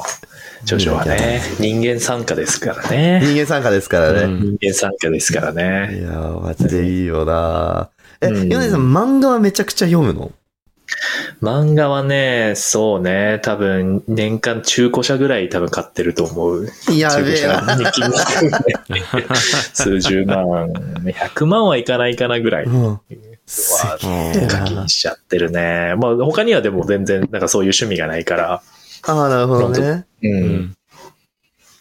[0.65, 3.21] ジョジョはね、人間参加ですからね。
[3.23, 4.21] 人間参加ですからね。
[4.23, 5.99] うん人間参加ですからね。
[5.99, 7.91] いやー、マジでいいよな
[8.21, 10.31] え、うんヨネさん、漫画はめちゃくちゃ読むの？
[11.41, 16.69] 漫画はね、そうね、多分年間中古車ぐらい多分買ってると思う。
[16.97, 17.49] や中古べえ
[19.75, 20.45] 数十万、
[21.05, 23.01] 100万はいかないかなぐらいうん。
[24.49, 25.95] 課金しちゃってるね。
[25.99, 28.63] まあ他にはでも全然なんかそういう趣味がないから。
[29.05, 30.07] ああ、なるほどね。
[30.23, 30.29] う。
[30.29, 30.77] うんん。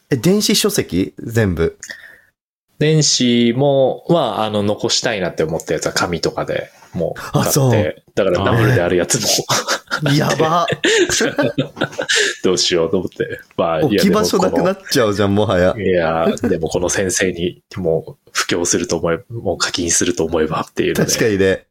[0.09, 1.13] え、電子書籍？
[1.19, 1.77] 全部。
[2.79, 9.27] 電子も、は、あの、残したいなって思ったやつは紙とかでもう買あそうって、だからダブルであるやつも
[10.13, 10.67] やば。
[12.43, 13.39] どうしようと思って。
[13.57, 15.75] まあ、置き場所なくなっっちゃうじゃん、もはや。
[15.77, 20.93] いや、でもこの先生にもう布教すると思え、もう課金すると思えばっていう。
[20.95, 21.65] 確かにね。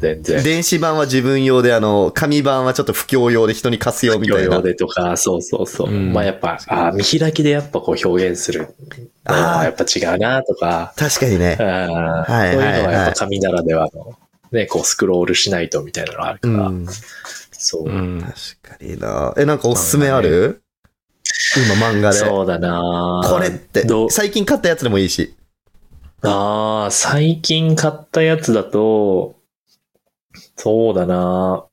[0.00, 0.42] 全然。
[0.42, 4.62] 電子版は自分用で、あの、紙版はちょっと不況用で人に貸すよみたいな教養。
[4.62, 5.90] でとか、そうそうそう。
[5.90, 8.68] うんまあやっぱ、あー見開きでやっぱこう表現する
[9.24, 14.14] あーやっぱ違うなとか、確かにねはいそういうのはやはいっぱ紙ならではの、
[14.52, 16.86] ね、こうスクロールしないとみたいなのがあるから、うん。
[17.52, 17.84] そう。
[17.84, 18.20] うん。
[18.20, 19.34] 確かにな。
[19.36, 20.62] え、なんかおすすめある？
[21.56, 22.18] 今漫画で。
[22.18, 24.10] そうだなこれってどう？
[24.10, 25.34] 最近買ったやつでもいいし。
[26.22, 29.36] ああ、最近買ったやつだと、
[30.56, 31.66] そうだな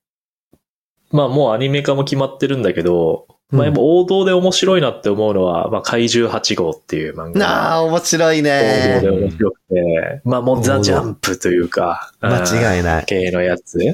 [1.12, 7.40] まあもうアニメ化も決まってるんだけど、まあやっぱ王道で面白いなって思うのは、まあ怪獣8号っていう漫画。
[7.40, 9.02] なあ、面白い王道でね。
[9.04, 13.06] 面白くて、まあもうザ・ジャンプというか、間違いない。
[13.06, 13.94] 系のやつうん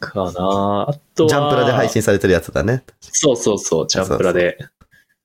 [0.00, 0.32] かなあ
[1.14, 2.84] とは、ジャンプラで配信されてるやつだね。
[3.00, 4.58] そうそうそう、ジャンプラで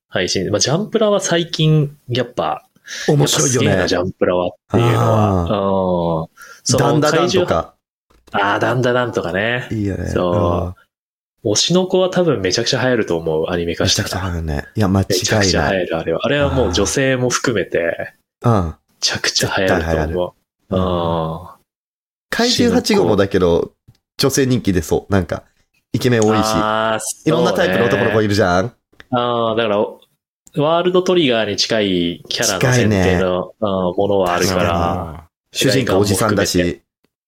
[0.10, 0.50] 配信。
[0.52, 2.68] まあジャンプラは最近、やっぱ、
[3.08, 3.96] 面白いよねジ。
[3.96, 6.22] ャンプラはっていうのは。
[6.24, 6.30] うん。
[6.64, 7.74] そのダンダダンとか。
[8.32, 9.68] ああ、ダンダダンとかね。
[9.72, 10.08] いいよね。
[10.10, 10.85] そう
[11.46, 14.26] 推しの子は多分めちゃくちゃ流行ると思う、アニメめちゃくちゃ化したら。
[14.26, 14.66] 流行るね。
[14.76, 15.50] いや、間違めちゃくいない。
[15.52, 16.20] ちゃ流行る、あれは。
[16.24, 18.66] あれはもう女性も含めて、うん。
[18.66, 20.36] めちゃくちゃ流行ると思
[20.70, 20.76] う。
[20.76, 21.56] うん。
[22.32, 23.74] 怪獣8号もだけど、
[24.18, 25.12] 女性人気出そう。
[25.12, 25.44] なんか、
[25.94, 26.42] イケメン多いし。
[26.46, 28.30] あーいろんなタイプの男の子いる。
[28.30, 28.74] るじゃん。
[29.12, 29.78] ああ、だから、
[30.58, 35.28] ワールドトリガーに近いキャラの設定の、うんものはあるから。
[35.52, 36.82] 主人公おじさんだし。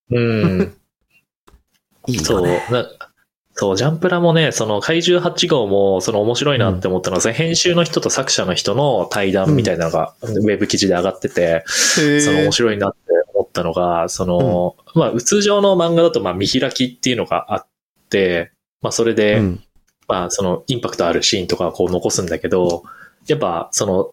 [0.10, 0.74] うん。
[2.08, 2.66] いいそう、よね。
[2.72, 2.86] な
[3.60, 12.22] そう、ジャンプラもね、その怪獣8号も、その面白いなって思ったのは、その編集の人と作者の人の対談みたいなのが、ウェブ記事で上がってて、へー。
[12.22, 13.00] その面白いなって
[13.34, 17.68] 思ったのが、その、まあ、通常の漫画だと、まあ、見開きっていうのがあっ
[18.12, 18.52] て、
[18.84, 19.64] まあ、それで、うん。
[20.08, 22.84] まあ、その、インパクトあるシーンとかをこう残すんだけど、
[23.26, 24.12] やっぱ、その、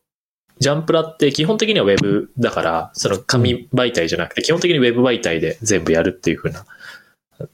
[0.58, 6.64] ジャンプラって基本的にはウェブだから、その紙媒体じゃなくて、基本的にウェブ媒体で全部やるっていう風な、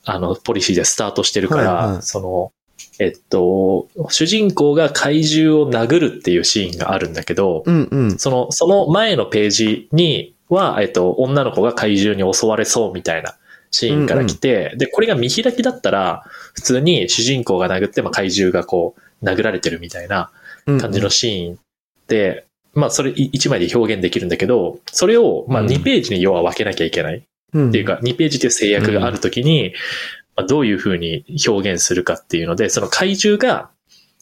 [0.04, 2.52] あの、ポリシーでスタートしてるから、はいはいその、
[2.98, 8.18] えっと、主人公が怪獣を殴るっていうシーンがあるんだけど、うんうん。
[8.18, 13.36] その、その前のページには、えっと、女の子が怪獣に襲われそうみたいな
[13.70, 16.24] シーンから来て、で、これが見開きだったら、
[16.54, 20.30] 普通に主人公が殴って、まあ、怪獣がこう、殴られてるみたいな
[20.66, 21.58] 感じのシーン
[22.06, 27.22] で、まあ、それ1枚で表現できるんだけど、それを、まあ、うん2ページに要は分けなきゃいけない。
[27.52, 29.72] うん、っていうか、2ページという制約があるときに、
[30.36, 33.70] まあ、どういうふうに表現するかっていうので、その怪獣が、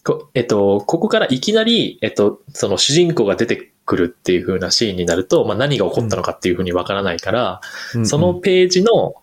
[0.05, 7.61] こえっと、ここからいきなり、えっと、その主人公が出てくるっていう風なシーンになると、まあ、何が起こったのかっていうふうにわからないから、
[7.95, 8.07] うんうん。
[8.07, 9.15] その、ページの、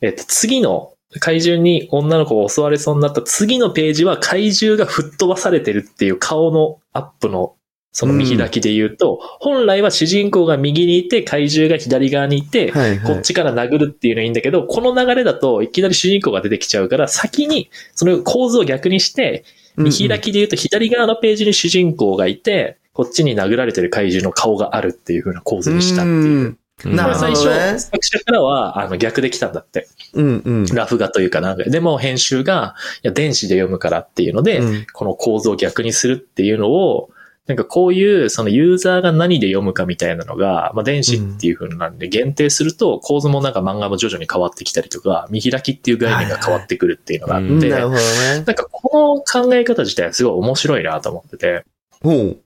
[0.00, 7.56] えっと、次の、怪獣に女の子が襲われそうになった次のページは怪獣が吹っ飛ばされてるっていう顔のアップの
[7.92, 19.44] その見開きで言うと、本来は主人公が右にいて、怪獣が左側にいて、はいはいこっちから殴るっていうのはいいんだけど、この流れだといきなり主人公が出てきちゃうから、先にその構図を逆にして、
[19.76, 26.16] 見開きで言うと左側のページに主人公がいて、こっちに殴られてる怪獣の顔があるっていう風な構図にしたっていう。
[26.16, 29.86] うんなるほこれ最どね初、作者からはあの逆で来たんだって。
[30.14, 30.64] うんうん。
[30.66, 31.64] ラフ画というかなんか。
[31.64, 37.10] でも編集が、いや、電子で読むからっていうので、うんこの構図を逆にするっていうのを、
[37.46, 48.04] なんかこういう、そのユーザーが何で読むかみたいなのが、まあ電子っていう風なんで限定すると、構図もなんか漫画も徐々に変わってきたりとか、見開きっていう概念が変わってくるっていうのがあって、はいはいなるほどね。
[48.34, 51.64] なんかこの考え方自体はすごい面白いなと思ってて、
[52.02, 52.38] ほう。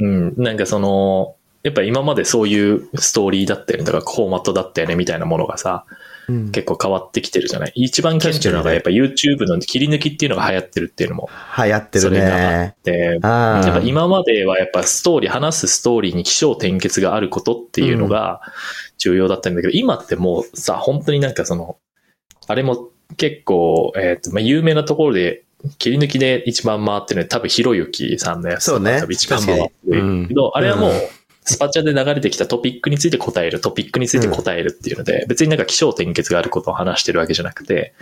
[0.00, 5.96] うん、なんかその、やっぱ今までそういうストーリーだったよね、だからフォーマットだったよねみたいなものがさ、うん
[6.52, 7.72] 結構変わってきてるじゃない？
[7.74, 12.82] 一番顕著なのがやっぱ YouTube の切り抜きっていうのが流行ってるっていうのも流行ってるそれがあねっ。
[12.82, 12.90] て。
[12.92, 18.40] やっぱ今まではやっぱストーリー、話すストーリーに起承転結があることっていうのが
[18.98, 21.78] 重要だったんだけど、今ってもうさ、本当になんかその、
[22.46, 25.44] あれも結構、えっ、と、まあ、有名なところで
[25.78, 29.00] 切り抜きで一番回ってるのは多分ひろゆきさんのやつそうね。
[29.00, 30.92] 多分一番回ってるけど、あれはもう、
[31.48, 37.94] スパチャで流れてきたトピックについて答える、トピックについて答えるっていうので、別になんか起承転結があることを話してるわけじゃなくて、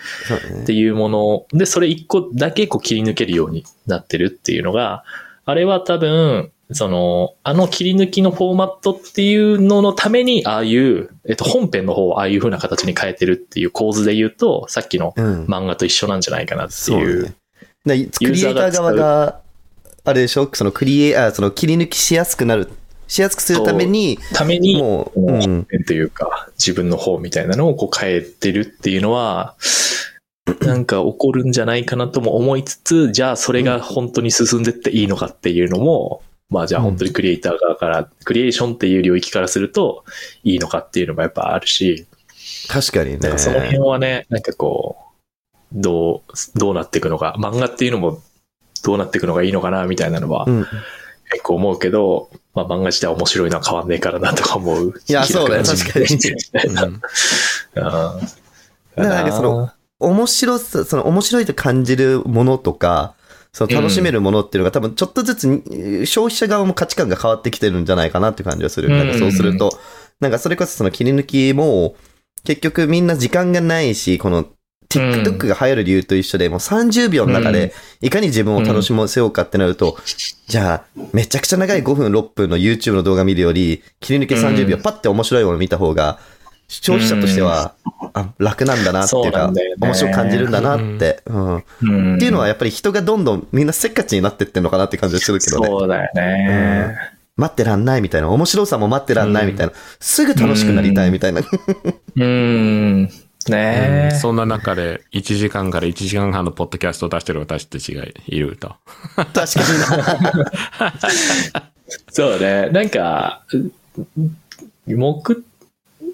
[0.53, 5.05] ねっていうもので、それ一個だけこう切り抜けるようになってるっていうのが、
[5.45, 15.45] あれは多分、その、あの切り抜きのフォーマットっていうののために、ああいう、えっと、本編の方をああいう風な形に変えてるっていう構図で言うと、さっきのうん。
[15.45, 17.23] 漫画と一緒なんじゃないかなってそういう。
[17.23, 17.35] ね。
[17.85, 18.01] なク
[18.33, 19.41] リエイター側が、
[20.03, 20.49] あれでしょ？
[20.53, 22.69] そのクリエイ、あ、その切り抜きしやすくなる、
[23.09, 25.67] しやすくするために、ために、もう、本うん。
[25.69, 29.55] 編というか、自分の方みたいなのをこう変えてるっていうのは、
[30.61, 40.05] なんか起こるんじゃないかなとも思いつつ、じゃあそれが本当に進んでっていいのかっていうのも、まあじゃあ本当にクリエイター側から、クリエーションっていう領域からすると
[40.45, 42.07] いいのかっていうのもやっぱあるし、
[42.69, 43.39] 確かにね。
[43.39, 45.07] その辺はね、なんかこう、
[45.73, 48.21] どう、どうなっていくのか、漫画っていうのも
[48.85, 50.67] どうなっていくのがいいのかなみたいなのはうん。
[51.31, 54.95] 結構思うけど、まあ漫画自体面白いのは変わんねえからなとか思う。
[55.07, 56.95] いやそうだよ気楽な人間みたいなうん。
[56.97, 57.01] うん
[58.97, 59.71] だからなんかその、
[60.01, 63.15] 面白さ、その面白いと感じるものとか、
[63.53, 68.89] その楽しめるものっていうのが多分ちょっとずつに消費者側も価値観が変わってきてるんじゃないかなって感じがする。
[68.89, 68.99] うん。
[68.99, 69.79] なんかそうすると、
[70.21, 71.95] なんかそれこそその切り抜きも、
[72.45, 74.47] 結局みんな時間がないし、この
[74.89, 79.97] TikTok が流行る理由と一緒で、もう30秒の中で、いかに自分を楽しませようかってなると、
[80.49, 84.83] じゃあ、めちゃくちゃ長い5分、6分の YouTube の動画見るより、切り抜き30秒、うん。
[84.83, 86.19] パッて面白いもの見た方が、
[86.69, 87.75] 消費者としては、
[88.13, 91.57] あ楽なんだなっていうか、面白く感じるんだなって、うん。
[91.59, 91.87] っう
[92.17, 92.19] ん。
[92.19, 95.67] ていうのはやっぱり人がどんどんみんなせっかちになってってんのかなって感じがするけどね。
[95.67, 96.97] そうだよね。
[97.37, 101.43] 待ってらんないみたいな、面白さも待ってらんないみたいな、すぐ楽しくなりたいみたいな。
[102.17, 103.11] うん。
[103.49, 104.15] ねえ。
[104.17, 108.75] そんな中で1時間から1時間半のポッドキャストを出してる私たちがいると。
[109.17, 109.45] 確かに
[110.83, 111.71] な。
[112.11, 112.69] そうね。
[112.71, 113.45] なんか、
[114.87, 114.97] 目、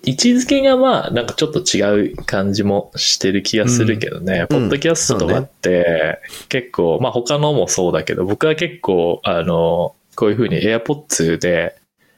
[0.05, 4.41] 位置づけがまあ、なんかちょっと違う感じもしてる気がするけどね。
[4.41, 11.77] うんポッドキャストとかって、結構、まあ他のもそうだけど、僕は結構、あの、こういう風に AirPods で、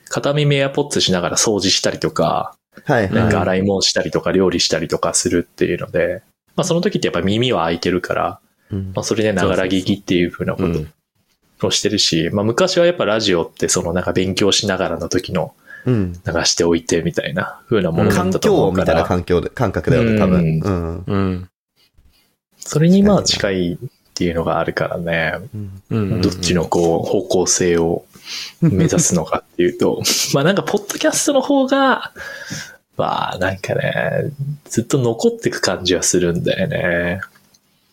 [0.09, 6.23] 片耳 AirPods しながら掃除したりとか、はいはなんか洗い物したりとか料理したりとかするっていうので、
[6.57, 8.41] まあその時ってやっぱ耳は開いてるから、
[8.73, 8.75] い。
[8.75, 10.93] うんまあそれでながら聞きっていう風なこうん
[11.59, 15.55] とをしてるし、まあ昔はやっぱラジオってそのなんか勉強しながらの時の
[15.87, 16.13] うん。
[16.13, 20.61] 流しておいてみたいな風なものだっ環たと思境みたいなうから、環境で、感覚だよね、多分。
[20.65, 21.05] うん。
[21.07, 21.49] うん。
[22.59, 23.79] それにまあ近いっ
[24.15, 25.35] ていうのがあるからね、
[25.91, 26.23] うん。
[26.23, 28.05] どっちのこう方向性を
[28.61, 30.03] 目指すのかっていうと、
[30.35, 32.13] まあなんかポッドキャストの方が、
[32.97, 34.31] まあなんかね、
[34.69, 37.21] ずっと残っていく感じはするんだよね。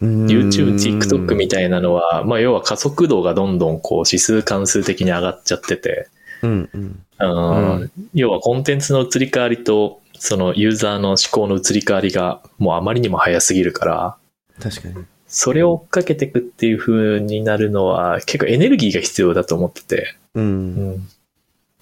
[0.01, 6.07] YouTube、TikTok みたいなのは、まあ要は加速度がどんどんこう指数関数的に上がっちゃってて、
[6.41, 7.03] うんうん。
[7.19, 14.15] うんうん要はコンテンツの移り変わりと、そのユーザーの思考の移り変わりがもうあまりにも早すぎるから、
[14.61, 15.05] 確かに。
[15.27, 20.39] それを追っかけていくっていう風になるのは結構エネルギーが必要だと思ってて、う。
[20.39, 21.07] うんん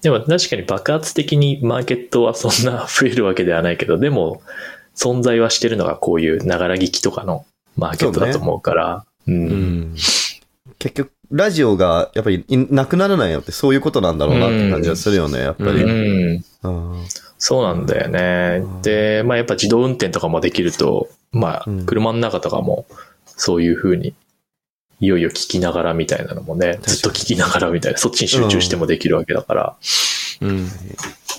[0.02, 4.40] でも確かに爆発的にマーケットはそんな増えるわけではないけど、でも
[4.94, 7.44] 存在はしてるのがこういうながら聞きとかの
[7.76, 9.46] マーケットだと思うから、ううん
[9.92, 9.94] ん。
[10.78, 15.70] 結局、ラジオがやっぱりいなくならないのってそういうことなんだろうなって感じがするよね、やっぱり。
[15.82, 17.06] ううんうん
[17.38, 18.82] そうなんだよねうん。
[18.82, 22.86] で、まあやっぱ自動運転とかもできると、まあうん車の中とかも
[23.24, 24.14] そういう風に
[25.00, 29.76] いよいよ聞きながらみたいなのもね、ずっと聞きながらみたいな、そっちに集中してもできるわけだから。
[30.42, 30.68] うん。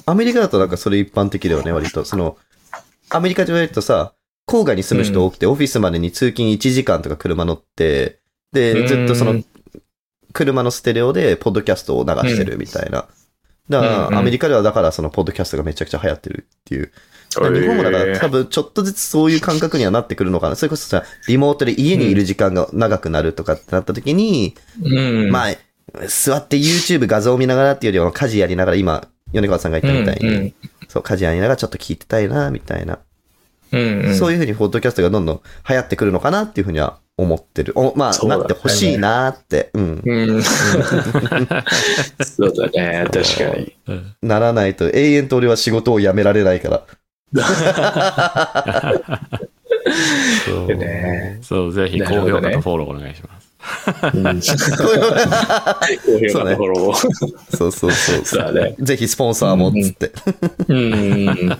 [0.06, 2.04] アメリカだとなんかそれ一般的だよね、割と。
[2.04, 2.38] その、
[3.10, 4.14] アメリカで言われるとさ、
[4.48, 8.20] 郊外に住む人多くて、オフィスまでに通勤1時間とか車乗って、
[8.52, 9.46] で、ずっとそのうん、
[10.34, 13.06] 車のステレオでポッドキャストを流してるみたいな。
[13.70, 16.92] だから、アメリカではだからそのポッドキャストがめちゃくちゃ流行ってるっていう。
[17.40, 20.56] 日本もだから多分ちょっとずつそういう感覚にはなってくるのかな。
[20.56, 25.32] それこそさ、リモートで家にいる時間が長くなるとかってなった時に、うん。
[25.32, 25.56] まあ、
[26.08, 30.54] 座って YouTube 画像を見ながらっていうよりは家事やりながら今、米川さんが言ったみたいに、うんうん
[30.90, 33.00] そう、家事やりながらちょっと聞いてたいな、みたいな。
[33.72, 37.72] うんうん、そういうふうにポッドキャストがどんどん流行ってくるのかなっていうふうには思ってる。
[37.76, 40.02] おまあ、ねなってほしいなって、うん。
[40.04, 40.44] うん。
[42.26, 43.74] そうだね、確かに。
[43.88, 46.84] うんならないと永遠と俺は仕事を辞められないから。
[50.46, 51.40] そうでね。
[51.42, 53.52] そう、ぜひ高評価とフォローお願いします。
[54.14, 54.24] うん。
[54.24, 55.10] 高評
[56.40, 56.94] 価のフォローを。
[56.94, 57.08] そ
[57.68, 58.76] うそうそうそうだね。
[58.80, 60.12] ぜひスポンサーもっつって。
[60.68, 61.58] うん。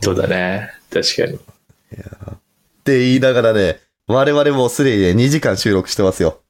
[0.00, 0.70] そうだね。
[0.90, 1.34] 確かに。
[1.34, 1.38] っ
[2.84, 6.40] て言いながらね、我々もうすでにね、2時間収録してますよ。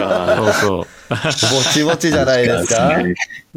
[0.00, 0.86] あそうそう。
[1.10, 2.96] ぼちぼちじゃないですか？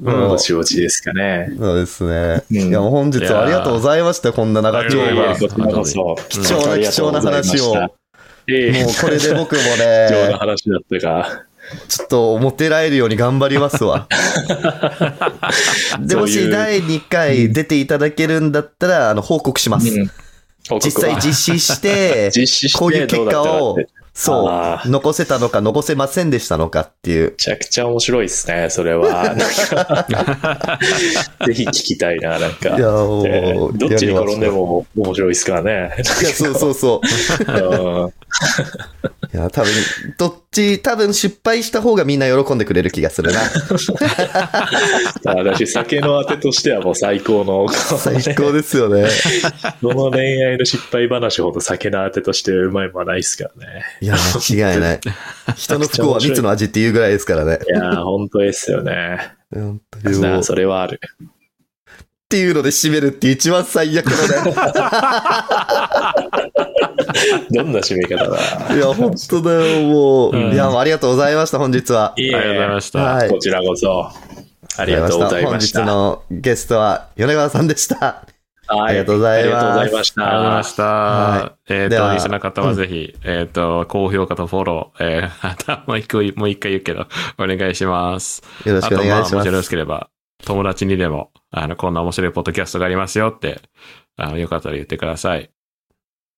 [0.04, 1.50] うん、ぼちぼちですかね。
[1.58, 2.44] そうですね。
[2.52, 4.34] うんいや、もう本日はありがとうございました。
[4.34, 5.36] こんな長丁場。
[5.36, 7.74] 貴重な貴重な話を。
[7.76, 7.92] もう
[8.48, 9.78] ええこれで僕も貴重
[10.24, 11.44] なね、話だったが。
[11.88, 14.08] ちょっとモテられるように頑張りますわ。
[16.00, 19.88] で、もし第2回出ていただけるんだったら、あの、報告します。
[20.84, 23.78] 実際実施して、 実施してこういう結果を
[24.18, 27.32] そあう、残せたのか残せませんでしたのかっていう。
[27.32, 29.36] めちゃくちゃ面白いですね、それは。
[31.46, 32.70] ぜひ聞きたいな、なんか。
[32.70, 35.96] いや、どっちに転んでも面白いですからね。
[36.22, 37.52] いや、そうそうそう。
[37.52, 38.14] うん
[39.34, 39.72] いや、多分、
[40.18, 43.40] どっち、多分失敗した方がみんな喜んでくれる気がするな。
[45.26, 49.10] 私、酒のあてとしてはもう最高の、最高ですよね。
[49.84, 53.84] どの恋愛の失敗話ほど酒のあてとしてうまいもんはないですからね。
[54.06, 54.16] いや、
[54.52, 55.00] 間違いない。
[55.56, 57.60] 人の不幸は蜜の味っていうぐらいですからね。
[57.68, 59.34] いやー、本当ですよね。
[59.52, 61.00] 本当にそれはある。
[62.30, 64.56] ていうので締めるって一番最悪のね。
[67.52, 68.76] どんな締め方だ。
[68.76, 70.36] いや、本当だよ、もう。
[70.36, 72.12] うんいや、ありがとうございました、本日は。
[72.12, 73.00] ありがとうございました。
[73.00, 74.12] はいこちらこそ。
[74.78, 75.86] ありがとうございました。
[75.86, 78.26] 本日のゲストは、米川さんでした。
[78.68, 80.64] はいありがとうございますありがとうございましありがとうございまた。
[80.64, 80.84] した。
[80.84, 88.44] はえっ、と、ではリスナーの方はぜひ、えっ、と、高評価とフォロー、えー、 あともう一回、もう一回言うけど、 お願いします。
[88.66, 89.36] よろしくお願いしあと、まあ、ます。
[89.36, 90.10] もしよろしければ、
[90.46, 93.62] 友達にでも、あの、こんな面白いポッドキャストがありますよって、
[94.18, 95.44] あの、よかったら言ってください。
[95.44, 95.50] よ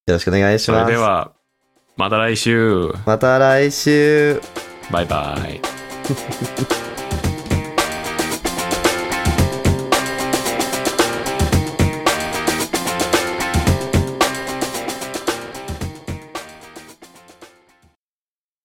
[0.08, 0.92] ろしくお願いしそれます。
[0.92, 1.32] では、
[1.98, 2.94] また来週。
[3.06, 4.42] また来週。
[4.92, 5.60] バイバイ。